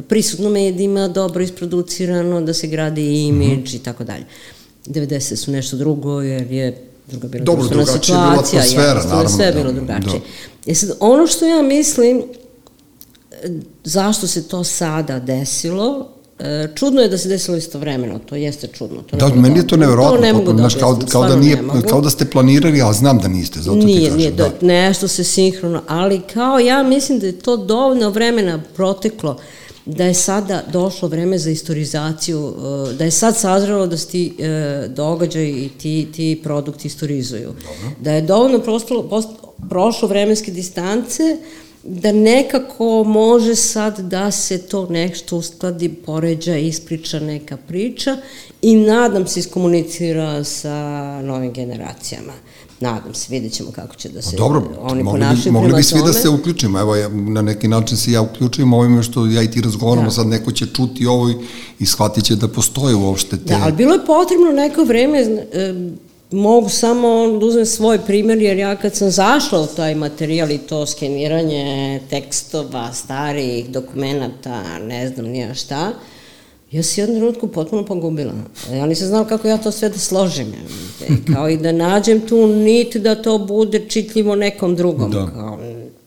prisutno 0.09 0.51
medijima, 0.51 1.09
dobro 1.09 1.43
isproducirano, 1.43 2.41
da 2.41 2.55
se 2.55 2.67
gradi 2.67 3.23
imidž 3.23 3.71
-hmm. 3.73 3.77
i 3.77 3.79
tako 3.79 4.05
dalje. 4.05 4.25
90 4.87 5.37
su 5.37 5.53
nešto 5.53 5.77
drugo 5.77 6.21
jer 6.21 6.53
je 6.53 6.85
druga 7.11 7.29
bila 7.29 7.45
Dobro, 7.45 7.69
drugačija 7.69 8.01
situacija, 8.01 8.63
bila 8.71 8.91
atmosfera, 8.91 9.05
naravno. 9.05 9.29
Sve 9.29 9.47
da, 9.47 9.53
bilo 9.53 9.73
drugačije. 9.73 10.21
Da. 10.67 10.73
E 10.73 10.75
sad, 10.75 10.97
ono 11.01 11.27
što 11.27 11.47
ja 11.47 11.63
mislim, 11.63 12.23
zašto 13.85 14.27
se 14.27 14.49
to 14.49 14.65
sada 14.65 15.19
desilo, 15.21 16.09
E, 16.09 16.22
čudno 16.75 17.01
je 17.01 17.09
da 17.09 17.19
se 17.19 17.29
desilo 17.29 17.57
istovremeno, 17.57 18.19
to 18.19 18.37
jeste 18.37 18.67
čudno. 18.67 19.03
To 19.03 19.17
da, 19.17 19.29
meni 19.35 19.59
je 19.59 19.67
to 19.67 19.77
nevjerojatno. 19.77 20.17
To 20.17 20.23
ne 20.23 20.33
mogu 20.33 20.53
da 20.53 20.69
kao, 20.81 20.99
kao, 21.13 21.29
da 21.29 21.37
nije, 21.37 21.59
kao 21.89 22.01
da 22.01 22.11
ste 22.11 22.25
planirali, 22.25 22.83
ali 22.83 22.95
znam 22.95 23.19
da 23.19 23.29
niste, 23.29 23.61
zato 23.61 23.77
nije, 23.77 23.99
ti 23.99 24.05
kažem. 24.05 24.19
Nije, 24.19 24.31
da. 24.31 24.51
nešto 24.61 25.09
se 25.09 25.25
sinhrono, 25.25 25.83
ali 25.89 26.21
kao 26.35 26.59
ja 26.59 26.83
mislim 26.83 27.19
da 27.19 27.27
je 27.27 27.39
to 27.39 27.57
dovoljno 27.57 28.11
vremena 28.11 28.63
proteklo 28.75 29.39
da 29.85 30.05
je 30.05 30.15
sada 30.15 30.63
došlo 30.73 31.09
vreme 31.09 31.39
za 31.39 31.51
istorizaciju, 31.51 32.55
e, 32.91 32.95
da 32.95 33.05
je 33.05 33.11
sad 33.11 33.37
sazrelo 33.37 33.87
da 33.87 33.97
se 33.97 34.09
ti 34.09 34.35
e, 34.39 34.89
događaj 34.89 35.49
i 35.49 35.71
ti, 35.79 36.09
ti 36.15 36.41
produkti 36.43 36.89
istorizuju. 36.89 37.49
Dobro. 37.49 37.97
Da 38.01 38.13
je 38.13 38.23
dovoljno 38.23 38.59
prostalo, 38.59 39.03
post, 39.03 39.29
prošlo 39.69 40.09
vremenske 40.09 40.51
distance, 40.51 41.37
da 41.85 42.13
nekako 42.13 43.05
može 43.05 43.55
sad 43.55 43.99
da 43.99 44.31
se 44.31 44.59
to 44.59 44.87
nešto 44.89 45.37
uskladi, 45.37 45.89
poređa, 45.89 46.57
ispriča 46.57 47.21
neka 47.21 47.57
priča 47.57 48.17
i 48.63 48.77
nadam 48.77 49.27
se 49.27 49.41
iskomunicira 49.41 50.45
sa 50.45 50.73
novim 51.23 51.53
generacijama. 51.53 52.33
Nadam 52.81 53.15
se, 53.15 53.27
vidjet 53.31 53.53
ćemo 53.53 53.71
kako 53.71 53.95
će 53.95 54.09
da 54.09 54.23
se 54.23 54.37
Dobro, 54.37 54.63
oni 54.81 55.03
mogli 55.03 55.21
ponašaju 55.21 55.53
mogli 55.53 55.73
bi 55.73 55.83
svi 55.83 56.01
da 56.07 56.13
se 56.13 56.29
uključimo. 56.29 56.81
Evo, 56.81 56.97
ja, 56.97 57.09
na 57.09 57.43
neki 57.43 57.69
način 57.69 57.97
se 57.97 58.13
ja 58.13 58.23
uključujem 58.23 58.73
ovime 58.73 59.03
što 59.03 59.27
ja 59.27 59.43
i 59.43 59.51
ti 59.51 59.61
razgovaramo, 59.61 60.07
da. 60.07 60.11
sad 60.11 60.27
neko 60.27 60.53
će 60.53 60.67
čuti 60.67 61.07
ovo 61.07 61.31
i 61.79 61.87
shvatit 61.87 62.25
će 62.25 62.37
da 62.37 62.49
postoje 62.49 62.95
uopšte 62.95 63.37
te... 63.37 63.45
Da, 63.45 63.59
ali 63.63 63.73
bilo 63.73 63.93
je 63.93 64.07
potrebno 64.07 64.53
neko 64.53 64.85
vreme, 64.85 65.47
mogu 66.33 66.69
samo 66.69 67.39
da 67.41 67.47
uzmem 67.47 67.67
svoj 67.67 67.99
primjer, 68.07 68.43
jer 68.43 68.59
ja 68.59 68.77
kad 68.77 68.95
sam 68.95 69.11
zašla 69.11 69.61
u 69.61 69.67
taj 69.67 69.95
materijal 69.95 70.51
i 70.51 70.59
to 70.59 70.87
skeniranje 70.87 72.01
tekstova, 72.11 72.93
starih 72.93 73.71
dokumenta, 73.71 74.79
ne 74.79 75.09
znam 75.09 75.27
nija 75.27 75.55
šta, 75.55 75.93
ja 76.73 76.83
se 76.83 77.01
jednu 77.01 77.17
trenutku 77.17 77.49
potpuno 77.49 77.85
pogubila. 77.85 78.33
Ja 78.73 78.87
nisam 78.87 79.09
znala 79.09 79.29
kako 79.29 79.49
ja 79.49 79.59
to 79.59 79.73
sve 79.73 79.89
da 79.89 79.99
složim. 79.99 80.53
Kao 81.35 81.49
i 81.49 81.57
da 81.57 81.73
nađem 81.73 82.21
tu 82.21 82.47
nit 82.47 82.97
da 82.97 83.23
to 83.23 83.39
bude 83.39 83.89
čitljivo 83.89 84.35
nekom 84.35 84.77
drugom. 84.77 85.11
Da. 85.11 85.31
Kao, 85.35 85.59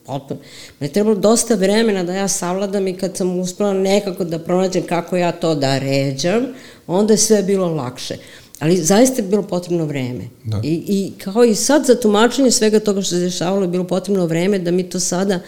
potpuno. 0.05 0.39
Me 0.79 0.87
trebalo 0.87 1.15
dosta 1.15 1.55
vremena 1.55 2.03
da 2.03 2.13
ja 2.13 2.27
savladam 2.27 2.87
i 2.87 2.97
kad 2.97 3.17
sam 3.17 3.39
uspela 3.39 3.73
nekako 3.73 4.23
da 4.23 4.39
pronađem 4.39 4.83
kako 4.83 5.17
ja 5.17 5.31
to 5.31 5.55
da 5.55 5.77
ređam, 5.77 6.45
onda 6.87 7.13
je 7.13 7.17
sve 7.17 7.43
bilo 7.43 7.67
lakše. 7.67 8.17
Ali 8.59 8.77
zaista 8.77 9.21
je 9.21 9.27
bilo 9.27 9.43
potrebno 9.43 9.85
vreme. 9.85 10.23
Da. 10.43 10.61
I, 10.63 10.83
I 10.87 11.11
kao 11.23 11.43
i 11.43 11.55
sad 11.55 11.85
za 11.85 11.95
tumačenje 11.95 12.51
svega 12.51 12.79
toga 12.79 13.01
što 13.01 13.15
se 13.15 13.19
dešavalo 13.19 13.61
je 13.61 13.67
bilo 13.67 13.83
potrebno 13.83 14.25
vreme 14.25 14.59
da 14.59 14.71
mi 14.71 14.89
to 14.89 14.99
sada, 14.99 15.39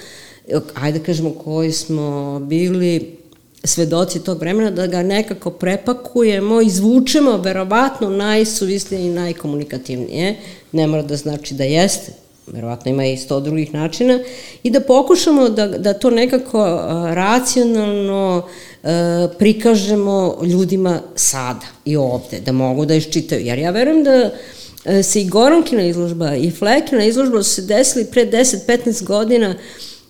ajde 0.75 0.99
da 0.99 1.05
kažemo 1.05 1.33
koji 1.33 1.71
smo 1.71 2.39
bili 2.39 3.17
svedoci 3.63 4.23
tog 4.23 4.39
vremena, 4.39 4.71
da 4.71 4.87
ga 4.87 5.03
nekako 5.03 5.51
prepakujemo, 5.51 6.61
izvučemo 6.61 7.37
verovatno 7.37 8.09
najsuvislije 8.09 9.01
i 9.01 9.09
najkomunikativnije. 9.09 10.35
Ne 10.71 10.87
mora 10.87 11.03
da 11.03 11.15
znači 11.15 11.53
da 11.53 11.63
jeste, 11.63 12.11
verovatno 12.47 12.91
ima 12.91 13.05
i 13.05 13.17
sto 13.17 13.39
drugih 13.39 13.73
načina, 13.73 14.19
i 14.63 14.69
da 14.69 14.79
pokušamo 14.79 15.49
da, 15.49 15.67
da 15.67 15.93
to 15.93 16.09
nekako 16.09 16.63
racionalno 17.13 18.43
e, 18.83 18.87
prikažemo 19.39 20.37
ljudima 20.43 20.99
sada 21.15 21.65
i 21.85 21.95
ovde, 21.95 22.39
da 22.45 22.51
mogu 22.51 22.85
da 22.85 22.95
iščitaju. 22.95 23.45
Jer 23.45 23.59
ja 23.59 23.71
verujem 23.71 24.03
da 24.03 24.31
se 25.03 25.21
i 25.21 25.27
Gorankina 25.27 25.81
izložba 25.81 26.35
i 26.35 26.51
Flekina 26.51 27.05
izložba 27.05 27.43
su 27.43 27.49
se 27.49 27.61
desili 27.61 28.05
pre 28.05 28.25
10-15 28.31 29.03
godina, 29.03 29.55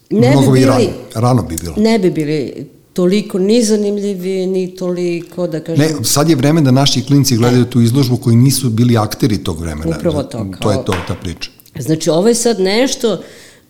ne 0.10 0.32
Mnogo 0.32 0.52
bi 0.52 0.60
bili... 0.60 0.72
Rano, 0.72 0.90
rano 1.16 1.44
bi 1.44 1.56
bilo. 1.56 1.76
Ne 1.78 2.00
bi 2.00 2.12
bili 2.12 2.68
toliko 2.94 3.40
ni 3.40 3.64
zanimljivi, 3.64 4.46
ni 4.46 4.76
toliko, 4.76 5.48
da 5.48 5.60
kažem... 5.60 5.86
Ne, 5.86 6.04
sad 6.04 6.30
je 6.30 6.36
vreme 6.36 6.62
da 6.62 6.72
naši 6.72 7.04
klinci 7.06 7.38
gledaju 7.38 7.66
tu 7.66 7.82
izložbu 7.82 8.18
koji 8.18 8.36
nisu 8.36 8.70
bili 8.70 8.98
akteri 8.98 9.38
tog 9.44 9.60
vremena. 9.62 9.98
Upravo 9.98 10.24
to. 10.24 10.38
Kao... 10.38 10.62
To 10.62 10.72
je 10.72 10.86
to, 10.86 10.94
ta 11.08 11.16
priča. 11.16 11.50
Znači, 11.80 12.10
ovo 12.10 12.28
je 12.28 12.36
sad 12.36 12.60
nešto 12.60 13.14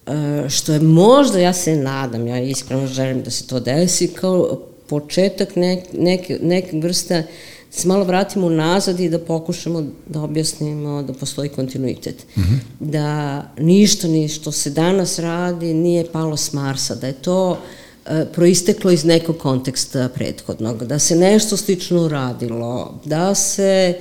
e, 0.07 0.49
što 0.49 0.73
je 0.73 0.79
možda, 0.79 1.39
ja 1.39 1.53
se 1.53 1.75
nadam, 1.75 2.27
ja 2.27 2.41
iskreno 2.41 2.87
želim 2.87 3.21
da 3.23 3.31
se 3.31 3.47
to 3.47 3.59
desi, 3.59 4.07
kao 4.07 4.59
početak 4.87 5.55
nek, 5.55 5.79
neke, 5.93 6.39
neke 6.41 6.79
vrsta, 6.79 7.15
da 7.15 7.23
se 7.71 7.87
malo 7.87 8.03
vratimo 8.03 8.49
nazad 8.49 8.99
i 8.99 9.09
da 9.09 9.19
pokušamo 9.19 9.83
da 10.07 10.21
objasnimo 10.21 11.03
da 11.03 11.13
postoji 11.13 11.49
kontinuitet. 11.49 12.25
Mm 12.35 12.41
-hmm. 12.41 12.59
Da 12.79 13.41
ništa 13.57 14.07
ni 14.07 14.27
što 14.27 14.51
se 14.51 14.69
danas 14.69 15.19
radi 15.19 15.73
nije 15.73 16.11
palo 16.11 16.37
s 16.37 16.53
Marsa, 16.53 16.95
da 16.95 17.07
je 17.07 17.13
to 17.13 17.57
e, 18.05 18.25
proisteklo 18.33 18.91
iz 18.91 19.05
nekog 19.05 19.37
konteksta 19.37 20.09
prethodnog, 20.09 20.85
da 20.85 20.99
se 20.99 21.15
nešto 21.15 21.57
slično 21.57 22.07
radilo, 22.07 22.99
da 23.05 23.35
se 23.35 23.93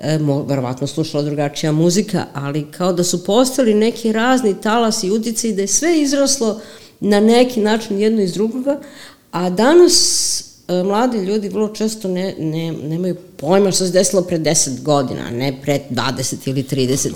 e, 0.00 0.18
verovatno 0.46 0.86
slušala 0.86 1.24
drugačija 1.24 1.72
muzika, 1.72 2.26
ali 2.34 2.66
kao 2.70 2.92
da 2.92 3.04
su 3.04 3.24
postali 3.24 3.74
neki 3.74 4.12
razni 4.12 4.60
talasi 4.60 5.06
i 5.06 5.10
udice 5.10 5.48
i 5.48 5.54
da 5.54 5.60
je 5.62 5.68
sve 5.68 6.00
izraslo 6.00 6.60
na 7.00 7.20
neki 7.20 7.60
način 7.60 8.00
jedno 8.00 8.22
iz 8.22 8.32
drugoga, 8.32 8.80
a 9.32 9.50
danas 9.50 10.40
e, 10.68 10.82
mladi 10.82 11.18
ljudi 11.18 11.48
vrlo 11.48 11.68
često 11.68 12.08
ne, 12.08 12.34
ne, 12.38 12.72
nemaju 12.72 13.16
pojma 13.36 13.72
što 13.72 13.86
se 13.86 13.92
desilo 13.92 14.22
pre 14.22 14.38
10 14.38 14.82
godina, 14.82 15.30
ne 15.30 15.58
pre 15.62 15.80
20 15.90 16.48
ili 16.48 16.62
30. 16.62 17.12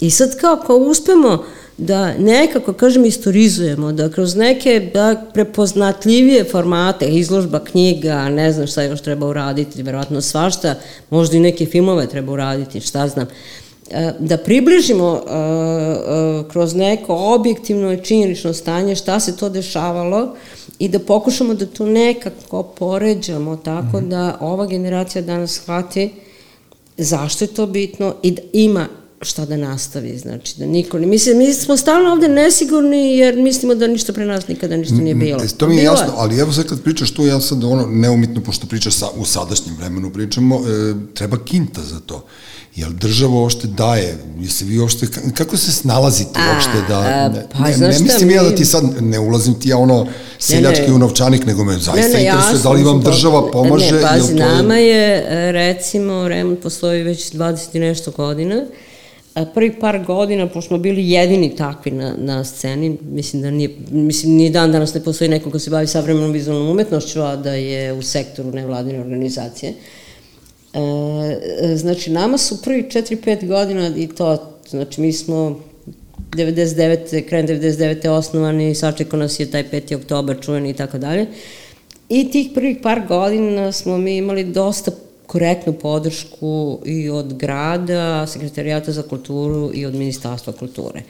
I 0.00 0.10
sad 0.10 0.40
kao 0.40 0.54
ako 0.54 0.76
uspemo 0.76 1.44
da 1.76 2.14
nekako, 2.18 2.72
kažem, 2.72 3.04
istorizujemo, 3.04 3.92
da 3.92 4.08
kroz 4.08 4.36
neke 4.36 4.90
da, 4.94 5.24
prepoznatljivije 5.34 6.44
formate, 6.44 7.06
izložba 7.06 7.60
knjiga, 7.64 8.28
ne 8.28 8.52
znam 8.52 8.66
šta 8.66 8.82
još 8.82 9.00
treba 9.00 9.26
uraditi, 9.26 9.82
verovatno 9.82 10.20
svašta, 10.20 10.74
možda 11.10 11.36
i 11.36 11.40
neke 11.40 11.66
filmove 11.66 12.06
treba 12.06 12.32
uraditi, 12.32 12.80
šta 12.80 13.08
znam, 13.08 13.26
e, 13.90 14.12
da 14.18 14.36
približimo 14.36 15.12
uh, 15.12 15.20
uh, 15.20 16.50
kroz 16.50 16.74
neko 16.74 17.16
objektivno 17.34 17.92
i 17.92 18.04
činjenično 18.04 18.52
stanje 18.52 18.96
šta 18.96 19.20
se 19.20 19.36
to 19.36 19.48
dešavalo 19.48 20.34
i 20.78 20.88
da 20.88 20.98
pokušamo 20.98 21.54
da 21.54 21.66
to 21.66 21.86
nekako 21.86 22.62
poređamo 22.62 23.56
tako 23.56 24.00
mm 24.00 24.04
-hmm. 24.04 24.08
da 24.08 24.38
ova 24.40 24.66
generacija 24.66 25.22
danas 25.22 25.52
shvati 25.52 26.10
zašto 26.96 27.44
je 27.44 27.48
to 27.48 27.66
bitno 27.66 28.14
i 28.22 28.30
da 28.30 28.42
ima 28.52 28.88
šta 29.24 29.44
da 29.44 29.56
nastavi, 29.58 30.18
znači 30.18 30.54
da 30.58 30.66
niko 30.66 30.98
ne, 30.98 31.06
mislim, 31.06 31.38
mi 31.38 31.52
smo 31.54 31.76
stalno 31.76 32.10
ovde 32.10 32.28
nesigurni 32.28 33.16
jer 33.16 33.36
mislimo 33.36 33.74
da 33.74 33.86
ništa 33.86 34.12
pre 34.12 34.26
nas 34.26 34.48
nikada 34.48 34.76
ništa 34.76 34.94
nije 34.94 35.14
bilo. 35.14 35.38
E, 35.38 35.48
To 35.48 35.66
mi 35.66 35.76
je 35.76 35.80
Bilo 35.80 35.92
jasno, 35.92 36.12
ali 36.16 36.38
evo 36.38 36.52
sad 36.52 36.66
kad 36.66 36.82
pričaš 36.82 37.10
to, 37.10 37.26
ja 37.26 37.40
sad 37.40 37.64
ono, 37.64 37.86
neumitno, 37.86 38.40
pošto 38.40 38.66
pričaš 38.66 38.94
sa, 38.94 39.06
u 39.10 39.24
sadašnjem 39.24 39.76
vremenu 39.76 40.12
pričamo, 40.12 40.56
e, 40.56 40.60
treba 41.14 41.38
kinta 41.38 41.80
za 41.82 42.00
to. 42.00 42.24
Jel 42.76 42.90
država 42.90 43.32
uopšte 43.32 43.66
daje, 43.68 44.18
jesi 44.38 44.64
vi 44.64 44.78
uopšte, 44.78 45.06
kako 45.34 45.56
se 45.56 45.72
snalazite 45.72 46.30
A, 46.34 46.50
uopšte 46.50 46.88
da, 46.88 46.98
a, 46.98 47.28
ne, 47.28 47.46
pa, 47.52 47.58
ne, 47.60 47.76
ne 47.78 47.88
mislim 48.00 48.30
ja 48.30 48.42
da 48.42 48.50
mi- 48.50 48.56
ti 48.56 48.64
sad, 48.64 48.84
ne 49.00 49.18
ulazim 49.18 49.54
ti 49.54 49.68
ja 49.68 49.78
ono 49.78 50.06
seljački 50.38 50.82
ne. 50.82 50.92
u 50.92 50.98
novčanik, 50.98 51.46
nego 51.46 51.64
me 51.64 51.72
zaista 51.74 51.92
Ne, 51.92 52.14
ne, 52.14 52.22
interesuje 52.22 52.58
da 52.58 52.70
li 52.70 52.82
vam 52.82 52.96
mislim, 52.96 53.12
država 53.12 53.42
pa- 53.42 53.50
pomaže, 53.52 53.92
Ne, 53.92 54.02
pazi, 54.02 54.32
je- 54.32 54.38
nama 54.38 54.74
je, 54.76 55.24
e, 55.28 55.52
recimo, 55.52 56.28
remont 56.28 56.60
postoji 56.60 57.02
već 57.02 57.30
20 57.30 57.74
i 57.74 57.80
nešto 57.80 58.10
godina, 58.10 58.64
prvi 59.54 59.78
par 59.80 60.04
godina, 60.04 60.46
pošto 60.48 60.68
smo 60.68 60.78
bili 60.78 61.10
jedini 61.10 61.56
takvi 61.56 61.90
na, 61.90 62.14
na 62.18 62.44
sceni, 62.44 62.98
mislim 63.02 63.42
da 63.42 63.50
nije, 63.50 63.70
mislim, 63.90 64.32
ni 64.32 64.50
dan 64.50 64.72
danas 64.72 64.94
ne 64.94 65.04
postoji 65.04 65.30
neko 65.30 65.50
ko 65.50 65.58
se 65.58 65.70
bavi 65.70 65.86
savremenom 65.86 66.32
vizualnom 66.32 66.70
umetnošću, 66.70 67.22
a 67.22 67.36
da 67.36 67.52
je 67.52 67.92
u 67.92 68.02
sektoru 68.02 68.52
nevladine 68.52 69.00
organizacije. 69.00 69.72
E, 70.74 70.80
e, 71.60 71.76
znači, 71.76 72.10
nama 72.10 72.38
su 72.38 72.62
prvi 72.62 72.82
4-5 72.82 73.46
godina 73.46 73.96
i 73.96 74.08
to, 74.08 74.58
znači, 74.68 75.00
mi 75.00 75.12
smo 75.12 75.60
99. 76.30 77.28
krajem 77.28 77.46
99. 77.48 78.08
osnovani, 78.08 78.74
sačekao 78.74 79.18
nas 79.18 79.40
je 79.40 79.50
taj 79.50 79.64
5. 79.70 79.96
oktobar 79.96 80.36
čuveni 80.40 80.70
i 80.70 80.74
tako 80.74 80.98
dalje. 80.98 81.26
I 82.08 82.30
tih 82.30 82.50
prvih 82.54 82.76
par 82.82 83.02
godina 83.08 83.72
smo 83.72 83.98
mi 83.98 84.16
imali 84.16 84.44
dosta 84.44 84.90
korektnu 85.26 85.72
podršku 85.72 86.80
i 86.84 87.10
od 87.10 87.34
grada, 87.34 88.26
sekretarijata 88.26 88.92
za 88.92 89.02
kulturu 89.02 89.70
i 89.74 89.86
od 89.86 89.94
Ministarstva 89.94 90.52
kulture. 90.52 91.02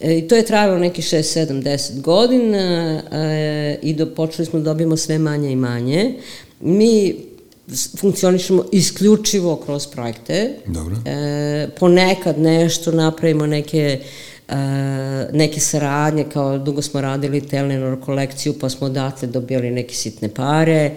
E, 0.00 0.18
I 0.18 0.28
to 0.28 0.36
je 0.36 0.46
trajalo 0.46 0.78
neki 0.78 1.02
6, 1.02 1.16
7, 1.16 1.62
10 1.62 2.00
godina 2.00 3.02
e, 3.12 3.78
i 3.82 3.94
do, 3.94 4.06
počeli 4.06 4.46
smo 4.46 4.58
da 4.58 4.64
dobijemo 4.64 4.96
sve 4.96 5.18
manje 5.18 5.52
i 5.52 5.56
manje. 5.56 6.14
Mi 6.60 7.16
funkcionišemo 7.96 8.64
isključivo 8.72 9.56
kroz 9.56 9.86
projekte. 9.86 10.54
Dobro. 10.66 10.96
E, 11.04 11.68
ponekad 11.78 12.38
nešto 12.38 12.92
napravimo 12.92 13.46
neke 13.46 14.00
e, 14.48 14.54
neke 15.32 15.60
saradnje, 15.60 16.24
kao 16.32 16.58
dugo 16.58 16.82
smo 16.82 17.00
radili 17.00 17.40
Telenor 17.40 18.00
kolekciju, 18.00 18.54
pa 18.60 18.68
smo 18.68 18.86
odatle 18.86 19.28
dobili 19.28 19.70
neke 19.70 19.94
sitne 19.94 20.28
pare, 20.28 20.90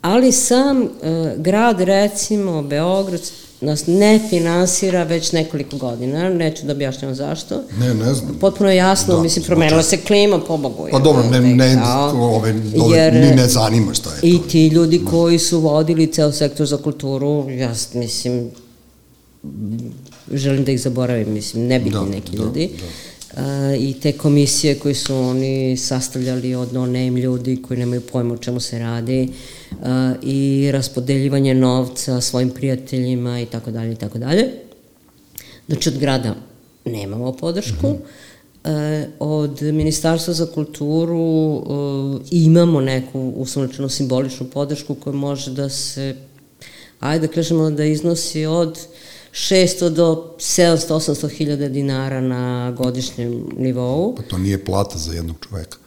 ali 0.00 0.32
sam 0.32 0.82
e, 0.82 0.88
grad, 1.36 1.80
recimo, 1.80 2.62
Beograd, 2.62 3.20
nas 3.60 3.86
ne 3.86 4.20
finansira 4.30 5.02
već 5.02 5.32
nekoliko 5.32 5.76
godina, 5.76 6.28
neću 6.28 6.66
da 6.66 6.72
objašnjam 6.72 7.14
zašto. 7.14 7.62
Ne, 7.80 7.94
ne 7.94 8.14
znam. 8.14 8.36
Potpuno 8.40 8.70
jasno, 8.70 9.16
Da, 9.16 9.22
mislim, 9.22 9.44
promenila 9.44 9.82
se 9.82 9.96
klima, 9.96 10.40
pobogu. 10.40 10.88
Pa 10.90 10.98
dobro, 10.98 11.22
ne, 11.30 11.40
ne, 11.40 11.82
ove, 12.14 12.54
ove, 12.80 12.96
Jer- 12.96 13.14
ni 13.14 13.36
ne 13.36 13.48
zanima 13.48 13.94
šta 13.94 14.10
je 14.14 14.20
to. 14.20 14.26
I 14.26 14.38
ti 14.48 14.66
ljudi 14.68 15.00
koji 15.10 15.38
su 15.38 15.60
vodili 15.60 16.12
ceo 16.12 16.32
sektor 16.32 16.66
za 16.66 16.76
kulturu, 16.76 17.50
ja 17.50 17.72
mislim, 17.94 18.50
želim 20.32 20.64
da 20.64 20.72
ih 20.72 20.80
zaboravim, 20.80 21.32
mislim, 21.32 21.66
nebitni 21.66 21.92
Da, 21.92 22.04
neki 22.04 22.36
da, 22.36 22.42
ljudi. 22.42 22.70
A, 23.36 23.74
I 23.78 23.94
te 24.02 24.12
komisije 24.12 24.74
koje 24.74 24.94
su 24.94 25.16
oni 25.16 25.76
sastavljali 25.76 26.54
od 26.54 26.72
no-name 26.72 27.20
ljudi 27.20 27.62
koji 27.62 27.78
nemaju 27.78 28.00
pojma 28.00 28.34
o 28.34 28.36
čemu 28.36 28.60
se 28.60 28.78
radi 28.78 29.28
a, 29.32 29.57
i 30.22 30.70
raspodeljivanje 30.72 31.54
novca 31.54 32.20
svojim 32.20 32.50
prijateljima 32.50 33.40
i 33.40 33.46
tako 33.46 33.70
dalje 33.70 33.92
i 33.92 33.96
tako 33.96 34.18
dalje. 34.18 34.48
Znači 35.68 35.88
od 35.88 35.98
grada 35.98 36.34
nemamo 36.84 37.32
podršku, 37.32 37.94
e, 38.64 39.08
od 39.18 39.62
Ministarstva 39.62 40.34
za 40.34 40.46
kulturu 40.46 41.56
e, 41.56 42.24
imamo 42.30 42.80
neku 42.80 43.32
uslovno 43.36 43.88
simboličnu 43.88 44.46
podršku 44.46 44.94
koja 44.94 45.16
može 45.16 45.50
da 45.50 45.68
se, 45.68 46.16
ajde 47.00 47.26
da 47.26 47.32
kažemo 47.32 47.70
da 47.70 47.84
iznosi 47.84 48.46
od 48.46 48.78
600 49.32 49.88
do 49.88 50.34
700, 50.38 50.94
800 50.94 51.28
hiljada 51.28 51.68
dinara 51.68 52.20
na 52.20 52.70
godišnjem 52.70 53.44
nivou. 53.56 54.14
Pa 54.14 54.22
to 54.22 54.38
nije 54.38 54.64
plata 54.64 54.98
za 54.98 55.12
jednog 55.12 55.36
čoveka. 55.48 55.78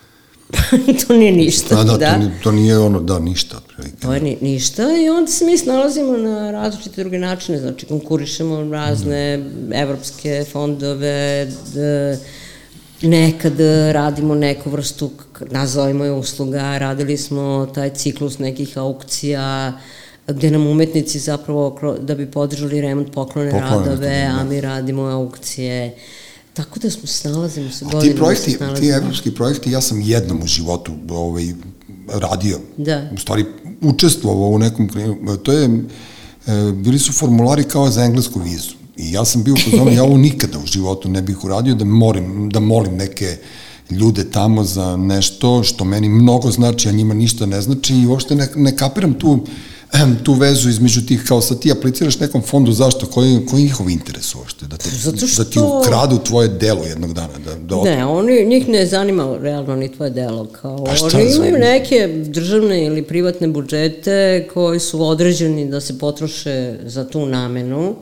to 1.08 1.14
nije 1.14 1.32
ništa, 1.32 1.76
Da, 1.76 1.84
da, 1.84 1.98
da. 1.98 2.12
To, 2.14 2.18
nije, 2.18 2.32
to 2.44 2.52
nije 2.52 2.78
ono, 2.80 3.00
da, 3.00 3.20
ništa. 3.20 3.58
otprilike. 3.58 3.98
To 4.02 4.14
je 4.14 4.22
ni, 4.22 4.38
ništa 4.42 4.84
i 5.06 5.10
onda 5.10 5.32
se 5.32 5.46
mi 5.46 5.58
snalazimo 5.58 6.18
na 6.18 6.52
različite 6.52 7.02
druge 7.02 7.20
načine, 7.20 7.60
znači 7.60 7.86
konkurišemo 7.86 8.72
razne 8.72 9.46
evropske 9.74 10.46
fondove, 10.52 11.48
d, 11.74 12.18
nekad 13.02 13.60
radimo 13.92 14.36
neku 14.36 14.70
vrstu, 14.70 15.12
nazovimo 15.52 16.06
je 16.06 16.12
usluga, 16.12 16.78
radili 16.78 17.18
smo 17.18 17.68
taj 17.76 17.90
ciklus 17.90 18.40
nekih 18.40 18.78
aukcija, 18.78 19.74
gde 20.28 20.52
nam 20.52 20.68
umetnici 20.68 21.20
zapravo, 21.20 21.98
da 22.00 22.16
bi 22.16 22.32
podržali 22.32 22.82
remont, 22.82 23.12
poklone, 23.14 23.52
Poklone, 23.52 23.76
radove, 23.76 24.26
da. 24.28 24.40
a 24.40 24.44
mi 24.44 24.62
radimo 24.62 25.02
aukcije. 25.02 25.96
Tako 26.54 26.80
da 26.80 26.90
smo 26.92 27.08
snalazimo 27.08 27.72
se 27.72 27.86
A 27.86 27.90
godinama. 27.90 28.14
ti 28.14 28.18
projekti, 28.18 28.58
ti 28.80 28.88
evropski 28.88 29.32
projekti, 29.32 29.72
ja 29.72 29.82
sam 29.82 30.02
jednom 30.02 30.42
u 30.44 30.48
životu 30.48 30.92
ovaj, 31.10 31.54
radio. 32.08 32.60
Da. 32.78 33.10
U 33.14 33.18
stvari, 33.18 33.46
učestvovao 33.82 34.50
u 34.50 34.60
nekom, 34.60 34.90
to 35.44 35.52
je, 35.52 35.66
e, 35.66 36.72
bili 36.72 37.00
su 37.00 37.14
formulari 37.14 37.64
kao 37.64 37.90
za 37.90 38.04
englesku 38.04 38.40
vizu. 38.40 38.74
I 38.98 39.12
ja 39.12 39.26
sam 39.26 39.44
bio 39.44 39.54
u 39.54 39.58
fazonu, 39.58 39.92
ja 39.92 40.04
ovo 40.04 40.18
nikada 40.18 40.60
u 40.60 40.66
životu 40.66 41.10
ne 41.10 41.22
bih 41.22 41.44
uradio, 41.44 41.76
da, 41.76 41.86
morim, 41.86 42.50
da 42.50 42.60
molim 42.60 42.96
neke 42.96 43.38
ljude 43.90 44.32
tamo 44.32 44.64
za 44.64 44.98
nešto 44.98 45.64
što 45.64 45.86
meni 45.86 46.10
mnogo 46.10 46.52
znači, 46.52 46.90
a 46.90 46.92
njima 46.92 47.14
ništa 47.14 47.46
ne 47.46 47.62
znači 47.62 47.96
i 47.96 48.06
uopšte 48.08 48.36
ne, 48.36 48.48
ne 48.56 48.76
kapiram 48.78 49.14
tu, 49.14 49.40
tu 50.24 50.34
vezu 50.34 50.70
između 50.70 51.02
tih, 51.02 51.24
kao 51.24 51.42
sad 51.42 51.60
ti 51.60 51.72
apliciraš 51.72 52.20
nekom 52.20 52.42
fondu, 52.42 52.72
zašto, 52.72 53.06
koji, 53.06 53.46
koji 53.46 53.60
je 53.60 53.64
njihov 53.64 53.90
interes 53.90 54.36
uopšte? 54.36 54.68
Da, 54.68 54.78
te, 54.78 54.90
Zato 54.92 55.16
da 55.38 55.44
ti 55.44 55.52
što- 55.52 55.80
ukradu 55.80 56.18
tvoje 56.20 56.48
delo 56.50 56.84
jednog 56.84 57.14
dana, 57.14 57.34
da, 57.46 57.56
da 57.56 57.76
otmu. 57.76 57.92
Ne, 57.92 58.06
oni, 58.06 58.46
njih 58.46 58.68
ne 58.68 58.86
zanima 58.86 59.38
realno 59.38 59.76
ni 59.76 59.92
tvoje 59.92 60.10
delo. 60.12 60.46
Kao, 60.52 60.84
Pa 60.84 60.96
šta 60.96 61.08
oni 61.14 61.36
imaju 61.36 61.58
neke 61.60 62.08
državne 62.26 62.86
ili 62.86 63.04
privatne 63.04 63.48
budžete 63.48 64.48
koji 64.54 64.80
su 64.80 65.04
određeni 65.04 65.70
da 65.70 65.82
se 65.82 66.00
potroše 66.00 66.80
za 66.86 67.08
tu 67.08 67.26
namenu 67.26 67.96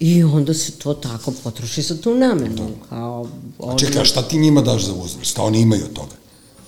i 0.00 0.24
onda 0.24 0.54
se 0.54 0.72
to 0.72 0.94
tako 0.94 1.32
potroši 1.44 1.82
za 1.82 1.96
tu 1.96 2.14
namenu. 2.14 2.68
Kao, 2.88 3.26
A 3.60 3.78
čekaj, 3.78 4.04
šta 4.04 4.22
ti 4.22 4.38
njima 4.38 4.60
daš 4.62 4.84
za 4.84 4.92
uzvrat? 4.94 5.26
Šta 5.26 5.42
oni 5.42 5.60
imaju 5.60 5.84
od 5.84 5.92
toga? 5.92 6.19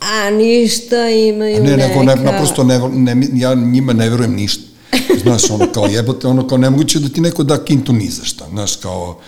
A 0.02 0.30
ništa 0.30 1.08
imaju 1.08 1.56
A 1.56 1.60
ne, 1.60 1.76
neka... 1.76 1.88
nego 1.88 2.02
ne, 2.02 2.16
naprosto 2.16 2.64
ne, 2.64 2.78
ne, 2.78 3.28
ja 3.34 3.54
njima 3.54 3.92
ne 3.92 4.10
verujem 4.10 4.34
ništa. 4.34 4.62
Znaš, 5.22 5.50
ono 5.50 5.72
kao 5.72 5.86
jebote, 5.86 6.26
ono 6.26 6.48
kao 6.48 6.58
nemoguće 6.58 6.98
da 6.98 7.08
ti 7.08 7.20
neko 7.20 7.42
da 7.42 7.64
kintu 7.64 7.92
ni 7.92 8.08
za 8.08 8.24
šta. 8.24 8.46
Znaš, 8.50 8.76
kao 8.76 9.18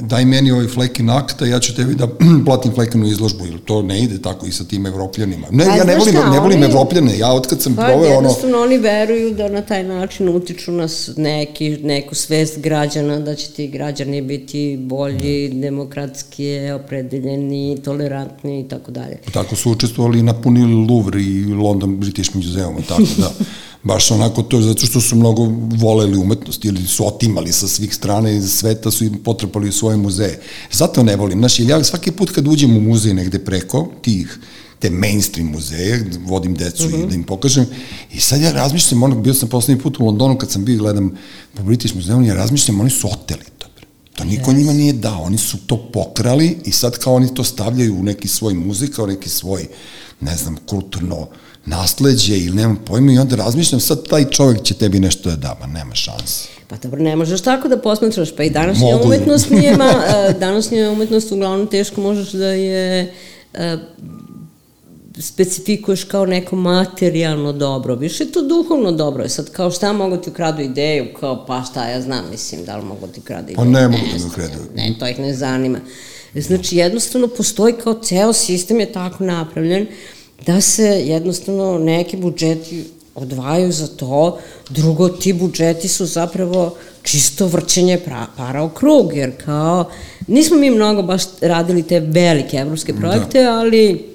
daj 0.00 0.24
meni 0.24 0.50
ovaj 0.50 0.66
flekin 0.68 1.10
akta, 1.10 1.46
ja 1.46 1.58
ću 1.60 1.74
tebi 1.74 1.94
da 1.94 2.08
platim 2.46 2.72
flekinu 2.72 3.06
izložbu, 3.06 3.46
ili 3.46 3.58
to 3.60 3.82
ne 3.82 4.00
ide 4.00 4.18
tako 4.20 4.46
i 4.46 4.52
sa 4.52 4.64
tim 4.64 4.86
evropljanima. 4.86 5.46
Ne, 5.50 5.64
A 5.64 5.76
ja 5.76 5.84
ne 5.84 5.96
volim, 5.96 6.14
šta, 6.14 6.30
ne 6.30 6.40
volim 6.40 6.58
oni- 6.58 6.66
evropljane, 6.66 7.18
ja 7.18 7.32
otkad 7.32 7.62
sam 7.62 7.74
Pa 7.74 7.82
proveo 7.82 8.06
ono, 8.08 8.14
jednostavno 8.18 8.58
oni 8.58 8.78
veruju 8.78 9.30
da 9.32 9.48
na 9.48 9.62
taj 9.62 9.84
način 9.84 10.28
utiču 10.30 10.72
na 10.72 10.88
s- 10.88 11.10
neki, 11.16 11.70
neku 11.72 12.14
svest 12.16 12.58
građana, 12.58 13.20
da 13.20 13.34
će 13.34 13.48
ti 13.48 13.68
građani 13.68 14.22
biti 14.22 14.54
bolji, 14.78 15.48
demokratski, 15.50 16.44
opredeljeni, 16.74 17.78
tolerantni 17.78 18.24
i 18.60 18.64
tako 18.64 18.90
dalje. 18.90 19.18
tako 19.32 19.56
su 19.56 19.70
učestvovali 19.70 20.18
i 20.18 20.24
napunili 20.24 20.86
Louvre 20.86 21.22
i 21.22 21.44
London 21.44 21.96
British 21.96 22.36
Museum, 22.36 22.82
tako 22.82 23.02
da, 23.18 23.30
baš 23.84 24.10
onako 24.10 24.42
to, 24.42 24.60
zato 24.60 24.86
što 24.86 25.00
su 25.00 25.16
mnogo 25.16 25.52
voleli 25.78 26.18
umetnost 26.18 26.64
ili 26.64 26.86
su 26.86 27.06
otimali 27.06 27.52
sa 27.52 27.68
svih 27.68 27.94
strana 27.94 28.30
iz 28.30 28.52
sveta, 28.52 28.90
su 28.90 29.04
im 29.04 29.14
potrpali 29.24 29.68
u 29.68 29.72
svoje 29.72 29.96
muzeje. 29.96 30.40
Zato 30.72 31.02
ne 31.02 31.16
volim, 31.16 31.38
znaš, 31.38 31.60
ja 31.60 31.84
svaki 31.84 32.12
put 32.12 32.30
kad 32.30 32.48
uđem 32.48 32.76
u 32.76 32.80
muzej 32.80 33.14
negde 33.14 33.38
preko 33.38 33.88
tih 34.02 34.38
te 34.78 34.90
mainstream 34.90 35.48
muzeje, 35.48 36.10
vodim 36.26 36.54
decu 36.54 36.86
uh 36.86 36.92
-huh. 36.92 37.04
i 37.04 37.08
da 37.08 37.14
im 37.14 37.24
pokažem. 37.24 37.66
I 38.12 38.20
sad 38.20 38.40
ja 38.40 38.52
razmišljam, 38.52 39.02
ono, 39.02 39.20
bio 39.20 39.34
sam 39.34 39.48
poslednji 39.48 39.82
put 39.82 40.00
u 40.00 40.04
Londonu 40.04 40.38
kad 40.38 40.50
sam 40.50 40.64
bio 40.64 40.74
i 40.74 40.78
gledam 40.78 41.16
po 41.54 41.62
British 41.62 41.96
Museum, 41.96 42.24
ja 42.24 42.34
razmišljam, 42.34 42.80
oni 42.80 42.90
su 42.90 43.08
oteli 43.12 43.44
to. 43.58 43.66
To 44.14 44.24
niko 44.24 44.50
yes. 44.50 44.56
njima 44.56 44.72
nije 44.72 44.92
dao, 44.92 45.22
oni 45.22 45.38
su 45.38 45.58
to 45.66 45.90
pokrali 45.92 46.58
i 46.64 46.72
sad 46.72 46.98
kao 46.98 47.14
oni 47.14 47.34
to 47.34 47.44
stavljaju 47.44 47.96
u 47.96 48.02
neki 48.02 48.28
svoj 48.28 48.54
muzej, 48.54 48.88
kao 48.88 49.06
neki 49.06 49.28
svoj, 49.28 49.68
ne 50.20 50.36
znam, 50.36 50.56
kulturno 50.66 51.28
nasledđe 51.66 52.38
ili 52.38 52.56
nemam 52.56 52.76
pojma 52.86 53.12
i 53.12 53.18
onda 53.18 53.36
razmišljam, 53.36 53.80
sad 53.80 54.08
taj 54.08 54.30
čovjek 54.30 54.62
će 54.62 54.74
tebi 54.74 55.00
nešto 55.00 55.30
da 55.30 55.36
da, 55.36 55.56
ma 55.60 55.66
nema 55.66 55.94
šanse. 55.94 56.48
Pa 56.68 56.76
dobro, 56.76 57.02
ne 57.02 57.16
možeš 57.16 57.40
tako 57.40 57.68
da 57.68 57.80
posmatraš, 57.80 58.36
pa 58.36 58.42
i 58.42 58.50
današnja 58.50 58.86
Mogu. 58.86 59.06
umetnost 59.06 59.50
nije, 59.50 59.76
ma, 59.76 59.84
e, 60.28 60.34
današnja 60.40 60.90
umetnost 60.90 61.32
uglavnom 61.32 61.66
teško 61.66 62.00
možeš 62.00 62.32
da 62.32 62.46
je 62.46 63.12
e, 63.54 63.78
specifikuješ 65.18 66.04
kao 66.04 66.26
neko 66.26 66.56
materijalno 66.56 67.52
dobro, 67.52 67.94
više 67.94 68.24
je 68.24 68.32
to 68.32 68.42
duhovno 68.42 68.92
dobro. 68.92 69.28
Sad, 69.28 69.50
kao 69.50 69.70
šta 69.70 69.92
mogu 69.92 70.16
ti 70.16 70.30
ukradu 70.30 70.62
ideju, 70.62 71.06
kao 71.20 71.46
pa 71.46 71.62
šta 71.70 71.88
ja 71.88 72.00
znam, 72.00 72.24
mislim, 72.30 72.64
da 72.64 72.76
li 72.76 72.84
mogu 72.84 73.06
ti 73.06 73.20
ukradu 73.20 73.44
ideju? 73.44 73.56
Pa 73.56 73.64
ne 73.64 73.88
mogu 73.88 74.04
da 74.12 74.18
mi 74.18 74.30
ukradu. 74.30 74.54
Ne, 74.74 74.94
to 74.98 75.08
ih 75.08 75.18
ne 75.18 75.34
zanima. 75.34 75.78
Znači, 76.34 76.76
jednostavno 76.76 77.28
postoji 77.28 77.74
kao 77.84 77.94
ceo 78.02 78.32
sistem 78.32 78.80
je 78.80 78.92
tako 78.92 79.24
napravljen 79.24 79.86
da 80.46 80.60
se 80.60 80.84
jednostavno 80.84 81.78
neki 81.78 82.16
budžeti 82.16 82.84
odvajaju 83.14 83.72
za 83.72 83.86
to, 83.86 84.38
drugo 84.70 85.08
ti 85.08 85.32
budžeti 85.32 85.88
su 85.88 86.06
zapravo 86.06 86.76
čisto 87.02 87.46
vrćenje 87.46 87.98
pra, 88.04 88.26
para 88.36 88.62
u 88.62 88.68
krug, 88.68 89.16
jer 89.16 89.32
kao, 89.44 89.90
nismo 90.26 90.56
mi 90.56 90.70
mnogo 90.70 91.02
baš 91.02 91.22
radili 91.40 91.82
te 91.82 92.00
velike 92.00 92.56
evropske 92.56 92.94
projekte, 92.94 93.42
da. 93.42 93.58
ali 93.58 94.14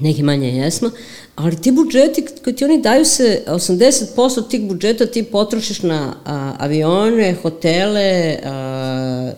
neki 0.00 0.22
manje 0.22 0.48
jesmo, 0.48 0.90
ali 1.36 1.56
ti 1.56 1.72
budžeti, 1.72 2.24
kad 2.44 2.56
ti 2.56 2.64
oni 2.64 2.82
daju 2.82 3.04
se, 3.04 3.42
80% 3.46 4.48
tih 4.48 4.68
budžeta 4.68 5.06
ti 5.06 5.22
potrošiš 5.22 5.82
na 5.82 6.14
a, 6.24 6.52
avione, 6.58 7.36
hotele, 7.42 8.38
a, 8.44 9.32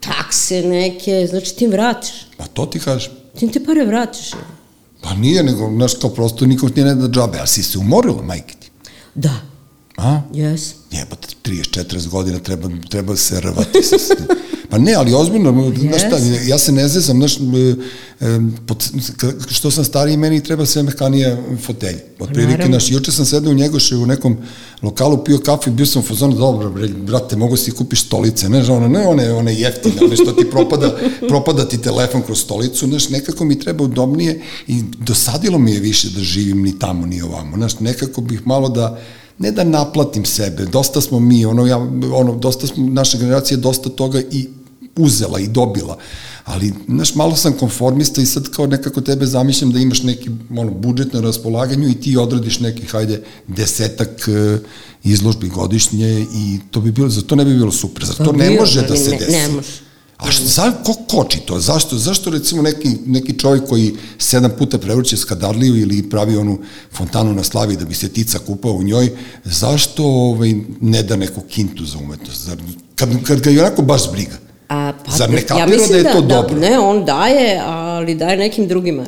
takse 0.00 0.62
neke, 0.62 1.26
znači 1.30 1.56
ti 1.56 1.64
im 1.64 1.70
vratiš. 1.70 2.10
Pa 2.36 2.46
to 2.46 2.66
ti 2.66 2.78
kažeš. 2.80 3.10
Ti 3.38 3.44
im 3.44 3.52
te 3.52 3.64
pare 3.64 3.84
vratiš. 3.84 4.32
Pa 5.00 5.14
nije, 5.14 5.42
nego, 5.42 5.70
znaš, 5.76 5.94
kao 5.94 6.10
prosto 6.10 6.46
nikom 6.46 6.70
ti 6.70 6.84
ne 6.84 6.94
da 6.94 7.08
džabe, 7.08 7.38
ali 7.38 7.48
si 7.48 7.62
se 7.62 7.78
umorila, 7.78 8.22
majke 8.22 8.54
ti. 8.60 8.70
Da. 9.14 9.40
A? 9.96 10.20
Yes. 10.32 10.72
Jebate, 10.90 11.28
30-40 11.44 12.08
godina 12.08 12.38
treba, 12.38 12.68
treba 12.90 13.16
se 13.16 13.40
rvati 13.40 13.82
sa 13.82 13.96
Pa 14.70 14.78
ne, 14.78 14.94
ali 14.94 15.14
ozbiljno, 15.14 15.52
yes. 15.52 15.88
znaš 15.88 16.00
šta, 16.00 16.16
ja 16.46 16.58
se 16.58 16.72
ne 16.72 16.88
zezam, 16.88 17.16
znaš, 17.16 17.38
što 19.50 19.70
sam 19.70 19.84
stariji, 19.84 20.16
meni 20.16 20.42
treba 20.44 20.66
sve 20.66 20.82
mehanije 20.82 21.42
fotelje. 21.66 22.04
Od 22.18 22.28
pa 22.28 22.32
prilike, 22.34 22.66
znaš, 22.66 22.90
juče 22.90 23.12
sam 23.12 23.26
sedao 23.26 23.50
u 23.50 23.54
Njegoše 23.54 23.96
u 23.96 24.06
nekom 24.06 24.36
lokalu, 24.82 25.24
pio 25.24 25.38
kafu 25.38 25.70
i 25.70 25.72
bio 25.72 25.86
sam 25.86 26.02
u 26.02 26.04
fazonu, 26.04 26.36
dobro, 26.36 26.72
brate, 26.96 27.36
mogu 27.36 27.56
si 27.56 27.70
kupiš 27.70 28.06
stolice, 28.06 28.48
ne, 28.48 28.72
one, 28.72 28.88
ne 28.88 29.06
one, 29.06 29.32
one 29.32 29.54
jeftine, 29.54 29.94
one 30.04 30.16
što 30.16 30.32
ti 30.32 30.50
propada, 30.50 30.96
propada 31.28 31.68
ti 31.68 31.82
telefon 31.82 32.22
kroz 32.22 32.40
stolicu, 32.40 32.86
znaš, 32.86 33.08
nekako 33.08 33.44
mi 33.44 33.58
treba 33.58 33.84
udobnije 33.84 34.42
i 34.66 34.82
dosadilo 34.98 35.58
mi 35.58 35.72
je 35.72 35.80
više 35.80 36.08
da 36.08 36.20
živim 36.20 36.62
ni 36.62 36.78
tamo, 36.78 37.06
ni 37.06 37.22
ovamo, 37.22 37.56
znaš, 37.56 37.80
nekako 37.80 38.20
bih 38.20 38.46
malo 38.46 38.68
da, 38.68 38.98
ne 39.38 39.52
da 39.52 39.64
naplatim 39.64 40.24
sebe, 40.24 40.64
dosta 40.64 41.00
smo 41.00 41.20
mi, 41.20 41.44
ono, 41.44 41.66
ja, 41.66 41.76
ono, 42.14 42.36
dosta 42.36 42.66
smo, 42.66 42.86
naša 42.88 43.18
generacija 43.18 43.56
dosta 43.56 43.88
toga 43.88 44.20
i 44.30 44.48
uzela 44.96 45.40
i 45.40 45.46
dobila, 45.46 45.96
ali, 46.50 46.72
znaš, 46.88 47.14
malo 47.14 47.36
sam 47.36 47.52
konformista 47.52 48.20
i 48.20 48.26
sad 48.26 48.48
kao 48.48 48.66
nekako 48.66 49.00
tebe 49.00 49.26
zamišljam 49.26 49.72
da 49.72 49.78
imaš 49.78 50.02
neki 50.02 50.30
ono, 50.56 50.70
budžet 50.70 51.12
na 51.12 51.20
raspolaganju 51.20 51.88
i 51.88 51.94
ti 51.94 52.16
odradiš 52.16 52.60
neki, 52.60 52.86
hajde, 52.86 53.22
desetak 53.48 54.28
uh, 54.28 54.60
izložbi 55.04 55.48
godišnje 55.48 56.26
i 56.34 56.58
to 56.70 56.80
bi 56.80 56.92
bilo, 56.92 57.08
za 57.08 57.22
to 57.22 57.36
ne 57.36 57.44
bi 57.44 57.54
bilo 57.54 57.72
super, 57.72 58.04
za 58.04 58.12
to 58.12 58.32
ne 58.32 58.50
može 58.50 58.82
da 58.82 58.96
se 58.96 59.10
desi. 59.10 59.32
Ne, 59.32 59.38
ne 59.38 59.48
može. 59.48 59.68
A 60.16 60.30
šta, 60.30 60.44
za, 60.44 60.72
ko 60.84 60.94
koči 61.08 61.40
to? 61.40 61.60
Zašto, 61.60 61.98
zašto 61.98 62.30
recimo 62.30 62.62
neki, 62.62 62.88
neki 63.06 63.38
čovjek 63.38 63.68
koji 63.68 63.94
sedam 64.18 64.50
puta 64.58 64.78
prevrće 64.78 65.16
skadarliju 65.16 65.76
ili 65.76 66.10
pravi 66.10 66.36
onu 66.36 66.58
fontanu 66.92 67.34
na 67.34 67.44
slavi 67.44 67.76
da 67.76 67.84
bi 67.84 67.94
se 67.94 68.08
tica 68.08 68.38
kupao 68.38 68.72
u 68.72 68.82
njoj, 68.82 69.10
zašto 69.44 70.04
ovaj, 70.04 70.54
ne 70.80 71.02
da 71.02 71.16
neku 71.16 71.40
kintu 71.40 71.84
za 71.86 71.98
umetnost? 71.98 72.44
Zar, 72.44 72.58
kad, 72.94 73.08
kad 73.24 73.40
ga 73.40 73.50
je 73.50 73.60
onako 73.60 73.82
baš 73.82 74.10
briga. 74.12 74.49
A, 74.70 74.92
pa, 75.04 75.12
Zar 75.16 75.30
ne 75.30 75.42
kapira 75.42 75.82
ja 75.82 75.88
da 75.88 75.96
je 75.96 76.12
to 76.12 76.20
da, 76.20 76.34
dobro? 76.34 76.54
Da, 76.54 76.60
ne, 76.60 76.78
on 76.78 77.04
daje, 77.04 77.60
ali 77.64 78.14
daje 78.14 78.36
nekim 78.36 78.68
drugima. 78.68 79.04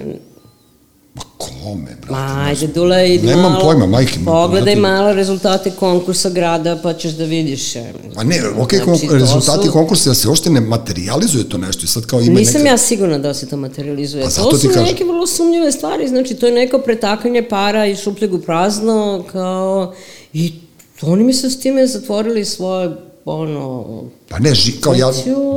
Ma 1.15 1.23
kome, 1.39 1.97
brate? 2.01 2.13
Ma, 2.13 2.45
ajde, 2.47 2.67
Dula, 2.67 3.03
idi 3.03 3.27
Nemam 3.27 3.53
malo, 3.53 3.65
pojma, 3.65 3.87
majke. 3.87 4.19
Pogledaj 4.25 4.75
znate... 4.75 4.81
malo 4.81 5.13
rezultate 5.13 5.71
konkursa 5.71 6.31
grada, 6.31 6.81
pa 6.83 6.93
ćeš 6.95 7.13
da 7.13 7.25
vidiš. 7.25 7.77
A 8.17 8.25
ne, 8.25 8.41
ok, 8.59 8.75
znači, 8.85 9.09
rezultati 9.11 9.67
su... 9.67 9.73
konkursa, 9.73 10.11
da 10.11 10.15
se 10.15 10.29
ošte 10.29 10.51
ne 10.51 10.61
materializuje 10.61 11.49
to 11.49 11.59
nešto. 11.59 11.87
Sad 11.87 12.07
kao 12.07 12.21
ima 12.21 12.39
Nisam 12.39 12.61
neka... 12.61 12.71
ja 12.71 12.79
sigurna 12.79 13.19
da 13.19 13.35
se 13.35 13.49
to 13.49 13.57
materializuje. 13.57 14.25
Pa 14.25 14.31
to 14.31 14.59
su 14.59 14.69
kažem. 14.69 14.85
neke 14.85 15.05
vrlo 15.05 15.27
sumnjive 15.27 15.73
stvari, 15.73 16.09
znači 16.09 16.35
to 16.35 16.47
je 16.47 16.53
neko 16.53 16.79
pretakanje 16.79 17.49
para 17.49 17.87
i 17.87 17.97
šupljeg 17.97 18.35
u 18.35 18.39
prazno, 18.39 19.25
kao... 19.33 19.95
I 20.33 20.53
oni 21.03 21.25
mi 21.25 21.33
se 21.33 21.51
s 21.51 21.61
time 21.61 21.87
zatvorili 21.87 22.45
svoje 22.45 23.12
ono... 23.25 24.03
Pa 24.29 24.39
ne, 24.39 24.55
ži, 24.55 24.73
kao 24.73 24.95
ja... 24.95 25.07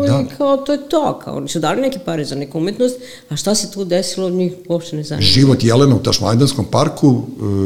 Da. 0.07 0.21
I 0.21 0.35
kao 0.37 0.57
to 0.57 0.71
je 0.71 0.89
to, 0.89 1.19
kao 1.23 1.37
oni 1.37 1.47
su 1.47 1.59
dali 1.59 1.81
neke 1.81 1.99
pare 1.99 2.25
za 2.25 2.35
neku 2.35 2.57
umetnost, 2.57 2.95
a 3.29 3.35
šta 3.35 3.55
se 3.55 3.71
tu 3.71 3.85
desilo, 3.85 4.29
njih 4.29 4.53
uopšte 4.67 4.95
ne 4.95 5.03
zanima. 5.03 5.25
Život 5.25 5.63
Jelena 5.63 5.95
u 5.95 5.99
Tašmajdanskom 5.99 6.65
parku, 6.65 7.21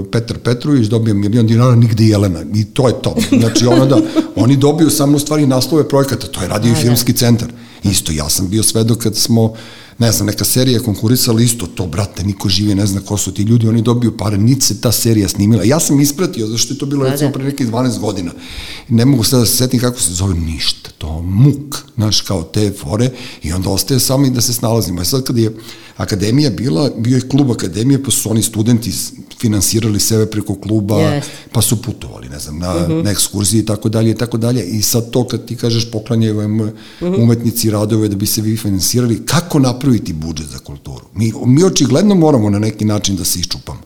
e, 0.07 0.11
Petar 0.11 0.37
Petrović 0.37 0.87
dobio 0.87 1.13
milion 1.13 1.47
dinara, 1.47 1.75
nigde 1.75 2.03
Jelena, 2.03 2.43
i 2.55 2.65
to 2.65 2.87
je 2.87 2.93
to. 3.01 3.15
Znači, 3.39 3.65
ono 3.65 3.85
da, 3.85 3.97
oni 4.43 4.57
dobiju 4.57 4.89
samo 4.89 5.19
stvari 5.19 5.47
naslove 5.47 5.89
projekata, 5.89 6.27
to 6.27 6.41
je 6.41 6.47
radio 6.47 6.69
i 6.69 6.73
da. 6.73 6.79
filmski 6.79 7.13
centar. 7.13 7.49
Isto, 7.83 8.11
ja 8.11 8.29
sam 8.29 8.49
bio 8.49 8.63
svedok 8.63 8.97
kad 8.97 9.15
smo 9.15 9.53
ne 9.99 10.11
znam, 10.11 10.27
neka 10.27 10.45
serija 10.45 10.79
konkurisala 10.79 11.41
isto 11.41 11.67
to, 11.67 11.87
brate, 11.87 12.23
niko 12.23 12.49
žive, 12.49 12.75
ne 12.75 12.85
zna 12.85 13.01
ko 13.01 13.17
su 13.17 13.33
ti 13.33 13.43
ljudi, 13.43 13.67
oni 13.67 13.81
dobiju 13.81 14.17
pare, 14.17 14.37
niti 14.37 14.65
se 14.65 14.81
ta 14.81 14.91
serija 14.91 15.29
snimila. 15.29 15.63
Ja 15.63 15.79
sam 15.79 15.99
ispratio, 15.99 16.47
zašto 16.47 16.73
je 16.73 16.77
to 16.77 16.85
bilo, 16.85 17.03
da, 17.03 17.11
recimo, 17.11 17.29
da. 17.29 17.33
pre 17.33 17.43
nekih 17.43 17.67
12 17.67 17.99
godina. 17.99 18.31
Ne 18.89 19.05
mogu 19.05 19.23
sada 19.23 19.39
da 19.39 19.45
se 19.45 19.57
setim 19.57 19.79
kako 19.79 19.99
se 19.99 20.13
zove 20.13 20.33
ništa, 20.35 20.89
to 20.97 21.21
muk, 21.21 21.77
znaš, 21.95 22.21
kao 22.21 22.43
te 22.43 22.71
fore, 22.71 23.09
i 23.43 23.53
onda 23.53 23.69
ostaje 23.69 23.99
samo 23.99 24.25
i 24.25 24.29
da 24.29 24.41
se 24.41 24.53
snalazimo. 24.53 25.01
I 25.01 25.05
sad 25.05 25.23
kad 25.23 25.37
je 25.37 25.55
akademija 25.97 26.49
bila, 26.49 26.89
bio 26.97 27.15
je 27.15 27.29
klub 27.29 27.51
akademije, 27.51 28.03
pa 28.03 28.11
su 28.11 28.31
oni 28.31 28.43
studenti 28.43 28.91
finansirali 29.39 29.99
sebe 29.99 30.25
preko 30.25 30.55
kluba, 30.55 30.95
yes. 30.95 31.25
pa 31.51 31.61
su 31.61 31.81
putovali, 31.81 32.29
ne 32.29 32.39
znam, 32.39 32.59
na, 32.59 32.75
uh 32.75 32.81
mhm. 32.81 32.91
-huh. 32.91 33.03
na 33.03 33.11
ekskurziji 33.11 33.59
i 33.59 33.65
tako 33.65 33.89
dalje 33.89 34.11
i 34.11 34.15
tako 34.15 34.37
dalje. 34.37 34.63
I 34.63 34.81
sad 34.81 35.11
to 35.11 35.27
kad 35.27 35.45
ti 35.45 35.55
kažeš 35.55 35.91
poklanjaju 35.91 36.37
uh 36.37 36.43
mhm. 36.43 36.69
-huh. 37.01 37.23
umetnici 37.23 37.69
radove 37.69 38.07
da 38.07 38.15
bi 38.15 38.25
se 38.25 38.41
vi 38.41 38.57
finansirali, 38.57 39.25
kako 39.25 39.59
napraviti 39.59 40.13
budžet 40.13 40.47
za 40.47 40.59
kulturu? 40.59 41.05
Mi, 41.13 41.33
mi 41.45 41.63
očigledno 41.63 42.15
moramo 42.15 42.49
na 42.49 42.59
neki 42.59 42.85
način 42.85 43.15
da 43.15 43.25
se 43.25 43.39
iščupamo. 43.39 43.81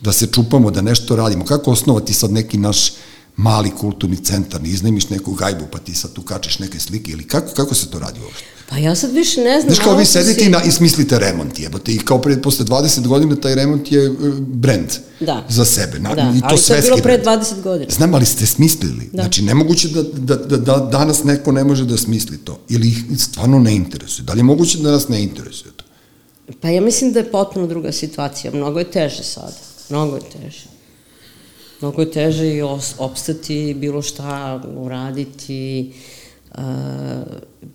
Da 0.00 0.12
se 0.12 0.26
čupamo, 0.26 0.70
da 0.70 0.82
nešto 0.82 1.16
radimo. 1.16 1.44
Kako 1.44 1.70
osnovati 1.70 2.14
sad 2.14 2.32
neki 2.32 2.58
naš 2.58 2.92
mali 3.36 3.70
kulturni 3.70 4.16
centar, 4.16 4.62
ne 4.62 4.68
iznajmiš 4.68 5.08
neku 5.08 5.34
gajbu 5.34 5.64
pa 5.72 5.78
ti 5.78 5.94
sad 5.94 6.12
tu 6.12 6.22
kačeš 6.22 6.58
neke 6.58 6.80
slike 6.80 7.12
ili 7.12 7.24
kako, 7.24 7.54
kako 7.54 7.74
se 7.74 7.90
to 7.90 7.98
radi 7.98 8.20
uopšte? 8.20 8.55
Pa 8.68 8.76
ja 8.76 8.94
sad 8.94 9.12
više 9.12 9.40
ne 9.40 9.60
znam. 9.60 9.74
Znaš 9.74 9.84
kao 9.84 9.96
vi 9.96 10.04
sedite 10.04 10.40
si... 10.40 10.46
i, 10.46 10.48
na, 10.48 10.62
i 10.62 10.70
smislite 10.70 11.18
remont, 11.18 11.60
jebote, 11.60 11.92
i 11.92 11.98
kao 11.98 12.22
pred, 12.22 12.42
posle 12.42 12.64
20 12.64 13.06
godina 13.06 13.36
taj 13.36 13.54
remont 13.54 13.92
je 13.92 14.10
uh, 14.10 14.16
brand 14.38 14.88
da. 15.20 15.44
za 15.48 15.64
sebe. 15.64 15.98
Na, 15.98 16.14
da, 16.14 16.32
i 16.36 16.40
to 16.40 16.46
ali 16.46 16.60
to 16.60 16.74
je 16.74 16.82
bilo 16.82 16.96
pre 16.96 17.22
20 17.24 17.62
godina. 17.62 17.90
Znam, 17.90 18.14
ali 18.14 18.26
ste 18.26 18.46
smislili. 18.46 19.10
Da. 19.12 19.22
Znači, 19.22 19.42
nemoguće 19.42 19.88
da, 19.88 20.02
da, 20.02 20.36
da, 20.36 20.56
da 20.56 20.88
danas 20.92 21.24
neko 21.24 21.52
ne 21.52 21.64
može 21.64 21.84
da 21.84 21.96
smisli 21.96 22.38
to. 22.38 22.58
Ili 22.68 22.88
ih 22.88 22.98
stvarno 23.18 23.58
ne 23.58 23.74
interesuje. 23.74 24.24
Da 24.24 24.32
li 24.32 24.38
je 24.38 24.44
moguće 24.44 24.78
da 24.78 24.90
nas 24.90 25.08
ne 25.08 25.22
interesuje 25.22 25.72
to? 25.76 25.84
Pa 26.60 26.68
ja 26.68 26.80
mislim 26.80 27.12
da 27.12 27.18
je 27.18 27.30
potpuno 27.30 27.66
druga 27.66 27.92
situacija. 27.92 28.52
Mnogo 28.54 28.78
je 28.78 28.90
teže 28.90 29.22
sada. 29.22 29.56
Mnogo 29.90 30.16
je 30.16 30.22
teže. 30.22 30.66
Mnogo 31.80 32.02
je 32.02 32.10
teže 32.10 32.54
i 32.54 32.62
opstati, 32.98 33.76
bilo 33.78 34.02
šta 34.02 34.62
uraditi. 34.76 35.92
Uh, 36.50 36.62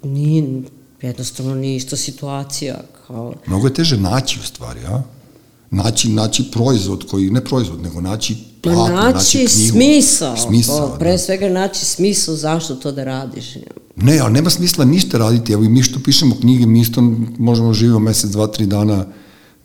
nije, 0.04 0.62
jednostavno 1.02 1.56
nije 1.56 1.76
isto 1.76 1.98
situacija. 1.98 2.80
Kao... 3.08 3.34
Mnogo 3.48 3.68
je 3.68 3.74
teže 3.74 3.98
naći 3.98 4.40
u 4.40 4.44
stvari, 4.44 4.80
a? 4.86 5.02
Naći, 5.72 6.10
naći 6.10 6.44
proizvod 6.52 7.06
koji, 7.10 7.30
ne 7.30 7.44
proizvod, 7.44 7.82
nego 7.82 8.02
naći 8.02 8.38
platno, 8.62 8.96
naći, 8.96 9.14
naći 9.14 9.38
knjigu. 9.38 9.72
smisao. 9.72 10.38
Smisao, 10.38 10.90
pa, 10.90 10.98
Pre 10.98 11.12
da. 11.12 11.18
svega 11.18 11.50
naći 11.50 11.86
smisao 11.86 12.36
zašto 12.36 12.76
to 12.76 12.92
da 12.92 13.04
radiš. 13.04 13.46
Ne, 13.96 14.20
ali 14.20 14.34
nema 14.34 14.50
smisla 14.50 14.86
ništa 14.86 15.18
raditi. 15.18 15.54
Evo 15.54 15.64
i 15.64 15.70
mi 15.70 15.84
što 15.84 16.00
pišemo 16.00 16.36
knjige, 16.42 16.66
mi 16.66 16.82
isto 16.82 17.02
možemo 17.38 17.74
živimo 17.74 18.00
mesec, 18.00 18.32
dva, 18.32 18.48
tri 18.48 18.66
dana 18.66 19.06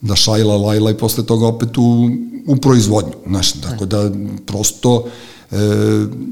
da 0.00 0.16
šajla, 0.16 0.56
lajla 0.56 0.90
i 0.90 0.98
posle 0.98 1.26
toga 1.26 1.46
opet 1.46 1.78
u, 1.78 2.10
u 2.46 2.56
proizvodnju. 2.56 3.12
Znaš, 3.26 3.52
tako 3.52 3.86
da 3.86 4.10
prosto 4.46 5.04
e, 5.50 5.56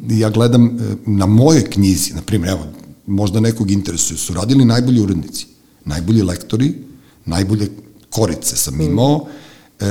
ja 0.09 0.31
gledam 0.31 0.67
e, 0.67 0.97
na 1.07 1.27
moje 1.27 1.71
knjizi, 1.71 2.15
na 2.15 2.23
primjer, 2.23 2.51
evo, 2.51 2.65
možda 3.07 3.41
nekog 3.41 3.71
interesuje, 3.71 4.19
su 4.19 4.35
radili 4.35 4.65
najbolji 4.65 5.01
urednici, 5.01 5.47
najbolji 5.85 6.23
lektori, 6.23 6.75
najbolje 7.25 7.71
korice 8.11 8.57
sam 8.57 8.75
mm. 8.75 8.81
imao, 8.81 9.27
e, 9.81 9.87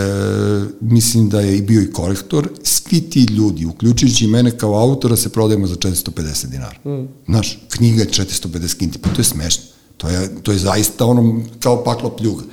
mislim 0.81 1.29
da 1.29 1.39
je 1.39 1.57
i 1.57 1.61
bio 1.61 1.81
i 1.81 1.91
korektor, 1.91 2.49
svi 2.63 3.01
ti 3.01 3.23
ljudi, 3.23 3.65
uključujući 3.65 4.27
mene 4.27 4.57
kao 4.57 4.79
autora, 4.79 5.15
se 5.15 5.29
prodajemo 5.29 5.67
za 5.67 5.75
450 5.75 6.45
dinara. 6.45 6.79
Mm. 6.85 7.07
Znaš, 7.25 7.59
knjiga 7.69 8.01
je 8.01 8.09
450 8.09 8.77
kinti, 8.77 8.99
pa 8.99 9.09
to 9.09 9.21
je 9.21 9.25
smešno. 9.25 9.63
To 9.97 10.09
je, 10.09 10.41
to 10.43 10.51
je 10.51 10.57
zaista 10.57 11.05
ono 11.05 11.41
kao 11.59 11.83
paklo 11.83 12.09
pljuga. 12.09 12.43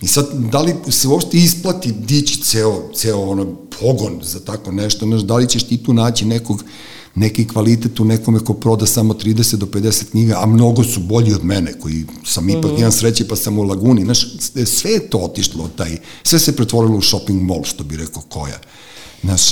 I 0.00 0.06
sad, 0.06 0.26
da 0.52 0.60
li 0.60 0.74
se 0.88 1.08
uopšte 1.08 1.38
isplati 1.38 1.92
dići 1.92 2.42
ceo, 2.42 2.90
ceo 2.94 3.20
ono 3.20 3.56
pogon 3.80 4.20
za 4.22 4.40
tako 4.40 4.72
nešto, 4.72 5.06
znaš, 5.06 5.22
da 5.22 5.36
li 5.36 5.48
ćeš 5.48 5.62
ti 5.62 5.76
tu 5.76 5.92
naći 5.92 6.24
nekog, 6.24 6.64
neki 7.14 7.48
kvalitet 7.48 8.00
u 8.00 8.04
nekome 8.04 8.40
ko 8.40 8.54
proda 8.54 8.86
samo 8.86 9.14
30 9.14 9.56
do 9.56 9.66
50 9.66 10.10
knjiga, 10.10 10.38
a 10.42 10.46
mnogo 10.46 10.84
su 10.84 11.00
bolji 11.00 11.34
od 11.34 11.44
mene, 11.44 11.72
koji 11.72 12.04
sam 12.24 12.50
ipak 12.50 12.64
mm 12.64 12.74
-hmm. 12.74 12.78
imam 12.78 12.92
sreće 12.92 13.28
pa 13.28 13.36
sam 13.36 13.58
u 13.58 13.62
laguni, 13.62 14.04
znaš, 14.04 14.26
sve 14.66 14.90
je 14.90 15.10
to 15.10 15.18
otišlo, 15.18 15.68
taj, 15.76 15.98
sve 16.22 16.38
se 16.38 16.56
pretvorilo 16.56 16.96
u 16.96 17.02
shopping 17.02 17.42
mall, 17.42 17.64
što 17.64 17.84
bi 17.84 17.96
rekao 17.96 18.22
koja. 18.28 18.58
Znaš, 19.22 19.50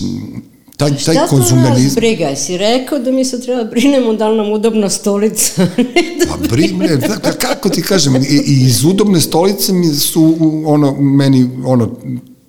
taj, 0.77 0.91
taj 0.91 1.15
Šta 1.15 1.27
konzumerizam... 1.27 1.91
Šta 1.91 1.95
to 1.95 2.01
briga? 2.01 2.37
Si 2.37 2.57
rekao 2.57 2.99
da 2.99 3.13
mi 3.13 3.25
se 3.25 3.41
treba 3.41 3.65
brinemo 3.65 4.13
da 4.13 4.29
li 4.29 4.37
nam 4.37 4.53
udobna 4.53 4.91
stolica? 4.91 5.67
pa 6.29 6.49
bri, 6.49 6.73
ne, 6.73 6.99
kako 7.41 7.69
ti 7.69 7.83
kažem, 7.83 8.17
i, 8.17 8.43
i 8.47 8.67
iz 8.67 8.85
udobne 8.85 9.21
stolice 9.21 9.73
mi 9.73 9.95
su 9.95 10.37
ono, 10.67 11.01
meni 11.01 11.51
ono, 11.65 11.97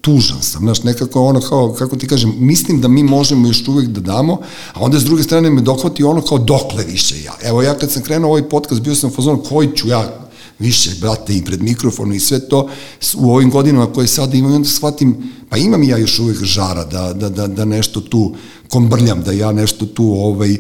tužan 0.02 0.42
sam, 0.42 0.62
znaš, 0.62 0.84
nekako 0.84 1.24
ono 1.24 1.42
kao, 1.42 1.74
kako 1.74 1.96
ti 1.96 2.08
kažem, 2.08 2.34
mislim 2.38 2.82
da 2.82 2.88
mi 2.88 3.04
možemo 3.04 3.48
još 3.48 3.68
uvek 3.68 3.88
da 3.88 4.02
damo, 4.02 4.38
a 4.74 4.80
onda 4.80 5.00
s 5.00 5.04
druge 5.04 5.24
strane 5.24 5.50
me 5.50 5.62
dohvati 5.62 6.04
ono 6.04 6.22
kao 6.22 6.38
dokle 6.38 6.84
više 6.84 7.24
ja. 7.24 7.34
Evo 7.44 7.62
ja 7.62 7.78
kad 7.78 7.92
sam 7.92 8.04
krenuo 8.04 8.30
ovaj 8.30 8.50
podcast, 8.50 8.82
bio 8.82 8.96
sam 8.96 9.10
u 9.10 9.14
fazonu 9.14 9.44
koji 9.50 9.76
ću 9.76 9.88
ja 9.88 10.30
više, 10.60 10.92
brate, 11.02 11.36
i 11.36 11.46
pred 11.46 11.64
mikrofonom 11.64 12.14
i 12.14 12.20
sve 12.20 12.50
to 12.50 12.70
u 13.18 13.34
ovim 13.34 13.50
godinama 13.50 13.94
koje 13.94 14.08
sada 14.08 14.38
imam, 14.38 14.54
onda 14.54 14.70
shvatim, 14.70 15.32
pa 15.50 15.58
imam 15.58 15.84
ja 15.84 15.98
još 15.98 16.20
uvek 16.20 16.44
žara 16.44 16.86
da, 16.86 17.14
da, 17.14 17.30
da, 17.30 17.48
da 17.48 17.66
nešto 17.66 18.02
tu 18.02 18.36
kombrljam, 18.70 19.24
da 19.24 19.32
ja 19.32 19.52
nešto 19.52 19.86
tu 19.86 20.04
ovaj, 20.04 20.58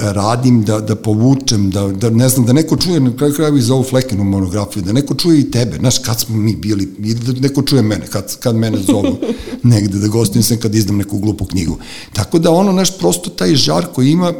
radim, 0.00 0.62
da, 0.62 0.80
da 0.80 0.96
povučem, 0.96 1.70
da, 1.70 1.88
da 1.88 2.10
ne 2.10 2.28
znam, 2.28 2.46
da 2.46 2.52
neko 2.52 2.76
čuje 2.76 3.00
na 3.00 3.16
kraju 3.16 3.34
kraju 3.34 3.62
za 3.62 3.74
ovu 3.74 3.82
Flekinu 3.82 4.24
monografiju, 4.24 4.82
da 4.82 4.92
neko 4.92 5.14
čuje 5.14 5.40
i 5.40 5.50
tebe, 5.50 5.76
znaš, 5.76 5.98
kad 5.98 6.20
smo 6.20 6.36
mi 6.36 6.56
bili, 6.56 6.94
i 6.98 7.14
da 7.14 7.32
neko 7.40 7.62
čuje 7.62 7.82
mene, 7.82 8.06
kad, 8.06 8.38
kad 8.38 8.56
mene 8.56 8.78
zovu 8.78 9.16
negde 9.62 9.98
da 9.98 10.08
gostujem 10.08 10.42
sam 10.42 10.56
kad 10.56 10.74
izdam 10.74 10.96
neku 10.96 11.18
glupu 11.18 11.44
knjigu. 11.44 11.78
Tako 12.12 12.38
da 12.38 12.50
ono, 12.50 12.72
znaš, 12.72 12.98
prosto 12.98 13.30
taj 13.30 13.54
žar 13.54 13.86
koji 13.94 14.10
ima, 14.10 14.32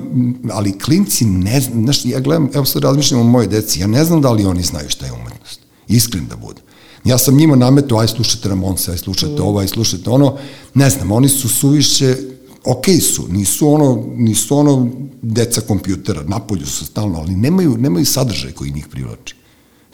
ali 0.51 0.78
klinci 0.78 1.24
ne 1.24 1.61
znam, 1.61 1.85
znaš, 1.85 2.05
ja 2.05 2.20
gledam, 2.20 2.51
evo 2.55 2.64
sad 2.64 2.83
razmišljam 2.83 3.20
o 3.20 3.24
moje 3.24 3.47
deci, 3.47 3.80
ja 3.80 3.87
ne 3.87 4.05
znam 4.05 4.20
da 4.20 4.33
li 4.33 4.45
oni 4.45 4.62
znaju 4.62 4.89
šta 4.89 5.07
je 5.07 5.12
umetnost. 5.12 5.61
Iskren 5.89 6.26
da 6.26 6.37
bude. 6.37 6.61
Ja 7.05 7.18
sam 7.18 7.37
njima 7.37 7.57
nametao, 7.57 7.99
aj 7.99 8.09
slušajte 8.09 8.49
Ramonce, 8.49 8.91
aj 8.91 8.99
slušajte 8.99 9.43
mm. 9.43 9.45
ovo, 9.45 9.59
aj 9.59 9.68
slušajte 9.68 10.11
ono, 10.11 10.37
ne 10.74 10.91
znam, 10.91 11.12
oni 11.12 11.28
su 11.28 11.49
suviše 11.49 12.16
ok 12.64 12.84
su, 13.14 13.28
nisu 13.28 13.68
ono, 13.68 14.04
nisu 14.16 14.56
ono 14.56 14.90
deca 15.22 15.60
kompjutera, 15.60 16.22
napolju 16.22 16.66
su 16.66 16.86
stalno, 16.86 17.18
ali 17.18 17.36
nemaju, 17.36 17.76
nemaju 17.76 18.06
sadržaj 18.06 18.52
koji 18.52 18.70
njih 18.70 18.86
privlači. 18.88 19.34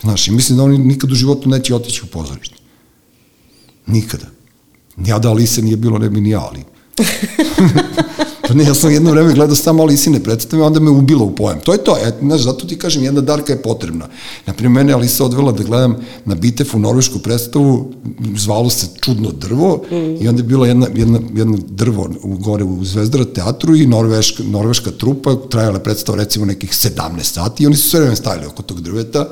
Znaš, 0.01 0.27
i 0.27 0.31
mislim 0.31 0.57
da 0.57 0.63
oni 0.63 0.77
nikad 0.77 1.11
u 1.11 1.15
životu 1.15 1.49
neće 1.49 1.75
otići 1.75 2.01
u 2.03 2.07
pozorište. 2.07 2.55
Nikada. 3.87 4.25
Ja 5.05 5.19
da 5.19 5.29
Alise 5.29 5.61
nije 5.61 5.77
bilo, 5.77 5.97
ne 5.97 6.09
bi 6.09 6.21
ni 6.21 6.29
ja, 6.29 6.39
ali... 6.39 6.63
Pa 8.49 8.55
ne, 8.55 8.63
ja 8.63 8.73
sam 8.73 8.91
jedno 8.91 9.11
vreme 9.11 9.33
gledao 9.33 9.55
samo 9.55 9.83
Alisine 9.83 10.19
predstave, 10.23 10.63
onda 10.63 10.79
me 10.79 10.89
ubilo 10.89 11.25
u 11.25 11.35
pojem. 11.35 11.59
To 11.59 11.73
je 11.73 11.83
to, 11.83 11.97
et, 12.07 12.13
znaš, 12.21 12.41
zato 12.41 12.67
ti 12.67 12.77
kažem, 12.77 13.03
jedna 13.03 13.21
Darka 13.21 13.53
je 13.53 13.61
potrebna. 13.61 14.07
Naprimjer, 14.45 14.71
mene 14.71 14.93
Alisa 14.93 15.25
odvela 15.25 15.51
da 15.51 15.63
gledam 15.63 15.95
na 16.25 16.35
Bitefu 16.35 16.79
norvešku 16.79 17.19
predstavu, 17.19 17.91
zvalo 18.35 18.69
se 18.69 18.87
Čudno 19.01 19.31
drvo, 19.31 19.83
mm. 19.91 20.23
i 20.23 20.27
onda 20.27 20.39
je 20.39 20.43
bila 20.43 20.67
jedna, 20.67 20.87
jedna, 20.95 21.19
jedna 21.33 21.57
drvo 21.67 22.09
u, 22.23 22.37
gore 22.37 22.63
u 22.63 22.85
Zvezdara 22.85 23.25
teatru 23.25 23.75
i 23.75 23.85
norveška, 23.87 24.43
norveška 24.43 24.91
trupa, 24.91 25.35
trajala 25.49 25.79
predstava 25.79 26.17
recimo 26.17 26.45
nekih 26.45 26.71
17 26.71 27.23
sati 27.23 27.63
i 27.63 27.67
oni 27.67 27.75
su 27.75 27.89
sve 27.89 27.99
vreme 27.99 28.15
stajali 28.15 28.45
oko 28.45 28.63
tog 28.63 28.81
drveta 28.81 29.29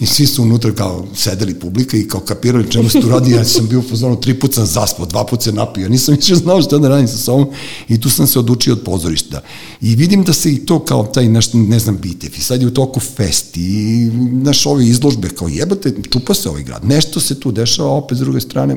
i 0.00 0.06
svi 0.06 0.26
su 0.26 0.42
unutra 0.42 0.72
kao 0.72 1.04
sedeli 1.14 1.54
publika 1.54 1.96
i 1.96 2.08
kao 2.08 2.20
kapirali 2.20 2.70
čemu 2.70 2.88
se 2.88 3.00
tu 3.00 3.08
radi, 3.08 3.30
ja 3.30 3.44
sam 3.44 3.68
bio 3.68 3.82
fazonu, 3.82 4.20
tri 4.20 4.34
put 4.34 4.54
sam 4.54 4.66
zaspao, 4.66 5.06
dva 5.06 5.26
put 5.26 5.42
se 5.42 5.52
napio, 5.52 5.88
nisam 5.88 6.14
više 6.14 6.34
znao 6.34 6.62
šta 6.62 6.78
da 6.78 6.88
radim 6.88 7.08
sa 7.08 7.16
sobom 7.16 7.46
i 7.88 8.00
tu 8.00 8.10
sam 8.10 8.26
se 8.26 8.38
odlučio 8.52 8.72
od 8.72 8.82
pozorišta. 8.84 9.40
I 9.80 9.96
vidim 9.96 10.24
da 10.24 10.32
se 10.32 10.52
i 10.52 10.66
to 10.66 10.78
kao 10.84 11.04
taj, 11.06 11.28
naš, 11.28 11.52
ne 11.52 11.78
znam, 11.78 11.98
bitev, 11.98 12.30
i 12.36 12.40
sad 12.40 12.60
je 12.60 12.66
u 12.66 12.74
toku 12.74 13.00
festi, 13.00 13.60
i 13.60 14.10
naš 14.44 14.66
ove 14.66 14.86
izložbe, 14.86 15.28
kao 15.28 15.48
jebate, 15.48 15.92
čupa 16.10 16.34
se 16.34 16.48
ovaj 16.48 16.62
grad, 16.62 16.84
nešto 16.84 17.20
se 17.20 17.40
tu 17.40 17.52
dešava, 17.52 17.90
opet 17.90 18.18
s 18.18 18.20
druge 18.20 18.40
strane, 18.40 18.76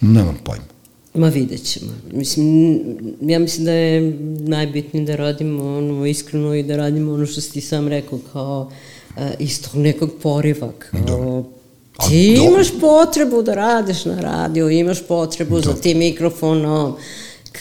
nemam 0.00 0.36
pojma. 0.44 0.64
Ma 1.14 1.28
vidjet 1.28 1.64
ćemo. 1.64 1.90
Mislim, 2.12 2.80
ja 3.20 3.38
mislim 3.38 3.64
da 3.64 3.72
je 3.72 4.18
najbitnije 4.40 5.06
da 5.06 5.16
radimo 5.16 5.64
ono 5.64 6.06
iskreno 6.06 6.54
i 6.54 6.62
da 6.62 6.76
radimo 6.76 7.12
ono 7.12 7.26
što 7.26 7.40
si 7.40 7.52
ti 7.52 7.60
sam 7.60 7.88
rekao 7.88 8.18
kao 8.32 8.70
uh, 9.16 9.22
iz 9.38 9.62
tog 9.62 9.80
nekog 9.80 10.10
poriva. 10.22 10.72
Kao, 10.78 11.00
Dobro 11.06 11.44
Ti 12.08 12.38
imaš 12.46 12.68
potrebu 12.80 13.42
da 13.42 13.54
radiš 13.54 14.04
na 14.04 14.20
radio, 14.20 14.70
imaš 14.70 15.06
potrebu 15.08 15.60
da. 15.60 15.62
za 15.62 15.74
tim 15.74 15.98
mikrofonom, 15.98 16.94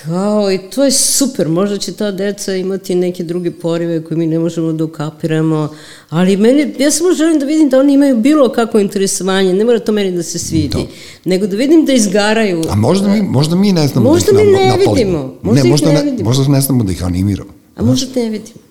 Kao, 0.03 0.51
i 0.51 0.57
to 0.57 0.83
je 0.83 0.91
super, 0.91 1.49
možda 1.49 1.77
će 1.77 1.93
ta 1.93 2.11
deca 2.11 2.55
imati 2.55 2.95
neke 2.95 3.23
druge 3.23 3.51
porive 3.51 4.03
koje 4.03 4.17
mi 4.17 4.27
ne 4.27 4.39
možemo 4.39 4.71
da 4.73 4.83
ukapiramo, 4.83 5.69
ali 6.09 6.37
meni, 6.37 6.75
ja 6.79 6.91
samo 6.91 7.13
želim 7.13 7.39
da 7.39 7.45
vidim 7.45 7.69
da 7.69 7.79
oni 7.79 7.93
imaju 7.93 8.17
bilo 8.17 8.49
kakvo 8.49 8.79
interesovanje, 8.79 9.53
ne 9.53 9.65
mora 9.65 9.79
to 9.79 9.91
meni 9.91 10.11
da 10.11 10.23
se 10.23 10.39
svidi, 10.39 10.69
to. 10.69 10.87
nego 11.25 11.47
da 11.47 11.55
vidim 11.55 11.85
da 11.85 11.93
izgaraju. 11.93 12.63
A 12.69 12.75
možda 12.75 13.07
mi, 13.07 13.21
možda 13.21 13.55
mi 13.55 13.71
ne 13.71 13.87
znamo 13.87 14.09
možda 14.09 14.31
da 14.31 14.41
ih 14.41 14.47
mi 14.47 14.51
ne 14.51 14.77
vidimo, 14.77 15.33
možda 15.41 15.63
ne, 15.63 15.69
možda 15.69 15.87
ne, 15.87 15.93
ne 15.93 16.11
vidimo. 16.11 16.29
Možda 16.29 16.47
ne 16.47 16.61
znamo 16.61 16.83
da 16.83 16.91
ih 16.91 17.03
animiramo. 17.03 17.49
A 17.75 17.83
možda 17.83 18.21
ne 18.21 18.29
vidimo. 18.29 18.66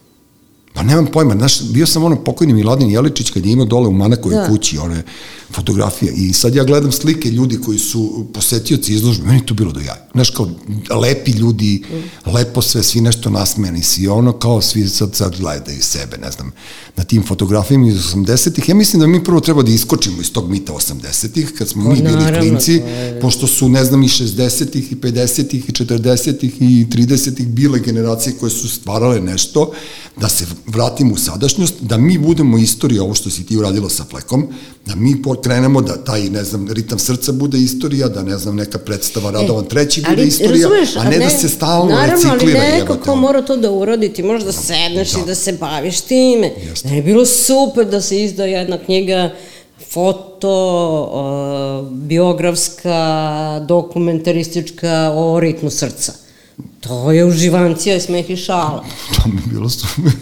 Pa 0.76 0.82
nemam 0.82 1.06
pojma, 1.06 1.34
znaš, 1.34 1.62
bio 1.62 1.86
sam 1.86 2.04
ono 2.04 2.16
pokojni 2.16 2.54
Miladin 2.54 2.90
Jeličić 2.90 3.30
kad 3.30 3.46
je 3.46 3.52
imao 3.52 3.66
dole 3.66 3.88
u 3.88 3.92
Manakovoj 3.92 4.36
da. 4.36 4.48
kući 4.48 4.78
one 4.78 5.02
fotografije 5.50 6.12
i 6.12 6.32
sad 6.32 6.54
ja 6.54 6.64
gledam 6.64 6.92
slike 6.92 7.30
ljudi 7.30 7.60
koji 7.60 7.78
su 7.78 8.26
posetioci 8.34 8.94
izložbe, 8.94 9.26
meni 9.26 9.46
to 9.46 9.54
bilo 9.54 9.72
do 9.72 9.80
jaja. 9.80 10.08
Znaš, 10.12 10.30
kao 10.30 10.50
lepi 11.00 11.30
ljudi, 11.30 11.84
mm. 11.90 12.30
lepo 12.30 12.62
sve, 12.62 12.82
svi 12.82 13.00
nešto 13.00 13.30
nasmeni 13.30 13.82
si, 13.82 14.08
ono 14.08 14.32
kao 14.32 14.62
svi 14.62 14.88
sad, 14.88 15.14
sad 15.14 15.36
gledaju 15.38 15.82
sebe, 15.82 16.18
ne 16.18 16.30
znam, 16.30 16.52
na 16.96 17.04
tim 17.04 17.22
fotografijama 17.22 17.88
iz 17.88 17.96
80-ih. 17.96 18.68
Ja 18.68 18.74
mislim 18.74 19.00
da 19.00 19.06
mi 19.06 19.24
prvo 19.24 19.40
treba 19.40 19.62
da 19.62 19.70
iskočimo 19.70 20.20
iz 20.20 20.32
tog 20.32 20.50
mita 20.50 20.72
80-ih, 20.72 21.52
kad 21.58 21.68
smo 21.68 21.90
o, 21.90 21.92
mi 21.92 22.02
bili 22.02 22.12
naravno, 22.12 22.40
klinci, 22.40 22.72
je... 22.72 23.20
pošto 23.20 23.46
su, 23.46 23.68
ne 23.68 23.84
znam, 23.84 24.02
i 24.02 24.08
60-ih, 24.08 24.92
i 24.92 24.96
50-ih, 24.96 25.68
i 25.68 25.72
40-ih, 25.72 26.62
i 26.62 26.86
30-ih 26.86 27.48
bile 27.48 27.80
generacije 27.80 28.34
koje 28.40 28.50
su 28.50 28.68
stvarale 28.68 29.20
nešto, 29.20 29.72
da 30.20 30.28
se 30.28 30.46
vratimo 30.66 31.14
u 31.14 31.16
sadašnjost, 31.16 31.74
da 31.80 31.96
mi 31.96 32.18
budemo 32.18 32.58
istorija, 32.58 33.02
ovo 33.02 33.14
što 33.14 33.30
si 33.30 33.46
ti 33.46 33.56
uradila 33.56 33.90
sa 33.90 34.04
flekom, 34.04 34.46
da 34.86 34.94
mi 34.94 35.22
krenemo 35.42 35.80
da 35.80 36.04
taj, 36.04 36.22
ne 36.22 36.44
znam, 36.44 36.68
ritam 36.70 36.98
srca 36.98 37.32
bude 37.32 37.58
istorija, 37.58 38.08
da 38.08 38.22
ne 38.22 38.38
znam, 38.38 38.56
neka 38.56 38.78
predstava 38.78 39.30
Radovan 39.30 39.64
e, 39.64 39.68
treći 39.68 40.00
bude 40.00 40.22
ali, 40.22 40.28
istorija, 40.28 40.68
razumeš, 40.68 40.96
a 40.96 41.04
ne, 41.04 41.16
a 41.16 41.18
ne 41.18 41.24
da 41.24 41.30
se 41.30 41.48
stalno 41.48 41.94
naravno, 41.94 42.14
reciklira. 42.14 42.58
Naravno, 42.58 42.74
ali 42.74 42.80
neko 42.80 43.04
ko 43.04 43.16
mora 43.16 43.42
to 43.42 43.56
da 43.56 43.70
uradi, 43.70 44.12
ti 44.12 44.22
možeš 44.22 44.44
da 44.44 44.52
sedneš 44.52 45.12
da. 45.12 45.20
i 45.20 45.26
da 45.26 45.34
se 45.34 45.52
baviš 45.52 46.00
time. 46.00 46.52
Jeste. 46.68 46.88
Da 46.88 46.94
je 46.94 47.02
bilo 47.02 47.26
super 47.26 47.86
da 47.86 48.00
se 48.00 48.24
izda 48.24 48.44
jedna 48.44 48.78
knjiga 48.78 49.34
foto, 49.92 51.80
biografska, 51.90 53.64
dokumentaristička 53.68 55.12
o 55.14 55.40
ritmu 55.40 55.70
srca. 55.70 56.25
To 56.80 57.12
je 57.12 57.24
uživancija, 57.24 58.00
smeh 58.00 58.30
i 58.30 58.36
šala. 58.36 58.84
To 59.16 59.28
mi 59.28 59.36
je 59.36 59.46
bilo 59.46 59.68
super. 59.68 60.12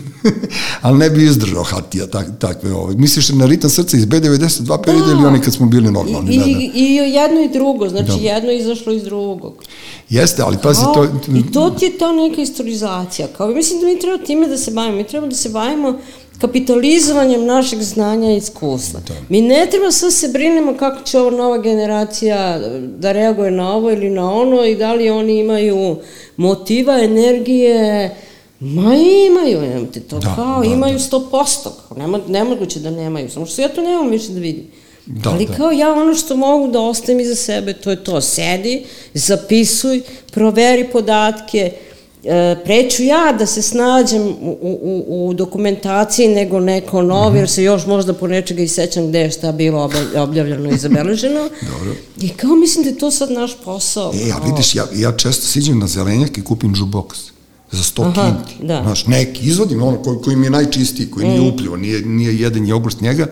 ali 0.82 0.98
ne 0.98 1.10
bi 1.10 1.24
izdržao 1.24 1.62
Hatija 1.62 2.06
tak, 2.06 2.26
takve 2.38 2.72
ove. 2.72 2.94
Misliš 2.94 3.28
na 3.28 3.46
ritam 3.46 3.70
srca 3.70 3.96
iz 3.96 4.06
B92 4.06 4.84
perioda 4.84 5.06
da. 5.06 5.12
ili 5.12 5.26
oni 5.26 5.40
kad 5.40 5.54
smo 5.54 5.66
bili 5.66 5.90
normalni? 5.90 6.34
I, 6.34 6.38
da, 6.38 6.44
da. 6.44 6.50
i 6.74 6.94
jedno 6.94 7.40
i 7.40 7.48
drugo, 7.48 7.88
znači 7.88 8.08
da. 8.08 8.14
jedno 8.14 8.50
je 8.50 8.58
izašlo 8.58 8.92
iz 8.92 9.02
drugog. 9.02 9.62
Jeste, 10.10 10.42
ali 10.42 10.56
pazi 10.62 10.84
to... 10.94 11.04
I 11.34 11.52
to 11.52 11.70
ti 11.70 11.84
je 11.84 11.98
ta 11.98 12.12
neka 12.12 12.42
istorizacija. 12.42 13.28
Kao, 13.36 13.48
mislim 13.48 13.80
da 13.80 13.86
mi 13.86 14.00
treba 14.00 14.24
time 14.24 14.48
da 14.48 14.56
se 14.56 14.70
bavimo. 14.70 14.96
Mi 14.96 15.04
treba 15.04 15.26
da 15.26 15.34
se 15.34 15.48
bavimo 15.48 15.98
kapitalizovanjem 16.46 17.44
našeg 17.44 17.82
znanja 17.82 18.32
i 18.32 18.36
iskustva. 18.36 19.00
Da. 19.08 19.14
Mi 19.28 19.40
ne 19.40 19.66
treba 19.70 19.90
sve 19.90 20.10
se 20.10 20.28
brinemo 20.28 20.76
kako 20.76 21.02
će 21.04 21.18
ova 21.18 21.30
nova 21.30 21.58
generacija 21.58 22.58
da 22.78 23.12
reaguje 23.12 23.50
na 23.50 23.72
ovo 23.72 23.90
ili 23.90 24.10
na 24.10 24.32
ono 24.32 24.64
i 24.64 24.76
da 24.76 24.94
li 24.94 25.10
oni 25.10 25.38
imaju 25.38 25.96
motiva, 26.36 26.98
energije, 26.98 28.10
Ma 28.60 28.94
imaju, 29.30 29.60
nemate 29.60 30.00
to 30.00 30.18
da, 30.18 30.34
kao, 30.36 30.60
da, 30.60 30.66
imaju 30.66 30.98
da. 30.98 31.18
100%, 31.18 31.68
kao, 31.88 31.98
nema, 31.98 32.20
nemoguće 32.28 32.80
da 32.80 32.90
nemaju, 32.90 33.30
samo 33.30 33.46
što 33.46 33.62
ja 33.62 33.68
to 33.68 33.82
nemam 33.82 34.10
više 34.10 34.32
da 34.32 34.40
vidim. 34.40 34.64
Da, 35.06 35.30
Ali 35.30 35.46
da. 35.46 35.54
kao 35.54 35.70
ja 35.70 35.92
ono 35.92 36.14
što 36.14 36.36
mogu 36.36 36.68
da 36.68 36.80
ostavim 36.80 37.20
iza 37.20 37.34
sebe, 37.34 37.72
to 37.72 37.90
je 37.90 38.04
to, 38.04 38.20
sedi, 38.20 38.84
zapisuj, 39.14 40.00
proveri 40.32 40.88
podatke, 40.92 41.58
e, 41.58 41.93
preću 42.64 43.02
ja 43.02 43.34
da 43.38 43.46
se 43.46 43.62
snađem 43.62 44.22
u, 44.22 44.56
u, 44.60 45.28
u 45.28 45.34
dokumentaciji 45.34 46.28
nego 46.28 46.60
neko 46.60 47.02
novi, 47.02 47.38
jer 47.38 47.50
se 47.50 47.62
još 47.62 47.86
možda 47.86 48.12
po 48.12 48.26
nečega 48.26 48.62
i 48.62 48.68
sećam 48.68 49.08
gde 49.08 49.18
je 49.18 49.30
šta 49.30 49.52
bilo 49.52 49.90
objavljeno 50.16 50.70
i 50.70 50.78
zabeleženo. 50.78 51.40
Dobro. 51.72 51.94
I 52.20 52.28
kao 52.28 52.56
mislim 52.56 52.84
da 52.84 52.90
je 52.90 52.98
to 52.98 53.10
sad 53.10 53.30
naš 53.30 53.56
posao. 53.64 54.12
E, 54.14 54.28
ja 54.28 54.40
vidiš, 54.46 54.74
ja, 54.74 54.84
ja 54.94 55.12
često 55.12 55.46
siđem 55.46 55.78
na 55.78 55.86
zelenjak 55.86 56.38
i 56.38 56.44
kupim 56.44 56.74
jukebox 56.74 57.34
za 57.72 57.82
100 57.82 58.02
Aha, 58.06 58.22
kinti. 58.22 58.66
Da. 58.66 58.82
Znaš, 58.82 59.06
neki, 59.06 59.46
izvodim 59.46 59.82
ono 59.82 60.02
koji, 60.02 60.18
koji 60.24 60.36
mi 60.36 60.46
je 60.46 60.50
najčistiji, 60.50 61.10
koji 61.10 61.26
mm. 61.26 61.30
nije 61.30 61.40
upljivo, 61.40 61.76
nije, 61.76 62.02
nije 62.02 62.38
jedan 62.38 62.66
jogurt 62.66 63.00
njega 63.00 63.26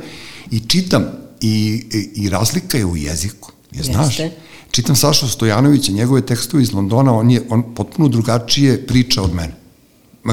i 0.51 0.61
čitam 0.69 1.05
i, 1.41 1.85
i, 1.93 2.23
i 2.23 2.29
razlika 2.29 2.79
je 2.79 2.87
u 2.87 2.97
jeziku, 2.97 3.53
je 3.73 3.83
znaš? 3.83 4.19
Jeste. 4.19 4.52
Čitam 4.73 4.97
Sašu 4.97 5.29
Stojanovića, 5.29 5.93
njegove 5.93 6.21
tekstove 6.23 6.63
iz 6.63 6.73
Londona, 6.73 7.13
on 7.15 7.31
je 7.31 7.43
on 7.51 7.75
potpuno 7.75 8.09
drugačije 8.09 8.87
priča 8.87 9.23
od 9.23 9.35
mene. 9.35 9.55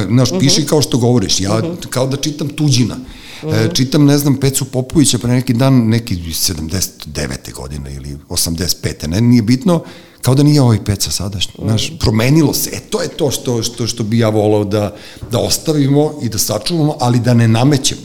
Znaš, 0.07 0.31
Mhm. 0.31 0.39
piši 0.39 0.65
kao 0.65 0.81
što 0.81 0.97
govoriš, 0.97 1.39
ja 1.41 1.61
kao 1.89 2.07
da 2.07 2.17
čitam 2.17 2.47
tuđina. 2.49 2.95
E, 3.43 3.69
čitam, 3.73 4.05
ne 4.05 4.17
znam, 4.17 4.35
Pecu 4.37 4.65
Popovića 4.65 5.17
pre 5.17 5.31
neki 5.31 5.53
dan, 5.53 5.73
neki 5.87 6.13
iz 6.27 6.37
79. 6.37 7.53
godine 7.53 7.95
ili 7.95 8.17
85. 8.29 9.07
Ne, 9.07 9.21
nije 9.21 9.41
bitno, 9.41 9.83
kao 10.21 10.35
da 10.35 10.43
nije 10.43 10.61
ovaj 10.61 10.83
Peca 10.85 11.11
sadašnji. 11.11 11.53
Znaš, 11.63 11.91
promenilo 11.99 12.53
se. 12.53 12.69
E, 12.73 12.79
to 12.79 13.01
je 13.01 13.07
to 13.07 13.31
što, 13.31 13.63
što, 13.63 13.87
što 13.87 14.03
bi 14.03 14.19
ja 14.19 14.29
volao 14.29 14.63
da, 14.63 14.95
da 15.31 15.39
ostavimo 15.39 16.13
i 16.21 16.29
da 16.29 16.37
sačuvamo, 16.37 16.95
ali 16.99 17.19
da 17.19 17.33
ne 17.33 17.47
namećemo. 17.47 18.01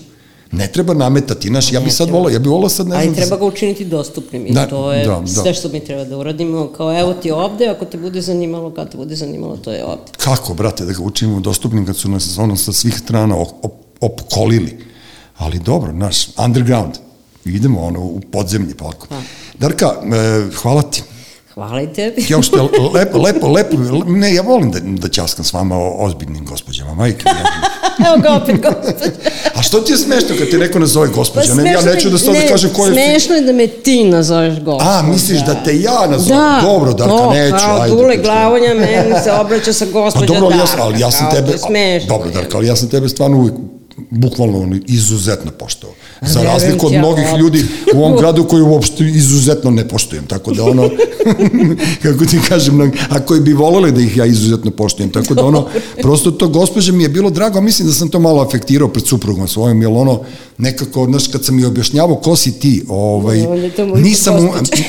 Ne 0.56 0.72
treba 0.72 0.94
nametati, 0.94 1.48
znaš, 1.48 1.72
ja 1.72 1.80
bi 1.80 1.90
sad 1.90 2.10
volao, 2.10 2.30
ja 2.30 2.38
bi 2.38 2.48
volao 2.48 2.68
sad, 2.68 2.88
ne 2.88 2.96
Ali 2.96 3.04
znam, 3.04 3.14
treba 3.14 3.36
ga 3.36 3.44
učiniti 3.44 3.84
dostupnim 3.84 4.46
i 4.46 4.52
Da, 4.52 4.66
to 4.66 4.92
je 4.92 5.06
da, 5.06 5.20
da. 5.20 5.26
sve 5.26 5.54
što 5.54 5.68
mi 5.68 5.80
treba 5.80 6.04
da 6.04 6.18
uradimo. 6.18 6.72
Kao 6.76 7.00
evo 7.00 7.14
ti 7.14 7.30
ovde, 7.30 7.68
ako 7.68 7.84
te 7.84 7.98
bude 7.98 8.20
zanimalo, 8.20 8.70
kad 8.70 8.90
te 8.90 8.96
bude 8.96 9.16
zanimalo, 9.16 9.56
to 9.56 9.72
je 9.72 9.84
ovde. 9.84 10.12
kako, 10.16 10.54
brate, 10.54 10.84
da 10.84 10.92
ga 10.92 11.02
učinimo 11.02 11.40
dostupnim 11.40 11.86
kad 11.86 11.96
su 11.96 12.08
nas 12.08 12.38
ono 12.38 12.56
sa 12.56 12.72
svih 12.72 12.98
strana 12.98 13.36
op, 13.36 13.48
op, 13.62 13.72
opkolili. 14.00 14.78
Ali 15.36 15.58
dobro, 15.58 15.92
naš, 15.92 16.28
underground. 16.44 16.94
Idemo 17.44 17.80
ono 17.82 18.00
u 18.00 18.20
podzemlje 18.32 18.74
polako. 18.74 19.06
Pa. 19.06 19.20
Darka, 19.58 19.86
e, 19.86 20.50
hvala 20.56 20.82
ti. 20.82 21.02
Hvala 21.54 21.86
tebi. 21.86 22.22
Što 22.42 22.56
je 22.56 22.62
lepo, 22.98 23.18
lepo, 23.18 23.48
lepo, 23.48 23.76
ne, 24.06 24.34
ja 24.34 24.42
volim 24.42 24.70
da, 24.70 24.78
da 24.80 25.08
ćaskam 25.08 25.44
s 25.44 25.52
vama 25.52 25.76
o 25.76 25.96
ozbiljnim 25.98 26.44
gospođama, 26.46 26.94
majke. 26.94 27.24
Ja, 27.26 28.08
evo 28.08 28.22
ga 28.22 28.34
opet 28.42 28.56
gospođa. 28.62 29.10
a 29.54 29.62
što 29.62 29.80
ti 29.80 29.92
je 29.92 29.96
smešno 29.96 30.28
kad 30.38 30.50
ti 30.50 30.58
neko 30.58 30.78
nazove 30.78 31.08
gospođa? 31.08 31.54
Pa 31.56 31.62
ne, 31.62 31.72
ja 31.72 31.82
neću 31.82 32.10
da 32.10 32.18
sad 32.18 32.34
ne, 32.34 32.48
kažem 32.48 32.70
ko 32.70 32.86
je... 32.86 32.92
Smešno 32.92 33.34
je 33.34 33.40
da 33.42 33.52
me 33.52 33.66
ti 33.66 34.04
nazoveš 34.04 34.60
gospođa. 34.60 34.90
A, 34.90 35.02
misliš 35.02 35.40
da 35.40 35.54
te 35.64 35.80
ja 35.80 36.06
nazovem? 36.10 36.38
Da, 36.38 36.60
Dobro, 36.62 36.92
Darka, 36.92 37.16
to, 37.16 37.32
neću. 37.32 37.56
kao 37.58 37.80
ajde, 37.80 37.96
Dule 37.96 38.16
Glavonja 38.16 38.74
meni 38.74 39.14
se 39.24 39.32
obraća 39.32 39.72
sa 39.72 39.84
Pa 39.84 39.90
gospođa 40.00 40.26
dobro, 40.26 40.46
ali 40.46 40.56
ja, 40.58 40.64
ali 40.78 41.00
ja 41.00 41.10
sam 41.10 41.30
tebe, 41.30 41.58
smešno. 41.58 42.08
dobro, 42.08 42.30
Darka, 42.30 42.56
ali 42.56 42.66
ja 42.66 42.76
sam 42.76 42.88
tebe 42.88 43.08
stvarno 43.08 43.38
uvijek 43.38 43.54
bukvalno 44.10 44.60
ono, 44.60 44.76
izuzetno 44.86 45.50
poštovao. 45.50 45.96
Za 46.22 46.42
razliku 46.42 46.86
od 46.86 46.92
mnogih 46.92 47.24
ljudi 47.38 47.64
u 47.94 47.98
ovom 47.98 48.16
gradu 48.20 48.44
koji 48.44 48.62
uopšte 48.62 49.04
izuzetno 49.04 49.70
ne 49.70 49.88
poštujem, 49.88 50.26
tako 50.26 50.52
da 50.52 50.64
ono, 50.64 50.90
kako 52.02 52.24
ti 52.24 52.38
kažem, 52.48 52.92
a 53.08 53.20
koji 53.20 53.40
bi 53.40 53.52
voleli 53.52 53.92
da 53.92 54.00
ih 54.00 54.16
ja 54.16 54.26
izuzetno 54.26 54.70
poštujem, 54.70 55.10
tako 55.10 55.34
da 55.34 55.44
ono, 55.44 55.66
prosto 56.02 56.30
to 56.30 56.48
gospođe 56.48 56.92
mi 56.92 57.02
je 57.02 57.08
bilo 57.08 57.30
drago, 57.30 57.60
mislim 57.60 57.88
da 57.88 57.94
sam 57.94 58.08
to 58.08 58.20
malo 58.20 58.42
afektirao 58.42 58.88
pred 58.88 59.06
suprugom 59.06 59.48
svojom, 59.48 59.82
jer 59.82 59.90
ono, 59.90 60.20
nekako, 60.58 61.04
znaš, 61.04 61.28
kad 61.28 61.44
sam 61.44 61.56
mi 61.56 61.64
objašnjavao 61.64 62.16
ko 62.16 62.36
si 62.36 62.58
ti, 62.58 62.84
ovaj, 62.88 63.46
nisam, 63.96 64.34
gospođa. 64.36 64.82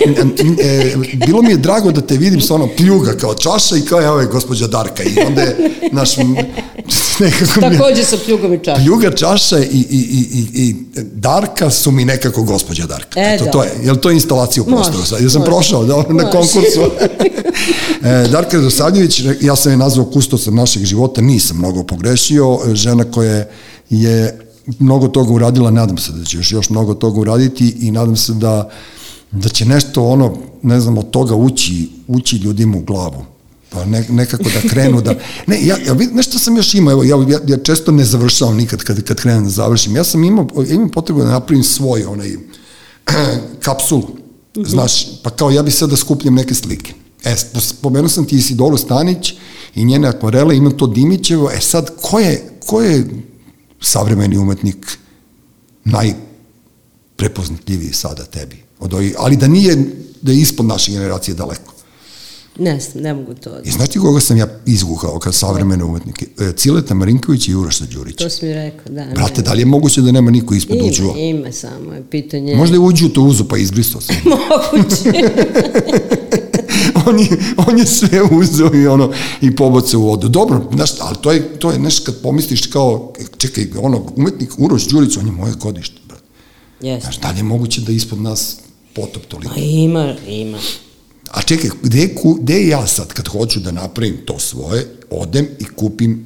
e, 0.64 0.96
bilo 1.28 1.42
mi 1.42 1.50
je 1.50 1.58
drago 1.58 1.92
da 1.92 2.02
te 2.02 2.18
vidim 2.18 2.42
sa 2.42 2.56
ono 2.56 2.68
pljuga 2.78 3.14
kao 3.14 3.34
čaša 3.34 3.78
i 3.78 3.82
kao 3.82 4.02
evo 4.02 4.20
je 4.20 4.28
gospođa 4.28 4.68
Darka 4.68 5.04
i 5.04 5.20
onda 5.28 5.42
je 5.42 5.72
naš 5.92 6.18
nekako 7.20 7.60
mi 7.60 7.66
je, 7.66 7.78
Takođe 7.78 8.04
sa 8.04 8.18
pljugom 8.26 8.54
i 8.54 8.60
čašom. 8.64 8.86
Pljuga 9.00 9.16
čaša 9.16 9.60
i, 9.60 9.64
i, 9.64 9.98
i, 10.00 10.26
i, 10.34 10.62
i 10.64 10.76
Darka 11.14 11.70
su 11.70 11.92
mi 11.92 12.06
nekako 12.06 12.44
gospođa 12.44 12.86
Darka. 12.86 13.20
E, 13.20 13.36
Eto, 13.36 13.46
da. 13.46 13.52
to 13.52 13.64
je, 13.64 13.72
jel 13.84 13.96
to 13.96 14.12
instalacija 14.12 14.64
u 14.64 14.66
prostoru? 14.66 15.24
Ja 15.24 15.30
sam 15.30 15.40
može. 15.40 15.52
prošao 15.52 15.86
da, 15.86 15.96
na 15.96 16.04
Može. 16.24 16.32
konkursu. 16.32 16.82
e, 18.04 18.28
Darka 18.32 18.58
Radosavljević, 18.58 19.22
ja 19.42 19.56
sam 19.56 19.72
je 19.72 19.78
nazvao 19.78 20.06
kustosom 20.06 20.56
našeg 20.56 20.84
života, 20.84 21.22
nisam 21.22 21.58
mnogo 21.58 21.84
pogrešio, 21.84 22.60
žena 22.74 23.04
koja 23.12 23.46
je 23.90 24.40
mnogo 24.80 25.08
toga 25.08 25.34
uradila, 25.34 25.72
nadam 25.72 25.98
se 25.98 26.12
da 26.12 26.24
će 26.24 26.38
još, 26.38 26.52
još 26.52 26.70
mnogo 26.70 26.94
toga 26.94 27.20
uraditi 27.20 27.76
i 27.80 27.92
nadam 27.92 28.16
se 28.16 28.34
da, 28.34 28.70
da 29.32 29.50
će 29.50 29.66
nešto 29.66 30.04
ono, 30.04 30.38
ne 30.62 30.80
znam, 30.80 30.98
od 30.98 31.10
toga 31.10 31.36
ući, 31.36 31.90
ući 32.08 32.38
ljudima 32.38 32.78
u 32.78 32.82
glavu 32.82 33.35
pa 33.70 33.86
ne, 33.86 34.06
nekako 34.10 34.44
da 34.44 34.70
krenu 34.70 35.02
da... 35.02 35.16
Ne, 35.48 35.66
ja, 35.66 35.78
ja 35.78 35.94
nešto 36.12 36.40
sam 36.40 36.58
još 36.58 36.74
imao, 36.74 36.92
evo, 36.92 37.04
ja, 37.04 37.18
ja, 37.30 37.40
ja 37.48 37.58
često 37.58 37.92
ne 37.92 38.06
završavam 38.06 38.58
nikad 38.58 38.84
kad, 38.84 39.04
kad 39.04 39.22
krenem 39.22 39.44
da 39.44 39.50
završim. 39.50 39.96
Ja 39.96 40.04
sam 40.04 40.24
imao, 40.24 40.48
imam 40.70 40.90
potrebu 40.90 41.20
da 41.20 41.32
napravim 41.32 41.64
svoj 41.64 42.04
onaj 42.04 42.36
kapsulu, 43.66 44.08
znaš, 44.66 45.22
pa 45.24 45.30
kao 45.30 45.52
ja 45.52 45.64
bi 45.64 45.72
sad 45.72 45.90
da 45.90 45.96
skupljam 45.96 46.36
neke 46.36 46.54
slike. 46.54 46.94
E, 47.24 47.36
spo- 47.36 47.60
spomenuo 47.60 48.10
sam 48.10 48.26
ti 48.26 48.36
Isidoru 48.36 48.78
Stanić 48.78 49.34
i 49.76 49.86
njene 49.86 50.08
akvarele, 50.08 50.58
imam 50.58 50.78
to 50.78 50.88
Dimićevo, 50.88 51.52
e 51.52 51.62
sad, 51.62 51.92
ko 52.02 52.20
je, 52.20 52.50
ko 52.66 52.82
je 52.82 53.06
savremeni 53.82 54.38
umetnik 54.38 54.98
najprepoznatljiviji 55.84 57.94
sada 57.94 58.26
tebi? 58.26 58.64
Od 58.80 58.94
ovih, 58.94 59.16
ali 59.18 59.38
da 59.38 59.48
nije, 59.48 59.96
da 60.22 60.32
je 60.32 60.40
ispod 60.40 60.66
naše 60.66 60.92
generacije 60.92 61.36
daleko. 61.36 61.75
Ne 62.60 62.80
ne 62.96 63.14
mogu 63.14 63.34
to. 63.34 63.50
I 63.64 63.72
znaš 63.72 63.90
ti 63.90 64.00
koga 64.00 64.20
sam 64.20 64.38
ja 64.38 64.48
izguhao 64.66 65.20
kao 65.20 65.32
savremene 65.32 65.84
umetnike? 65.84 66.26
E, 66.40 66.54
Cileta 66.58 66.94
Marinković 66.94 67.48
i 67.48 67.56
Uroša 67.56 67.86
Đurić. 67.86 68.16
To 68.16 68.30
si 68.30 68.46
mi 68.46 68.54
rekao, 68.54 68.94
da. 68.94 69.06
Brate, 69.16 69.42
ne. 69.42 69.44
da 69.44 69.54
li 69.54 69.62
je 69.62 69.66
moguće 69.66 70.02
da 70.02 70.12
nema 70.12 70.32
niko 70.32 70.56
ispod 70.56 70.78
uđuva? 70.82 71.14
Ima, 71.18 71.40
ima 71.40 71.52
samo 71.52 71.94
je 71.94 72.04
pitanje. 72.12 72.56
Možda 72.56 72.76
je 72.76 72.80
uđu 72.80 73.10
to 73.10 73.22
uzu 73.22 73.46
pa 73.48 73.58
izbrisao 73.58 74.02
sam. 74.02 74.16
Moguće. 74.32 75.12
on, 77.08 77.20
je, 77.20 77.28
on 77.68 77.78
je 77.78 77.86
sve 77.86 78.22
uzeo 78.32 78.76
i 78.76 78.88
ono 78.88 79.12
i 79.42 79.56
pobacao 79.56 80.00
u 80.00 80.04
vodu. 80.04 80.30
Dobro, 80.30 80.70
znaš, 80.74 80.92
ali 81.00 81.16
to 81.22 81.32
je, 81.32 81.60
to 81.60 81.72
je 81.72 81.80
nešto 81.80 82.06
kad 82.06 82.22
pomisliš 82.22 82.68
kao, 82.68 83.14
čekaj, 83.38 83.68
ono, 83.82 84.06
umetnik 84.16 84.50
Uroš 84.58 84.88
Đurić, 84.88 85.18
on 85.18 85.26
je 85.26 85.32
moje 85.32 85.54
godište, 85.54 86.00
brate. 86.08 86.24
Jeste. 86.82 87.02
Znaš, 87.02 87.20
da 87.22 87.32
li 87.32 87.38
je 87.38 87.44
moguće 87.44 87.82
da 87.82 87.92
ispod 87.92 88.22
nas 88.22 88.58
potop 88.94 89.26
toliko? 89.26 89.54
Pa 89.54 89.62
ima, 89.62 90.16
ima. 90.28 90.58
A 91.36 91.42
čekaj, 91.42 91.70
gde, 91.84 92.16
ku- 92.16 92.34
gde 92.34 92.68
ja 92.68 92.88
sad 92.88 93.08
kad 93.08 93.28
hoću 93.28 93.60
da 93.60 93.72
napravim 93.74 94.18
to 94.26 94.40
svoje, 94.40 94.86
odem 95.12 95.48
i 95.60 95.66
kupim 95.66 96.26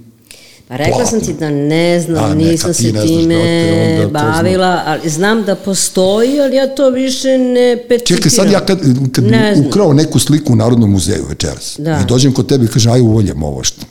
Pa 0.68 0.76
rekla 0.76 1.05
sam 1.05 1.20
ti 1.20 1.34
da 1.34 1.49
ne 1.49 1.99
znam, 1.99 2.24
A, 2.24 2.36
neka 2.36 2.51
nisam 2.51 2.74
se 2.74 2.84
ne 2.84 2.89
znaš, 2.91 3.07
time 3.07 3.36
brate, 3.36 3.95
onda 3.97 4.07
bavila, 4.12 4.84
ali 4.86 5.10
znam 5.10 5.43
da 5.43 5.55
postoji, 5.55 6.39
ali 6.39 6.55
ja 6.55 6.68
to 6.68 6.89
više 6.89 7.28
ne 7.30 7.84
peticiram. 7.89 8.18
Čekaj, 8.18 8.30
sad 8.32 8.51
ja 8.51 8.60
kad, 8.60 8.80
kad 9.12 9.24
Ne 9.24 9.53
bi 9.53 9.68
ukrao 9.68 9.93
neku 9.93 10.20
sliku 10.20 10.53
u 10.53 10.57
Narodnom 10.57 10.91
muzeju 10.91 11.26
večeras 11.30 11.76
Da. 11.80 11.99
i 11.99 12.07
dođem 12.07 12.34
kod 12.34 12.47
tebe 12.47 12.66
i 12.66 12.70
kaže, 12.70 12.89
aj 12.89 13.01
uvoljem 13.01 13.43
ovo 13.43 13.64
što. 13.64 13.82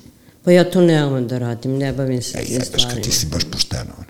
Pa 0.44 0.52
ja 0.52 0.64
to 0.64 0.80
ne 0.80 1.06
umem 1.06 1.28
da 1.28 1.38
radim, 1.38 1.78
ne 1.78 1.92
bavim 1.92 2.22
se 2.22 2.38
Ej, 2.38 2.44
tim 2.44 2.52
jebeš 2.52 2.68
kad 2.68 2.80
stvarima. 2.80 3.02
ti 3.02 3.12
si 3.12 3.26
baš 3.26 3.42
pošteno. 3.44 3.90
ono. 3.96 4.06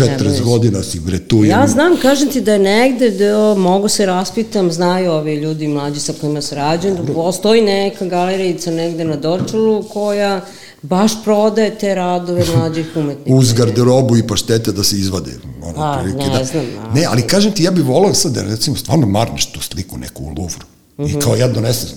Ne, 0.00 0.18
40 0.18 0.24
baš. 0.24 0.40
godina 0.42 0.82
si 0.82 1.00
bre 1.00 1.18
tu. 1.20 1.36
Ja 1.38 1.50
jedno- 1.50 1.66
znam, 1.68 1.96
kažem 1.96 2.28
ti 2.28 2.40
da 2.40 2.52
je 2.52 2.58
negde, 2.60 3.10
da 3.10 3.54
mogu 3.56 3.88
se 3.88 4.06
raspitam, 4.06 4.72
znaju 4.72 5.10
ovi 5.12 5.34
ljudi 5.34 5.68
mlađi 5.68 6.00
sa 6.00 6.12
kojima 6.12 6.42
se 6.42 6.54
rađam, 6.54 6.96
da 6.96 7.12
postoji 7.14 7.62
neka 7.62 8.04
galerijica 8.06 8.70
negde 8.72 9.04
na 9.04 9.16
Dorčulu 9.16 9.82
koja 9.84 10.40
baš 10.82 11.24
prodaje 11.24 11.70
te 11.72 11.94
radove 11.94 12.44
mlađih 12.48 12.86
umetnika. 12.96 13.34
uz 13.34 13.52
garderobu 13.52 14.16
i 14.16 14.22
paštete 14.24 14.72
da 14.72 14.84
se 14.84 14.96
izvade. 14.96 15.30
Ono, 15.62 15.74
A, 15.78 15.90
otprilike, 15.92 16.24
ne 16.24 16.38
da. 16.38 16.44
znam, 16.44 16.64
a- 16.80 16.94
Ne, 16.94 17.04
ali 17.04 17.22
kažem 17.22 17.52
ti, 17.52 17.62
ja 17.62 17.70
bih 17.70 17.84
volao 17.84 18.14
sad 18.14 18.32
da 18.32 18.42
recimo 18.42 18.76
stvarno 18.76 19.06
marneš 19.08 19.46
tu 19.46 19.60
sliku 19.62 19.98
neku 19.98 20.24
u 20.24 20.28
Louvru. 20.28 20.64
Mhm. 20.98 21.08
I 21.08 21.20
kao 21.20 21.36
ja 21.36 21.48
donesem, 21.48 21.88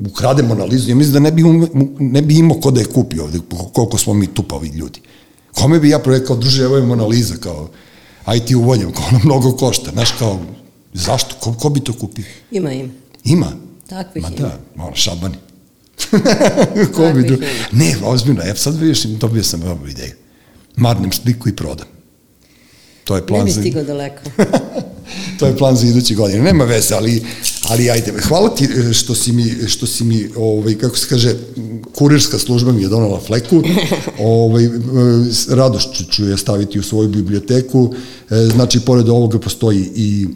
ukradem 0.00 0.50
analizu, 0.50 0.90
ja 0.90 0.96
mislim 0.96 1.12
da 1.12 1.20
ne 1.20 1.30
bi, 1.30 1.42
ume- 1.42 1.68
ne 2.00 2.22
bi 2.22 2.34
imao 2.34 2.60
ko 2.60 2.70
da 2.70 2.80
je 2.80 2.86
kupi 2.86 3.18
ovde, 3.20 3.38
koliko 3.72 3.98
smo 3.98 4.14
mi 4.14 4.26
tupavi 4.26 4.68
ljudi. 4.68 5.00
Kome 5.54 5.78
bi 5.80 5.88
ja 5.88 6.00
rekao, 6.06 6.36
druže, 6.36 6.62
evo 6.62 6.76
je 6.76 6.82
analiza, 6.82 7.34
kao, 7.36 7.68
aj 8.24 8.40
ti 8.46 8.54
uvoljam, 8.54 8.92
kao 8.92 9.04
ono 9.08 9.20
mnogo 9.24 9.52
košta, 9.52 9.90
znaš, 9.90 10.10
kao, 10.18 10.40
zašto, 10.92 11.34
ko, 11.40 11.52
ko 11.52 11.68
bi 11.68 11.80
to 11.80 11.92
kupio? 11.92 12.24
Ima, 12.50 12.72
ima. 12.72 12.92
Ima. 13.24 13.52
Takvih 13.86 14.22
Ma 14.22 14.28
ima. 14.28 14.38
da, 14.38 14.58
ono, 14.82 14.94
šabani. 14.96 15.34
ko 16.96 17.12
bi 17.14 17.28
Takvih 17.28 17.34
ima. 17.34 17.46
Ne, 17.72 17.96
ozbiljno, 18.04 18.42
ja 18.42 18.56
sad 18.56 18.80
vidiš, 18.80 19.02
dobio 19.04 19.44
sam 19.44 19.62
ovu 19.62 19.88
ideju. 19.88 20.12
Marnem 20.76 21.12
sliku 21.12 21.48
i 21.48 21.56
prodam. 21.56 21.86
To 23.04 23.16
je 23.16 23.20
Ne 23.20 23.26
plan 23.26 23.44
bi 23.44 23.50
za... 23.50 23.60
stigao 23.60 23.82
daleko. 23.84 24.22
to 25.38 25.46
je 25.46 25.56
plan 25.56 25.76
za 25.76 25.86
iduće 25.86 26.14
godine. 26.14 26.42
Nema 26.42 26.64
veze, 26.64 26.94
ali, 26.94 27.24
ali 27.68 27.90
ajde. 27.90 28.12
Hvala 28.28 28.54
ti 28.54 28.64
e, 28.64 28.92
što 28.92 29.14
si 29.14 29.32
mi, 29.32 29.54
što 29.66 29.86
si 29.86 30.04
mi 30.04 30.28
ovaj, 30.36 30.74
kako 30.74 30.96
se 30.96 31.08
kaže, 31.08 31.34
kurirska 31.92 32.38
služba 32.38 32.72
mi 32.72 32.82
je 32.82 32.88
donala 32.88 33.20
fleku. 33.20 33.62
ovaj, 34.18 34.68
radošću 35.48 36.04
ću 36.10 36.24
je 36.24 36.36
staviti 36.36 36.78
u 36.78 36.82
svoju 36.82 37.08
biblioteku. 37.08 37.94
E, 38.30 38.34
Znači, 38.54 38.80
pored 38.80 39.08
ovoga 39.08 39.38
postoji 39.38 39.90
i 39.94 40.26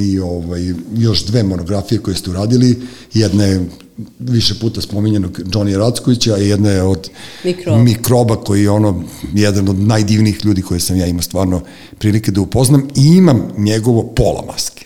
i 0.00 0.18
ovaj, 0.18 0.72
još 0.96 1.24
dve 1.24 1.42
monografije 1.42 1.98
koje 1.98 2.16
ste 2.16 2.30
uradili. 2.30 2.76
Jedna 3.14 3.44
je 3.44 3.68
više 4.18 4.54
puta 4.60 4.80
spominjenog 4.80 5.40
Johnny 5.44 5.76
Rackovića, 5.78 6.34
a 6.34 6.36
jedna 6.36 6.70
je 6.70 6.82
od 6.82 7.10
Mikroba. 7.44 7.82
mikroba 7.82 8.36
koji 8.36 8.62
je 8.62 8.70
ono 8.70 9.04
jedan 9.34 9.68
od 9.68 9.78
najdivnijih 9.78 10.44
ljudi 10.44 10.62
koje 10.62 10.80
sam 10.80 10.96
ja 10.96 11.06
imao 11.06 11.22
stvarno 11.22 11.60
prilike 11.98 12.30
da 12.30 12.40
upoznam 12.40 12.88
i 12.96 13.06
imam 13.06 13.48
njegovo 13.56 14.02
pola 14.02 14.44
maske. 14.46 14.77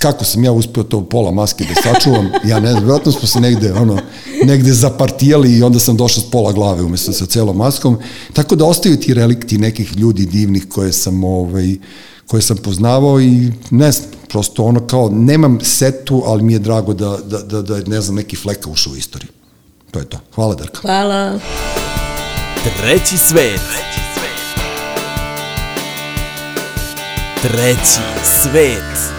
Kako 0.00 0.24
sam 0.24 0.44
ja 0.44 0.52
uspeo 0.52 0.82
to 0.82 1.04
pola 1.04 1.30
maske 1.30 1.64
da 1.64 1.82
sačuvam, 1.82 2.30
ja 2.44 2.60
ne 2.60 2.70
znam, 2.70 2.84
vjerojatno 2.84 3.12
smo 3.12 3.28
se 3.28 3.40
negde, 3.40 3.72
ono, 3.72 3.98
negde 4.44 4.72
zapartijali 4.72 5.58
i 5.58 5.62
onda 5.62 5.78
sam 5.78 5.96
došao 5.96 6.22
s 6.22 6.30
pola 6.30 6.52
glave 6.52 6.82
umesto 6.82 7.12
sa 7.12 7.26
celom 7.26 7.56
maskom, 7.56 7.98
tako 8.32 8.56
da 8.56 8.64
ostaju 8.64 8.96
ti 8.96 9.14
relikti 9.14 9.58
nekih 9.58 9.96
ljudi 9.96 10.26
divnih 10.26 10.66
koje 10.68 10.92
sam, 10.92 11.24
ovaj, 11.24 11.76
koje 12.26 12.42
sam 12.42 12.56
poznavao 12.56 13.20
i 13.20 13.52
ne 13.70 13.92
znam, 13.92 14.10
prosto 14.28 14.64
ono 14.64 14.86
kao, 14.86 15.10
nemam 15.10 15.58
setu, 15.62 16.22
ali 16.26 16.42
mi 16.42 16.52
je 16.52 16.58
drago 16.58 16.94
da, 16.94 17.18
da, 17.24 17.38
da, 17.38 17.62
da 17.62 17.80
ne 17.86 18.00
znam, 18.00 18.16
neki 18.16 18.36
fleka 18.36 18.70
ušao 18.70 18.92
u 18.92 18.96
istoriju. 18.96 19.30
To 19.90 19.98
je 19.98 20.04
to. 20.04 20.18
Hvala, 20.34 20.54
Darka. 20.54 20.80
Hvala. 20.80 21.38
Treći 22.80 23.18
svet. 23.18 23.60
Treći 27.42 28.00
svet. 28.24 29.16